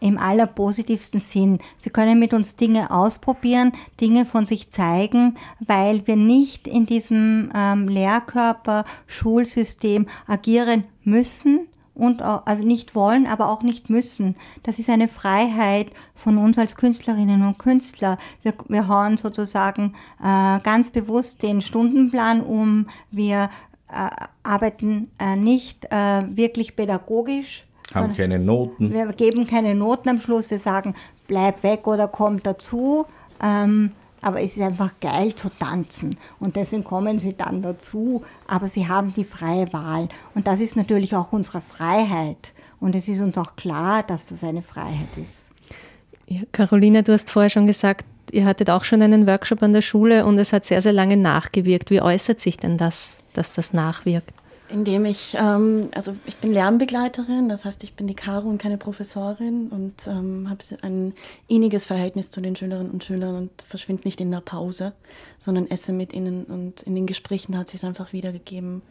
Im 0.00 0.18
allerpositivsten 0.18 1.20
Sinn. 1.20 1.58
Sie 1.78 1.90
können 1.90 2.18
mit 2.18 2.34
uns 2.34 2.56
Dinge 2.56 2.90
ausprobieren, 2.90 3.72
Dinge 4.00 4.24
von 4.24 4.44
sich 4.44 4.70
zeigen, 4.70 5.36
weil 5.60 6.06
wir 6.06 6.16
nicht 6.16 6.68
in 6.68 6.86
diesem 6.86 7.50
ähm, 7.54 7.88
Lehrkörper, 7.88 8.84
Schulsystem 9.06 10.06
agieren 10.26 10.84
müssen, 11.02 11.68
und 11.96 12.20
also 12.20 12.62
nicht 12.62 12.94
wollen, 12.94 13.26
aber 13.26 13.48
auch 13.48 13.62
nicht 13.62 13.88
müssen. 13.88 14.36
Das 14.62 14.78
ist 14.78 14.90
eine 14.90 15.08
Freiheit 15.08 15.90
von 16.14 16.36
uns 16.36 16.58
als 16.58 16.76
Künstlerinnen 16.76 17.42
und 17.42 17.58
Künstler. 17.58 18.18
Wir, 18.42 18.54
wir 18.68 18.86
hauen 18.86 19.16
sozusagen 19.16 19.94
äh, 20.22 20.60
ganz 20.60 20.90
bewusst 20.90 21.42
den 21.42 21.62
Stundenplan 21.62 22.42
um. 22.42 22.88
Wir 23.10 23.50
äh, 23.88 24.10
arbeiten 24.42 25.10
äh, 25.18 25.36
nicht 25.36 25.86
äh, 25.86 26.36
wirklich 26.36 26.76
pädagogisch. 26.76 27.65
Haben 27.94 28.14
keine 28.14 28.38
Noten. 28.38 28.92
Wir 28.92 29.06
geben 29.12 29.46
keine 29.46 29.74
Noten 29.74 30.08
am 30.08 30.18
Schluss. 30.18 30.50
Wir 30.50 30.58
sagen, 30.58 30.94
bleib 31.28 31.62
weg 31.62 31.86
oder 31.86 32.08
komm 32.08 32.42
dazu. 32.42 33.06
Ähm, 33.42 33.92
aber 34.22 34.42
es 34.42 34.56
ist 34.56 34.62
einfach 34.62 34.90
geil 35.00 35.34
zu 35.34 35.48
tanzen 35.50 36.10
und 36.40 36.56
deswegen 36.56 36.82
kommen 36.82 37.18
sie 37.18 37.34
dann 37.34 37.62
dazu, 37.62 38.22
aber 38.48 38.68
sie 38.68 38.88
haben 38.88 39.14
die 39.14 39.24
freie 39.24 39.72
Wahl 39.72 40.08
und 40.34 40.46
das 40.46 40.58
ist 40.60 40.74
natürlich 40.74 41.14
auch 41.14 41.32
unsere 41.32 41.60
Freiheit 41.60 42.52
und 42.80 42.94
es 42.94 43.08
ist 43.08 43.20
uns 43.20 43.38
auch 43.38 43.54
klar, 43.54 44.02
dass 44.02 44.26
das 44.26 44.42
eine 44.42 44.62
Freiheit 44.62 45.08
ist. 45.16 45.48
Ja, 46.26 46.40
Carolina, 46.50 47.02
du 47.02 47.12
hast 47.12 47.30
vorher 47.30 47.50
schon 47.50 47.66
gesagt, 47.66 48.04
ihr 48.32 48.46
hattet 48.46 48.68
auch 48.68 48.82
schon 48.82 49.00
einen 49.00 49.28
Workshop 49.28 49.62
an 49.62 49.72
der 49.72 49.82
Schule 49.82 50.26
und 50.26 50.38
es 50.38 50.52
hat 50.52 50.64
sehr, 50.64 50.82
sehr 50.82 50.92
lange 50.92 51.16
nachgewirkt. 51.16 51.90
Wie 51.90 52.02
äußert 52.02 52.40
sich 52.40 52.56
denn 52.56 52.78
das, 52.78 53.18
dass 53.32 53.52
das 53.52 53.72
nachwirkt? 53.72 54.32
Indem 54.68 55.04
ich, 55.04 55.36
ähm, 55.38 55.90
also 55.94 56.16
ich 56.26 56.36
bin 56.36 56.52
Lernbegleiterin, 56.52 57.48
das 57.48 57.64
heißt, 57.64 57.84
ich 57.84 57.94
bin 57.94 58.06
die 58.06 58.14
Caro 58.14 58.48
und 58.48 58.58
keine 58.58 58.78
Professorin 58.78 59.68
und 59.68 60.06
ähm, 60.08 60.48
habe 60.50 60.60
ein 60.82 61.14
inniges 61.46 61.84
Verhältnis 61.84 62.30
zu 62.30 62.40
den 62.40 62.56
Schülerinnen 62.56 62.90
und 62.90 63.04
Schülern 63.04 63.36
und 63.36 63.50
verschwinde 63.62 64.02
nicht 64.04 64.20
in 64.20 64.30
der 64.30 64.40
Pause, 64.40 64.92
sondern 65.38 65.70
esse 65.70 65.92
mit 65.92 66.12
ihnen 66.12 66.44
und 66.44 66.82
in 66.82 66.94
den 66.96 67.06
Gesprächen 67.06 67.56
hat 67.56 67.68
sich 67.68 67.76
es 67.76 67.84
einfach 67.84 68.12
wiedergegeben. 68.12 68.82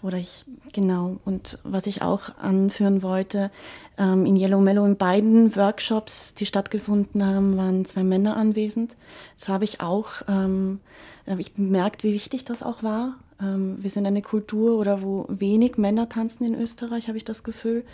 Oder 0.00 0.18
ich, 0.18 0.44
genau. 0.72 1.18
Und 1.24 1.58
was 1.64 1.86
ich 1.86 2.02
auch 2.02 2.36
anführen 2.38 3.02
wollte, 3.02 3.50
ähm, 3.98 4.26
in 4.26 4.36
Yellow 4.36 4.60
Mellow 4.60 4.84
in 4.86 4.96
beiden 4.96 5.56
Workshops, 5.56 6.34
die 6.34 6.46
stattgefunden 6.46 7.24
haben, 7.24 7.56
waren 7.56 7.84
zwei 7.84 8.04
Männer 8.04 8.36
anwesend. 8.36 8.96
Das 9.36 9.48
habe 9.48 9.64
ich 9.64 9.80
auch, 9.80 10.08
ähm, 10.28 10.80
habe 11.26 11.40
ich 11.40 11.54
bemerkt, 11.54 12.04
wie 12.04 12.12
wichtig 12.12 12.44
das 12.44 12.62
auch 12.62 12.82
war. 12.84 13.16
Ähm, 13.40 13.78
wir 13.80 13.90
sind 13.90 14.06
eine 14.06 14.22
Kultur 14.22 14.78
oder 14.78 15.02
wo 15.02 15.26
wenig 15.28 15.76
Männer 15.76 16.08
tanzen 16.08 16.44
in 16.44 16.54
Österreich, 16.54 17.08
habe 17.08 17.18
ich 17.18 17.24
das 17.24 17.44
Gefühl. 17.44 17.84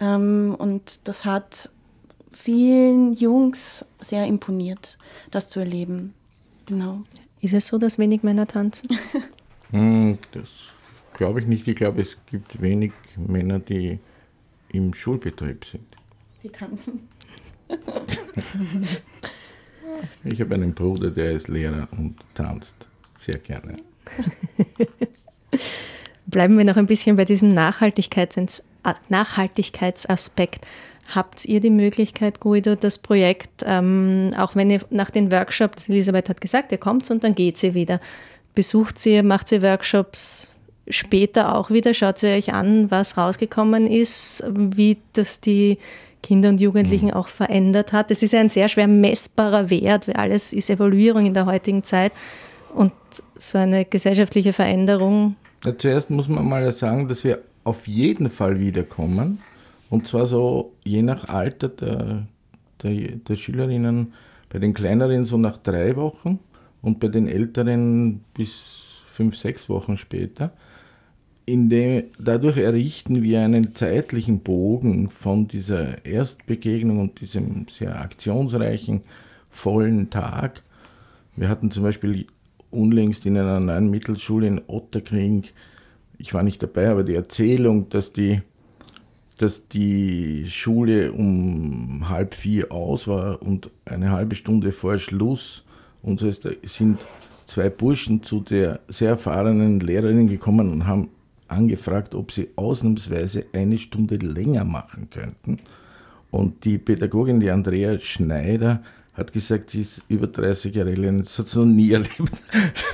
Ähm, 0.00 0.54
und 0.58 1.06
das 1.08 1.24
hat 1.24 1.70
vielen 2.32 3.14
Jungs 3.14 3.84
sehr 4.00 4.26
imponiert, 4.26 4.98
das 5.30 5.48
zu 5.48 5.60
erleben. 5.60 6.14
Genau. 6.66 7.02
Ist 7.40 7.54
es 7.54 7.66
so, 7.66 7.78
dass 7.78 7.98
wenig 7.98 8.22
Männer 8.22 8.46
tanzen? 8.46 8.88
hm, 9.70 10.18
das 10.32 10.48
glaube 11.14 11.40
ich 11.40 11.46
nicht. 11.46 11.66
Ich 11.66 11.76
glaube, 11.76 12.00
es 12.00 12.16
gibt 12.26 12.62
wenig 12.62 12.92
Männer, 13.16 13.58
die 13.58 13.98
im 14.68 14.94
Schulbetrieb 14.94 15.64
sind. 15.64 15.84
Die 16.42 16.48
tanzen. 16.48 17.08
ich 20.24 20.40
habe 20.40 20.54
einen 20.54 20.74
Bruder, 20.74 21.10
der 21.10 21.32
ist 21.32 21.48
Lehrer 21.48 21.88
und 21.92 22.16
tanzt 22.34 22.88
sehr 23.18 23.38
gerne. 23.38 23.76
Bleiben 26.26 26.56
wir 26.56 26.64
noch 26.64 26.76
ein 26.76 26.86
bisschen 26.86 27.16
bei 27.16 27.24
diesem 27.24 27.48
Nachhaltigkeits 27.48 28.62
Nachhaltigkeitsaspekt. 29.08 30.66
Habt 31.14 31.44
ihr 31.44 31.60
die 31.60 31.70
Möglichkeit, 31.70 32.40
Guido, 32.40 32.74
das 32.74 32.98
Projekt, 32.98 33.64
ähm, 33.64 34.32
auch 34.36 34.56
wenn 34.56 34.70
ihr 34.70 34.80
nach 34.90 35.10
den 35.10 35.30
Workshops, 35.30 35.88
Elisabeth 35.88 36.28
hat 36.28 36.40
gesagt, 36.40 36.72
ihr 36.72 36.78
kommt 36.78 37.10
und 37.10 37.22
dann 37.22 37.34
geht 37.34 37.58
sie 37.58 37.74
wieder, 37.74 38.00
besucht 38.54 38.98
sie, 38.98 39.22
macht 39.22 39.48
sie 39.48 39.62
Workshops 39.62 40.56
später 40.88 41.56
auch 41.56 41.70
wieder, 41.70 41.94
schaut 41.94 42.18
sie 42.18 42.28
euch 42.28 42.52
an, 42.52 42.90
was 42.90 43.16
rausgekommen 43.16 43.86
ist, 43.86 44.44
wie 44.48 44.98
das 45.12 45.40
die 45.40 45.78
Kinder 46.22 46.48
und 46.48 46.60
Jugendlichen 46.60 47.08
mhm. 47.08 47.14
auch 47.14 47.28
verändert 47.28 47.92
hat. 47.92 48.10
Es 48.10 48.22
ist 48.22 48.34
ein 48.34 48.48
sehr 48.48 48.68
schwer 48.68 48.88
messbarer 48.88 49.70
Wert, 49.70 50.08
weil 50.08 50.16
alles 50.16 50.52
ist 50.52 50.70
Evaluierung 50.70 51.26
in 51.26 51.34
der 51.34 51.46
heutigen 51.46 51.82
Zeit. 51.82 52.12
Und 52.74 52.92
so 53.36 53.58
eine 53.58 53.84
gesellschaftliche 53.84 54.52
Veränderung. 54.52 55.36
Ja, 55.64 55.76
zuerst 55.76 56.10
muss 56.10 56.28
man 56.28 56.48
mal 56.48 56.70
sagen, 56.72 57.08
dass 57.08 57.24
wir 57.24 57.40
auf 57.64 57.86
jeden 57.86 58.30
Fall 58.30 58.58
wiederkommen. 58.58 59.40
Und 59.90 60.06
zwar 60.06 60.26
so 60.26 60.72
je 60.84 61.02
nach 61.02 61.28
Alter 61.28 61.68
der, 61.68 62.26
der, 62.82 62.92
der 63.16 63.34
Schülerinnen, 63.36 64.14
bei 64.48 64.58
den 64.58 64.74
kleineren 64.74 65.24
so 65.24 65.38
nach 65.38 65.58
drei 65.58 65.96
Wochen 65.96 66.38
und 66.82 67.00
bei 67.00 67.08
den 67.08 67.28
älteren 67.28 68.20
bis 68.34 69.02
fünf, 69.10 69.36
sechs 69.36 69.68
Wochen 69.68 69.96
später. 69.96 70.52
Dem, 71.48 72.04
dadurch 72.18 72.56
errichten 72.56 73.22
wir 73.22 73.40
einen 73.42 73.74
zeitlichen 73.74 74.40
Bogen 74.40 75.10
von 75.10 75.48
dieser 75.48 76.04
Erstbegegnung 76.04 77.00
und 77.00 77.20
diesem 77.20 77.66
sehr 77.68 78.00
aktionsreichen, 78.00 79.02
vollen 79.50 80.08
Tag. 80.08 80.62
Wir 81.34 81.48
hatten 81.48 81.70
zum 81.70 81.82
Beispiel 81.82 82.26
unlängst 82.72 83.26
in 83.26 83.36
einer 83.36 83.60
neuen 83.60 83.90
Mittelschule 83.90 84.46
in 84.46 84.62
Otterkring, 84.66 85.44
ich 86.18 86.34
war 86.34 86.42
nicht 86.42 86.62
dabei, 86.62 86.88
aber 86.88 87.02
die 87.02 87.14
Erzählung, 87.14 87.88
dass 87.88 88.12
die, 88.12 88.42
dass 89.38 89.66
die 89.68 90.46
Schule 90.48 91.12
um 91.12 92.08
halb 92.08 92.34
vier 92.34 92.70
aus 92.70 93.08
war 93.08 93.42
und 93.42 93.70
eine 93.84 94.12
halbe 94.12 94.34
Stunde 94.34 94.72
vor 94.72 94.98
Schluss, 94.98 95.64
und 96.02 96.18
so 96.18 96.26
ist, 96.26 96.48
sind 96.64 97.06
zwei 97.46 97.70
Burschen 97.70 98.22
zu 98.22 98.40
der 98.40 98.80
sehr 98.88 99.10
erfahrenen 99.10 99.80
Lehrerin 99.80 100.26
gekommen 100.26 100.70
und 100.70 100.86
haben 100.86 101.10
angefragt, 101.48 102.14
ob 102.14 102.32
sie 102.32 102.48
ausnahmsweise 102.56 103.44
eine 103.52 103.78
Stunde 103.78 104.16
länger 104.16 104.64
machen 104.64 105.10
könnten. 105.10 105.58
Und 106.30 106.64
die 106.64 106.78
Pädagogin, 106.78 107.40
die 107.40 107.50
Andrea 107.50 107.98
Schneider, 107.98 108.82
hat 109.14 109.32
gesagt, 109.32 109.70
sie 109.70 109.80
ist 109.82 110.02
über 110.08 110.26
30 110.26 110.74
Jahre 110.74 110.90
alt 110.90 110.98
und 110.98 111.20
es 111.20 111.38
hat 111.38 111.54
noch 111.54 111.64
nie 111.64 111.92
erlebt, 111.92 112.42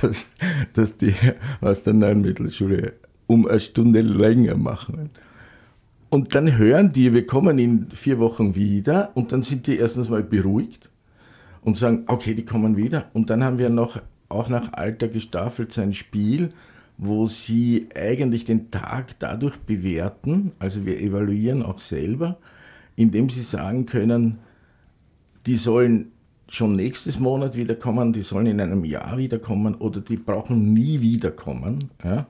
dass, 0.01 0.29
dass 0.73 0.97
die 0.97 1.13
aus 1.61 1.83
der 1.83 1.93
neuen 1.93 2.21
Mittelschule 2.21 2.93
um 3.27 3.47
eine 3.47 3.59
Stunde 3.59 4.01
länger 4.01 4.55
machen. 4.55 5.11
Und 6.09 6.33
dann 6.33 6.57
hören 6.57 6.91
die, 6.91 7.13
wir 7.13 7.25
kommen 7.25 7.59
in 7.59 7.91
vier 7.91 8.19
Wochen 8.19 8.55
wieder 8.55 9.11
und 9.13 9.31
dann 9.31 9.43
sind 9.43 9.67
die 9.67 9.77
erstens 9.77 10.09
mal 10.09 10.23
beruhigt 10.23 10.89
und 11.61 11.77
sagen, 11.77 12.03
okay, 12.07 12.33
die 12.33 12.45
kommen 12.45 12.75
wieder. 12.75 13.09
Und 13.13 13.29
dann 13.29 13.43
haben 13.43 13.59
wir 13.59 13.69
noch, 13.69 14.01
auch 14.27 14.49
nach 14.49 14.73
Alter 14.73 15.07
gestaffelt, 15.07 15.71
sein 15.71 15.93
Spiel, 15.93 16.49
wo 16.97 17.27
sie 17.27 17.87
eigentlich 17.95 18.43
den 18.45 18.71
Tag 18.71 19.19
dadurch 19.19 19.57
bewerten, 19.59 20.51
also 20.59 20.85
wir 20.85 20.99
evaluieren 20.99 21.63
auch 21.63 21.79
selber, 21.79 22.37
indem 22.95 23.29
sie 23.29 23.41
sagen 23.41 23.85
können, 23.85 24.39
die 25.45 25.55
sollen 25.55 26.11
schon 26.47 26.75
nächstes 26.75 27.19
Monat 27.19 27.55
wiederkommen, 27.55 28.11
die 28.11 28.21
sollen 28.21 28.47
in 28.47 28.59
einem 28.59 28.83
Jahr 28.83 29.17
wiederkommen 29.17 29.75
oder 29.75 30.01
die 30.01 30.17
brauchen 30.17 30.73
nie 30.73 30.99
wiederkommen. 30.99 31.79
Ja? 32.03 32.25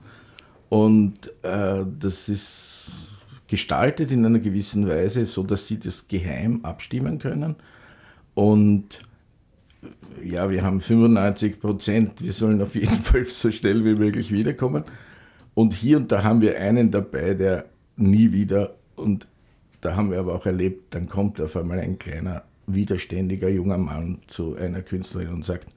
Und 0.67 1.31
äh, 1.43 1.85
das 1.99 2.29
ist 2.29 3.09
gestaltet 3.47 4.11
in 4.11 4.25
einer 4.25 4.39
gewissen 4.39 4.87
Weise, 4.87 5.25
so 5.25 5.43
dass 5.43 5.67
sie 5.67 5.79
das 5.79 6.07
geheim 6.07 6.59
abstimmen 6.63 7.17
können. 7.17 7.55
Und 8.35 8.99
ja, 10.23 10.49
wir 10.49 10.63
haben 10.63 10.81
95 10.81 11.59
Prozent, 11.59 12.21
wir 12.21 12.33
sollen 12.33 12.61
auf 12.61 12.75
jeden 12.75 12.95
Fall 12.95 13.25
so 13.25 13.49
schnell 13.51 13.83
wie 13.85 13.95
möglich 13.95 14.31
wiederkommen. 14.31 14.83
Und 15.55 15.73
hier 15.73 15.97
und 15.97 16.11
da 16.11 16.23
haben 16.23 16.41
wir 16.41 16.59
einen 16.59 16.91
dabei, 16.91 17.33
der 17.33 17.65
nie 17.95 18.31
wieder, 18.31 18.75
und 18.95 19.27
da 19.81 19.95
haben 19.95 20.11
wir 20.11 20.19
aber 20.19 20.35
auch 20.35 20.45
erlebt, 20.45 20.93
dann 20.93 21.07
kommt 21.07 21.41
auf 21.41 21.55
einmal 21.55 21.79
ein 21.79 21.97
kleiner 21.97 22.43
widerständiger 22.73 23.49
junger 23.49 23.77
Mann 23.77 24.19
zu 24.27 24.55
einer 24.55 24.81
Künstlerin 24.81 25.29
und 25.29 25.45
sagt, 25.45 25.67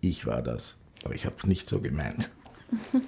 ich 0.00 0.26
war 0.26 0.42
das, 0.42 0.76
aber 1.04 1.14
ich 1.14 1.26
habe 1.26 1.36
es 1.38 1.46
nicht 1.46 1.68
so 1.68 1.80
gemeint. 1.80 2.30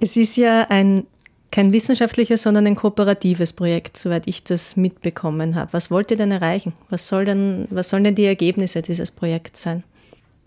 Es 0.00 0.16
ist 0.16 0.36
ja 0.36 0.66
ein, 0.68 1.06
kein 1.50 1.72
wissenschaftliches, 1.72 2.42
sondern 2.42 2.66
ein 2.66 2.76
kooperatives 2.76 3.52
Projekt, 3.52 3.96
soweit 3.96 4.28
ich 4.28 4.44
das 4.44 4.76
mitbekommen 4.76 5.56
habe. 5.56 5.72
Was 5.72 5.90
wollt 5.90 6.10
ihr 6.10 6.16
denn 6.16 6.30
erreichen? 6.30 6.72
Was, 6.88 7.08
soll 7.08 7.24
denn, 7.24 7.66
was 7.70 7.88
sollen 7.88 8.04
denn 8.04 8.14
die 8.14 8.24
Ergebnisse 8.24 8.80
dieses 8.80 9.10
Projekts 9.10 9.62
sein? 9.62 9.82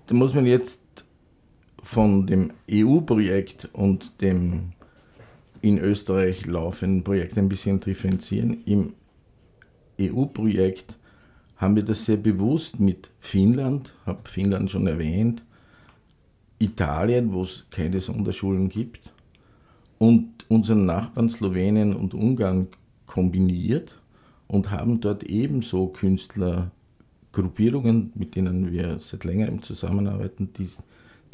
Da 0.07 0.15
muss 0.15 0.33
man 0.33 0.45
jetzt 0.45 0.79
von 1.83 2.27
dem 2.27 2.53
EU-Projekt 2.71 3.67
und 3.73 4.21
dem 4.21 4.71
in 5.61 5.77
Österreich 5.79 6.45
laufenden 6.45 7.03
Projekt 7.03 7.37
ein 7.37 7.49
bisschen 7.49 7.79
differenzieren. 7.79 8.63
Im 8.65 8.93
EU-Projekt 10.01 10.97
haben 11.57 11.75
wir 11.75 11.83
das 11.83 12.05
sehr 12.05 12.17
bewusst 12.17 12.79
mit 12.79 13.11
Finnland, 13.19 13.93
habe 14.05 14.27
Finnland 14.27 14.71
schon 14.71 14.87
erwähnt, 14.87 15.43
Italien, 16.59 17.33
wo 17.33 17.43
es 17.43 17.65
keine 17.69 17.99
Sonderschulen 17.99 18.69
gibt, 18.69 19.13
und 19.97 20.45
unseren 20.47 20.85
Nachbarn 20.85 21.29
Slowenien 21.29 21.93
und 21.95 22.15
Ungarn 22.15 22.67
kombiniert 23.05 23.99
und 24.47 24.71
haben 24.71 24.99
dort 24.99 25.23
ebenso 25.23 25.87
Künstlergruppierungen, 25.87 28.11
mit 28.15 28.35
denen 28.35 28.71
wir 28.71 28.97
seit 28.99 29.23
längerem 29.23 29.61
zusammenarbeiten, 29.61 30.49
die, 30.57 30.67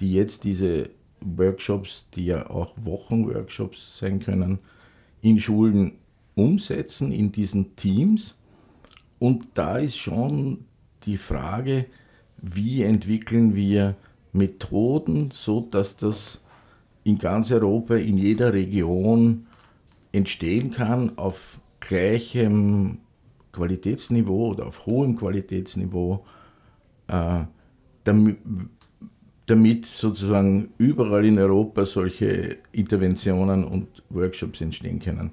die 0.02 0.14
jetzt 0.14 0.44
diese 0.44 0.90
Workshops, 1.22 2.06
die 2.14 2.26
ja 2.26 2.50
auch 2.50 2.74
Wochenworkshops 2.84 3.98
sein 3.98 4.20
können, 4.20 4.60
in 5.22 5.40
Schulen 5.40 5.94
umsetzen, 6.36 7.12
in 7.12 7.32
diesen 7.32 7.76
Teams. 7.76 8.36
Und 9.20 9.48
da 9.54 9.78
ist 9.78 9.98
schon 9.98 10.66
die 11.04 11.18
Frage, 11.18 11.86
wie 12.38 12.84
entwickeln 12.84 13.56
wir 13.56 13.96
Methoden, 14.34 15.32
so 15.32 15.62
dass 15.62 15.96
das 15.96 16.42
in 17.04 17.18
ganz 17.18 17.52
Europa, 17.52 17.96
in 17.96 18.18
jeder 18.18 18.54
Region 18.54 19.48
entstehen 20.12 20.72
kann 20.72 21.18
auf 21.18 21.60
gleichem 21.80 23.00
Qualitätsniveau 23.54 24.52
oder 24.52 24.68
auf 24.68 24.86
hohem 24.86 25.16
Qualitätsniveau, 25.16 26.26
äh, 27.08 27.44
damit, 28.04 28.38
damit 29.48 29.86
sozusagen 29.86 30.74
überall 30.78 31.26
in 31.26 31.40
Europa 31.40 31.86
solche 31.86 32.58
Interventionen 32.72 33.64
und 33.64 34.04
Workshops 34.10 34.62
entstehen 34.62 35.00
können. 35.00 35.32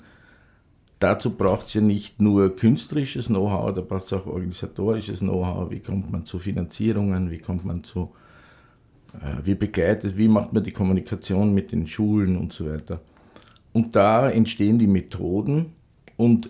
Dazu 1.04 1.36
braucht 1.36 1.66
es 1.66 1.74
ja 1.74 1.82
nicht 1.82 2.22
nur 2.22 2.56
künstlerisches 2.56 3.26
Know-how, 3.26 3.74
da 3.74 3.82
braucht 3.82 4.04
es 4.04 4.12
auch 4.14 4.24
organisatorisches 4.24 5.20
Know-how. 5.20 5.70
Wie 5.70 5.80
kommt 5.80 6.10
man 6.10 6.24
zu 6.24 6.38
Finanzierungen, 6.38 7.30
wie 7.30 7.40
kommt 7.40 7.62
man 7.66 7.84
zu, 7.84 8.14
äh, 9.12 9.44
wie 9.44 9.54
begleitet, 9.54 10.16
wie 10.16 10.28
macht 10.28 10.54
man 10.54 10.64
die 10.64 10.72
Kommunikation 10.72 11.52
mit 11.52 11.72
den 11.72 11.86
Schulen 11.86 12.38
und 12.38 12.54
so 12.54 12.64
weiter. 12.64 13.02
Und 13.74 13.94
da 13.94 14.30
entstehen 14.30 14.78
die 14.78 14.86
Methoden 14.86 15.74
und 16.16 16.48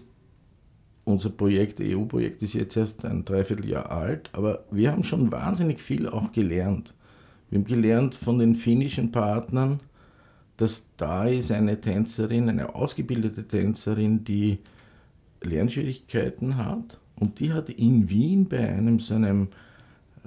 unser 1.03 1.31
Projekt, 1.31 1.81
EU-Projekt, 1.81 2.41
ist 2.43 2.55
jetzt 2.55 2.77
erst 2.77 3.05
ein 3.05 3.25
Dreivierteljahr 3.25 3.91
alt, 3.91 4.31
aber 4.35 4.67
wir 4.71 4.93
haben 4.93 5.03
schon 5.03 5.33
wahnsinnig 5.33 5.83
viel 5.83 6.09
auch 6.09 6.31
gelernt. 6.31 6.95
Wir 7.51 7.59
haben 7.59 7.67
gelernt 7.67 8.15
von 8.15 8.39
den 8.39 8.55
finnischen 8.55 9.11
Partnern, 9.11 9.81
dass 10.57 10.85
da 10.97 11.27
ist 11.27 11.51
eine 11.51 11.81
Tänzerin, 11.81 12.49
eine 12.49 12.75
ausgebildete 12.75 13.47
Tänzerin, 13.47 14.25
die 14.25 14.59
Lernschwierigkeiten 15.43 16.57
hat 16.57 16.99
und 17.17 17.41
die 17.41 17.53
hat 17.53 17.71
in 17.71 18.09
Wien 18.09 18.49
bei 18.49 18.69
einem 18.69 18.99
so 18.99 19.15
einem 19.15 19.49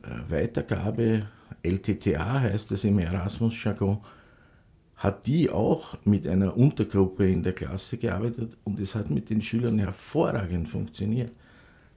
äh, 0.04 0.32
Weitergabe, 0.32 1.28
LTTA 1.64 2.42
heißt 2.42 2.72
das 2.72 2.84
im 2.84 3.00
Erasmus-Jargon, 3.00 4.00
hat 4.98 5.28
die 5.28 5.50
auch 5.50 5.98
mit 6.06 6.28
einer 6.28 6.58
Untergruppe 6.58 7.30
in 7.30 7.44
der 7.44 7.54
Klasse 7.54 7.98
gearbeitet 7.98 8.58
und 8.64 8.80
es 8.80 8.96
hat 8.96 9.10
mit 9.10 9.30
den 9.30 9.42
Schülern 9.42 9.78
hervorragend 9.80 10.68
funktioniert. 10.68 11.32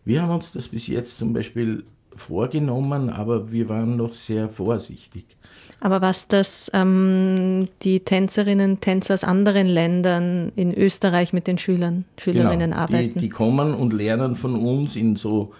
Wir 0.04 0.22
haben 0.22 0.34
uns 0.34 0.52
das 0.52 0.68
bis 0.68 0.86
jetzt 0.86 1.18
zum 1.18 1.32
Beispiel 1.32 1.84
vorgenommen, 2.14 3.10
aber 3.10 3.52
wir 3.52 3.68
waren 3.68 3.96
noch 3.96 4.14
sehr 4.14 4.48
vorsichtig. 4.48 5.24
Aber 5.80 6.02
was 6.02 6.28
das 6.28 6.70
ähm, 6.74 7.68
die 7.82 8.00
Tänzerinnen 8.00 8.72
und 8.72 8.80
Tänzer 8.82 9.14
aus 9.14 9.24
anderen 9.24 9.66
Ländern 9.66 10.52
in 10.54 10.74
Österreich 10.74 11.32
mit 11.32 11.46
den 11.46 11.56
Schülern, 11.56 12.04
Schülerinnen 12.18 12.70
genau, 12.70 12.76
arbeiten? 12.76 13.14
Die, 13.14 13.20
die 13.20 13.28
kommen 13.30 13.74
und 13.74 13.92
lernen 13.92 14.36
von 14.36 14.56
uns 14.56 14.96
in 14.96 15.16
so 15.16 15.52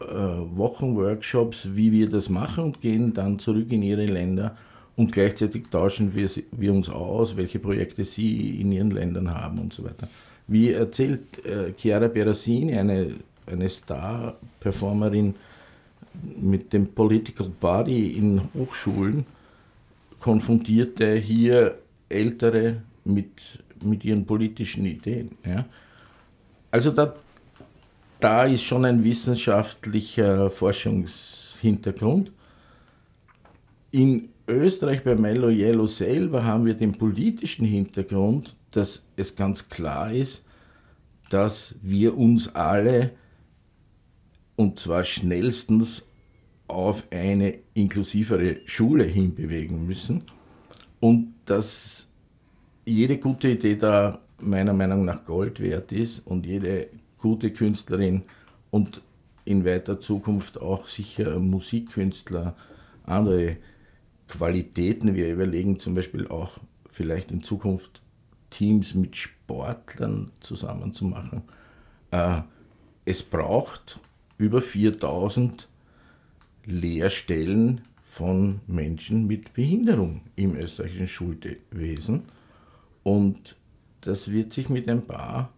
äh, 0.00 0.04
Wochenworkshops, 0.04 1.68
wie 1.72 1.92
wir 1.92 2.08
das 2.08 2.28
machen 2.28 2.64
und 2.64 2.80
gehen 2.80 3.14
dann 3.14 3.38
zurück 3.38 3.70
in 3.70 3.82
ihre 3.82 4.06
Länder 4.06 4.56
und 4.96 5.12
gleichzeitig 5.12 5.68
tauschen 5.70 6.14
wir, 6.14 6.28
wir 6.50 6.72
uns 6.72 6.90
aus, 6.90 7.36
welche 7.36 7.58
Projekte 7.58 8.04
sie 8.04 8.60
in 8.60 8.72
ihren 8.72 8.90
Ländern 8.90 9.32
haben 9.32 9.58
und 9.58 9.72
so 9.72 9.84
weiter. 9.84 10.08
Wie 10.48 10.72
erzählt 10.72 11.44
äh, 11.46 11.72
Chiara 11.76 12.08
Berasini, 12.08 12.76
eine, 12.76 13.14
eine 13.46 13.68
Star-Performerin 13.68 15.36
mit 16.40 16.72
dem 16.72 16.88
Political 16.88 17.48
Body 17.60 18.12
in 18.12 18.40
Hochschulen, 18.54 19.24
konfrontierte 20.18 21.14
hier 21.16 21.78
Ältere 22.08 22.82
mit, 23.04 23.30
mit 23.82 24.04
ihren 24.04 24.26
politischen 24.26 24.84
Ideen. 24.84 25.36
Ja. 25.44 25.64
Also 26.70 26.90
da, 26.90 27.14
da 28.20 28.44
ist 28.44 28.62
schon 28.62 28.84
ein 28.84 29.02
wissenschaftlicher 29.02 30.50
Forschungshintergrund. 30.50 32.32
In 33.92 34.28
Österreich 34.46 35.02
bei 35.02 35.14
Mello 35.14 35.48
Yellow 35.48 35.86
selber 35.86 36.44
haben 36.44 36.66
wir 36.66 36.74
den 36.74 36.92
politischen 36.92 37.64
Hintergrund, 37.64 38.56
dass 38.72 39.02
es 39.16 39.34
ganz 39.34 39.68
klar 39.68 40.12
ist, 40.12 40.44
dass 41.30 41.74
wir 41.82 42.16
uns 42.16 42.54
alle 42.54 43.12
und 44.56 44.78
zwar 44.78 45.04
schnellstens 45.04 46.04
auf 46.70 47.04
eine 47.10 47.58
inklusivere 47.74 48.58
Schule 48.64 49.04
hinbewegen 49.04 49.86
müssen 49.86 50.24
und 51.00 51.34
dass 51.44 52.06
jede 52.84 53.18
gute 53.18 53.48
Idee 53.48 53.76
da 53.76 54.20
meiner 54.40 54.72
Meinung 54.72 55.04
nach 55.04 55.24
Gold 55.24 55.60
wert 55.60 55.92
ist 55.92 56.26
und 56.26 56.46
jede 56.46 56.88
gute 57.18 57.52
Künstlerin 57.52 58.22
und 58.70 59.02
in 59.44 59.64
weiter 59.64 60.00
Zukunft 60.00 60.60
auch 60.60 60.86
sicher 60.86 61.38
Musikkünstler, 61.38 62.56
andere 63.04 63.56
Qualitäten. 64.28 65.14
Wir 65.14 65.32
überlegen 65.32 65.78
zum 65.78 65.94
Beispiel 65.94 66.28
auch 66.28 66.58
vielleicht 66.88 67.30
in 67.30 67.42
Zukunft 67.42 68.00
Teams 68.50 68.94
mit 68.94 69.16
Sportlern 69.16 70.30
zusammen 70.40 70.92
zu 70.92 71.04
machen. 71.04 71.42
Äh, 72.10 72.42
es 73.04 73.22
braucht 73.22 73.98
über 74.38 74.60
4000 74.60 75.68
Lehrstellen 76.66 77.82
von 78.04 78.60
Menschen 78.66 79.26
mit 79.26 79.54
Behinderung 79.54 80.22
im 80.36 80.56
österreichischen 80.56 81.08
Schulwesen. 81.08 82.22
Und 83.02 83.56
das 84.00 84.30
wird 84.30 84.52
sich 84.52 84.68
mit 84.68 84.88
ein 84.88 85.02
paar, 85.02 85.50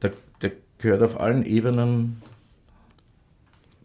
da, 0.00 0.10
da 0.38 0.48
gehört 0.78 1.02
auf 1.02 1.18
allen 1.18 1.44
Ebenen 1.44 2.22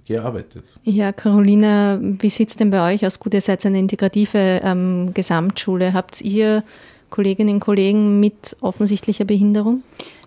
gearbeitet. 0.06 0.64
Ja, 0.84 1.12
Carolina, 1.12 2.00
wie 2.02 2.30
sieht 2.30 2.50
es 2.50 2.56
denn 2.56 2.70
bei 2.70 2.93
euch 2.93 3.06
aus? 3.06 3.20
Gut, 3.20 3.34
ihr 3.34 3.41
seid 3.41 3.66
eine 3.66 3.80
integrative 3.80 4.62
ähm, 4.64 5.14
Gesamtschule. 5.14 5.93
Habt 5.93 6.22
ihr 6.22 6.64
Kolleginnen 7.10 7.56
und 7.56 7.60
Kollegen 7.60 8.20
mit 8.20 8.56
offensichtlicher 8.62 9.26
Behinderung? 9.26 9.84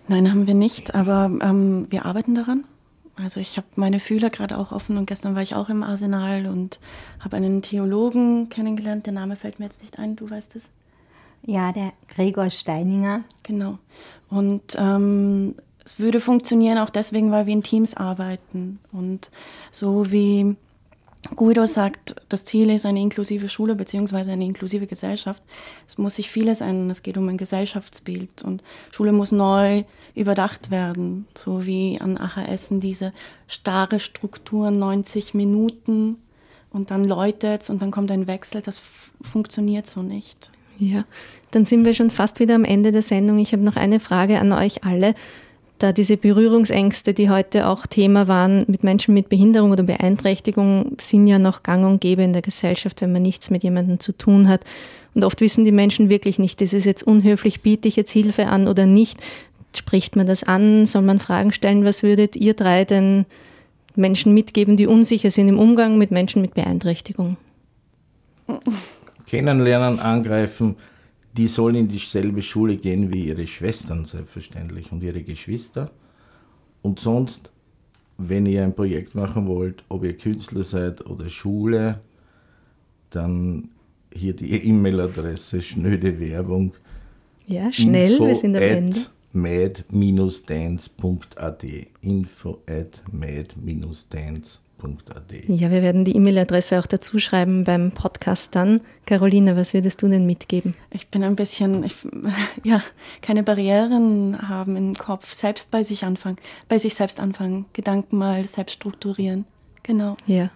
Nein, 0.07 0.29
haben 0.29 0.47
wir 0.47 0.53
nicht, 0.53 0.93
aber 0.93 1.31
ähm, 1.41 1.87
wir 1.89 2.05
arbeiten 2.05 2.35
daran. 2.35 2.63
Also 3.23 3.39
ich 3.39 3.57
habe 3.57 3.67
meine 3.75 3.99
Fühler 3.99 4.29
gerade 4.29 4.57
auch 4.57 4.71
offen 4.71 4.97
und 4.97 5.05
gestern 5.05 5.35
war 5.35 5.41
ich 5.41 5.55
auch 5.55 5.69
im 5.69 5.83
Arsenal 5.83 6.47
und 6.47 6.79
habe 7.19 7.37
einen 7.37 7.61
Theologen 7.61 8.49
kennengelernt. 8.49 9.05
Der 9.05 9.13
Name 9.13 9.35
fällt 9.35 9.59
mir 9.59 9.65
jetzt 9.65 9.81
nicht 9.81 9.99
ein, 9.99 10.15
du 10.15 10.29
weißt 10.29 10.55
es. 10.55 10.69
Ja, 11.43 11.71
der 11.71 11.93
Gregor 12.07 12.49
Steininger. 12.49 13.23
Genau. 13.43 13.79
Und 14.29 14.75
ähm, 14.77 15.55
es 15.83 15.99
würde 15.99 16.19
funktionieren 16.19 16.77
auch 16.77 16.89
deswegen, 16.89 17.31
weil 17.31 17.47
wir 17.47 17.53
in 17.53 17.63
Teams 17.63 17.95
arbeiten. 17.95 18.79
Und 18.91 19.31
so 19.71 20.11
wie 20.11 20.55
Guido 21.35 21.65
sagt, 21.67 22.15
das 22.29 22.45
Ziel 22.45 22.69
ist 22.71 22.85
eine 22.85 22.99
inklusive 22.99 23.47
Schule 23.47 23.75
bzw. 23.75 24.31
eine 24.31 24.43
inklusive 24.43 24.87
Gesellschaft. 24.87 25.43
Es 25.87 25.97
muss 25.97 26.15
sich 26.15 26.29
vieles 26.29 26.61
ändern. 26.61 26.89
Es 26.89 27.03
geht 27.03 27.17
um 27.17 27.27
ein 27.29 27.37
Gesellschaftsbild 27.37 28.41
und 28.41 28.63
Schule 28.91 29.11
muss 29.11 29.31
neu 29.31 29.83
überdacht 30.15 30.71
werden. 30.71 31.27
So 31.37 31.65
wie 31.65 31.99
an 32.01 32.17
AHS 32.17 32.69
diese 32.71 33.13
starre 33.47 33.99
Struktur, 33.99 34.71
90 34.71 35.33
Minuten 35.35 36.17
und 36.71 36.89
dann 36.89 37.05
läutet 37.05 37.61
es 37.61 37.69
und 37.69 37.81
dann 37.81 37.91
kommt 37.91 38.11
ein 38.11 38.27
Wechsel. 38.27 38.61
Das 38.61 38.81
funktioniert 39.21 39.85
so 39.85 40.01
nicht. 40.01 40.51
Ja, 40.79 41.05
dann 41.51 41.65
sind 41.65 41.85
wir 41.85 41.93
schon 41.93 42.09
fast 42.09 42.39
wieder 42.39 42.55
am 42.55 42.63
Ende 42.63 42.91
der 42.91 43.03
Sendung. 43.03 43.37
Ich 43.37 43.53
habe 43.53 43.61
noch 43.61 43.75
eine 43.75 43.99
Frage 43.99 44.39
an 44.39 44.51
euch 44.51 44.83
alle 44.83 45.13
da 45.81 45.93
diese 45.93 46.17
Berührungsängste, 46.17 47.13
die 47.13 47.29
heute 47.29 47.67
auch 47.67 47.87
Thema 47.87 48.27
waren 48.27 48.65
mit 48.67 48.83
Menschen 48.83 49.13
mit 49.13 49.29
Behinderung 49.29 49.71
oder 49.71 49.83
Beeinträchtigung, 49.83 50.95
sind 50.99 51.27
ja 51.27 51.39
noch 51.39 51.63
gang 51.63 51.85
und 51.85 52.01
gäbe 52.01 52.21
in 52.21 52.33
der 52.33 52.41
Gesellschaft, 52.41 53.01
wenn 53.01 53.11
man 53.11 53.23
nichts 53.23 53.49
mit 53.49 53.63
jemandem 53.63 53.99
zu 53.99 54.11
tun 54.11 54.47
hat. 54.47 54.61
Und 55.13 55.23
oft 55.23 55.41
wissen 55.41 55.65
die 55.65 55.71
Menschen 55.71 56.09
wirklich 56.09 56.39
nicht, 56.39 56.61
das 56.61 56.73
ist 56.73 56.85
jetzt 56.85 57.03
unhöflich, 57.03 57.61
biete 57.61 57.87
ich 57.87 57.95
jetzt 57.95 58.11
Hilfe 58.11 58.47
an 58.47 58.67
oder 58.67 58.85
nicht. 58.85 59.19
Spricht 59.75 60.15
man 60.15 60.27
das 60.27 60.43
an? 60.43 60.85
Soll 60.85 61.01
man 61.01 61.19
Fragen 61.19 61.51
stellen? 61.51 61.85
Was 61.85 62.03
würdet 62.03 62.35
ihr 62.35 62.53
drei 62.53 62.85
denn 62.85 63.25
Menschen 63.95 64.33
mitgeben, 64.33 64.77
die 64.77 64.87
unsicher 64.87 65.31
sind 65.31 65.47
im 65.47 65.59
Umgang 65.59 65.97
mit 65.97 66.11
Menschen 66.11 66.41
mit 66.41 66.53
Beeinträchtigung? 66.53 67.37
Kennenlernen, 69.27 69.99
angreifen, 69.99 70.75
die 71.37 71.47
sollen 71.47 71.75
in 71.75 71.87
dieselbe 71.87 72.41
Schule 72.41 72.75
gehen 72.75 73.11
wie 73.11 73.27
ihre 73.27 73.47
Schwestern 73.47 74.05
selbstverständlich 74.05 74.91
und 74.91 75.01
ihre 75.03 75.23
Geschwister. 75.23 75.91
Und 76.81 76.99
sonst 76.99 77.51
wenn 78.29 78.45
ihr 78.45 78.63
ein 78.63 78.75
Projekt 78.75 79.15
machen 79.15 79.47
wollt, 79.47 79.83
ob 79.89 80.03
ihr 80.03 80.15
Künstler 80.15 80.63
seid 80.63 81.03
oder 81.05 81.27
Schule, 81.29 81.99
dann 83.09 83.69
hier 84.13 84.33
die 84.33 84.51
E-Mail-Adresse, 84.51 85.61
schnöde 85.61 86.19
Werbung. 86.19 86.73
Ja, 87.47 87.71
schnell, 87.71 88.19
wir 88.19 88.35
sind 88.35 88.55
am 88.55 88.61
Ende. 88.61 88.99
mad-dance.at 89.33 90.85
info 92.01 92.61
at 92.67 93.01
mad-dance.at 93.11 94.59
ja, 95.47 95.71
wir 95.71 95.81
werden 95.81 96.05
die 96.05 96.15
E-Mail-Adresse 96.15 96.79
auch 96.79 96.85
dazu 96.85 97.19
schreiben 97.19 97.63
beim 97.63 97.91
Podcast 97.91 98.55
dann. 98.55 98.81
Caroline, 99.05 99.55
was 99.55 99.73
würdest 99.73 100.01
du 100.01 100.07
denn 100.07 100.25
mitgeben? 100.25 100.75
Ich 100.91 101.07
bin 101.09 101.23
ein 101.23 101.35
bisschen, 101.35 101.83
ich, 101.83 101.95
ja, 102.63 102.81
keine 103.21 103.43
Barrieren 103.43 104.47
haben 104.47 104.75
im 104.75 104.95
Kopf, 104.95 105.33
selbst 105.33 105.71
bei 105.71 105.83
sich 105.83 106.05
anfangen, 106.05 106.37
bei 106.69 106.77
sich 106.77 106.95
selbst 106.95 107.19
anfangen, 107.19 107.65
Gedanken 107.73 108.17
mal 108.17 108.45
selbst 108.45 108.73
strukturieren. 108.73 109.45
Genau. 109.83 110.17
Ja. 110.25 110.49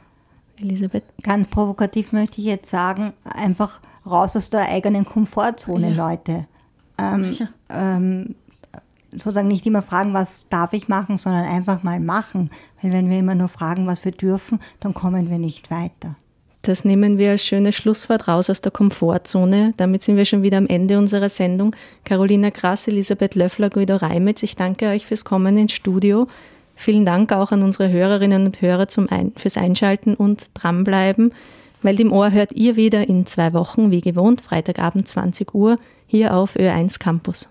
Elisabeth? 0.59 1.03
Ganz 1.21 1.47
provokativ 1.49 2.13
möchte 2.13 2.39
ich 2.39 2.45
jetzt 2.45 2.69
sagen, 2.69 3.13
einfach 3.23 3.81
raus 4.05 4.35
aus 4.35 4.49
der 4.49 4.69
eigenen 4.69 5.05
Komfortzone, 5.05 5.93
ja. 5.93 6.09
Leute. 6.09 6.47
Ähm, 6.97 7.31
ja. 7.31 7.47
ähm, 7.69 8.35
sozusagen 9.17 9.47
nicht 9.47 9.65
immer 9.65 9.81
fragen, 9.81 10.13
was 10.13 10.47
darf 10.49 10.73
ich 10.73 10.87
machen, 10.87 11.17
sondern 11.17 11.45
einfach 11.45 11.83
mal 11.83 11.99
machen. 11.99 12.49
Weil 12.81 12.93
wenn 12.93 13.09
wir 13.09 13.19
immer 13.19 13.35
nur 13.35 13.47
fragen, 13.47 13.87
was 13.87 14.05
wir 14.05 14.11
dürfen, 14.11 14.59
dann 14.79 14.93
kommen 14.93 15.29
wir 15.29 15.39
nicht 15.39 15.71
weiter. 15.71 16.15
Das 16.61 16.83
nehmen 16.83 17.19
wir 17.19 17.29
als 17.29 17.45
schönes 17.45 17.75
Schlusswort 17.75 18.27
raus 18.27 18.49
aus 18.49 18.59
der 18.59 18.71
Komfortzone. 18.71 19.75
Damit 19.77 20.01
sind 20.01 20.17
wir 20.17 20.25
schon 20.25 20.41
wieder 20.41 20.57
am 20.57 20.65
Ende 20.65 20.97
unserer 20.97 21.29
Sendung. 21.29 21.75
Carolina 22.05 22.49
Krass, 22.49 22.87
Elisabeth 22.87 23.35
Löffler, 23.35 23.69
Guido 23.69 23.97
Reimetz, 23.97 24.41
ich 24.41 24.55
danke 24.55 24.87
euch 24.87 25.05
fürs 25.05 25.25
Kommen 25.25 25.57
ins 25.57 25.73
Studio. 25.73 26.27
Vielen 26.73 27.05
Dank 27.05 27.31
auch 27.31 27.51
an 27.51 27.61
unsere 27.61 27.91
Hörerinnen 27.91 28.45
und 28.45 28.61
Hörer 28.61 28.87
zum 28.87 29.07
Ein 29.09 29.31
fürs 29.35 29.57
Einschalten 29.57 30.15
und 30.15 30.47
dranbleiben. 30.55 31.33
Welt 31.83 31.99
im 31.99 32.11
Ohr 32.11 32.31
hört 32.31 32.51
ihr 32.53 32.75
wieder 32.75 33.07
in 33.07 33.27
zwei 33.27 33.53
Wochen, 33.53 33.91
wie 33.91 34.01
gewohnt, 34.01 34.41
Freitagabend 34.41 35.07
20 35.07 35.53
Uhr, 35.53 35.77
hier 36.07 36.33
auf 36.33 36.55
Ö1 36.55 36.97
Campus. 36.97 37.47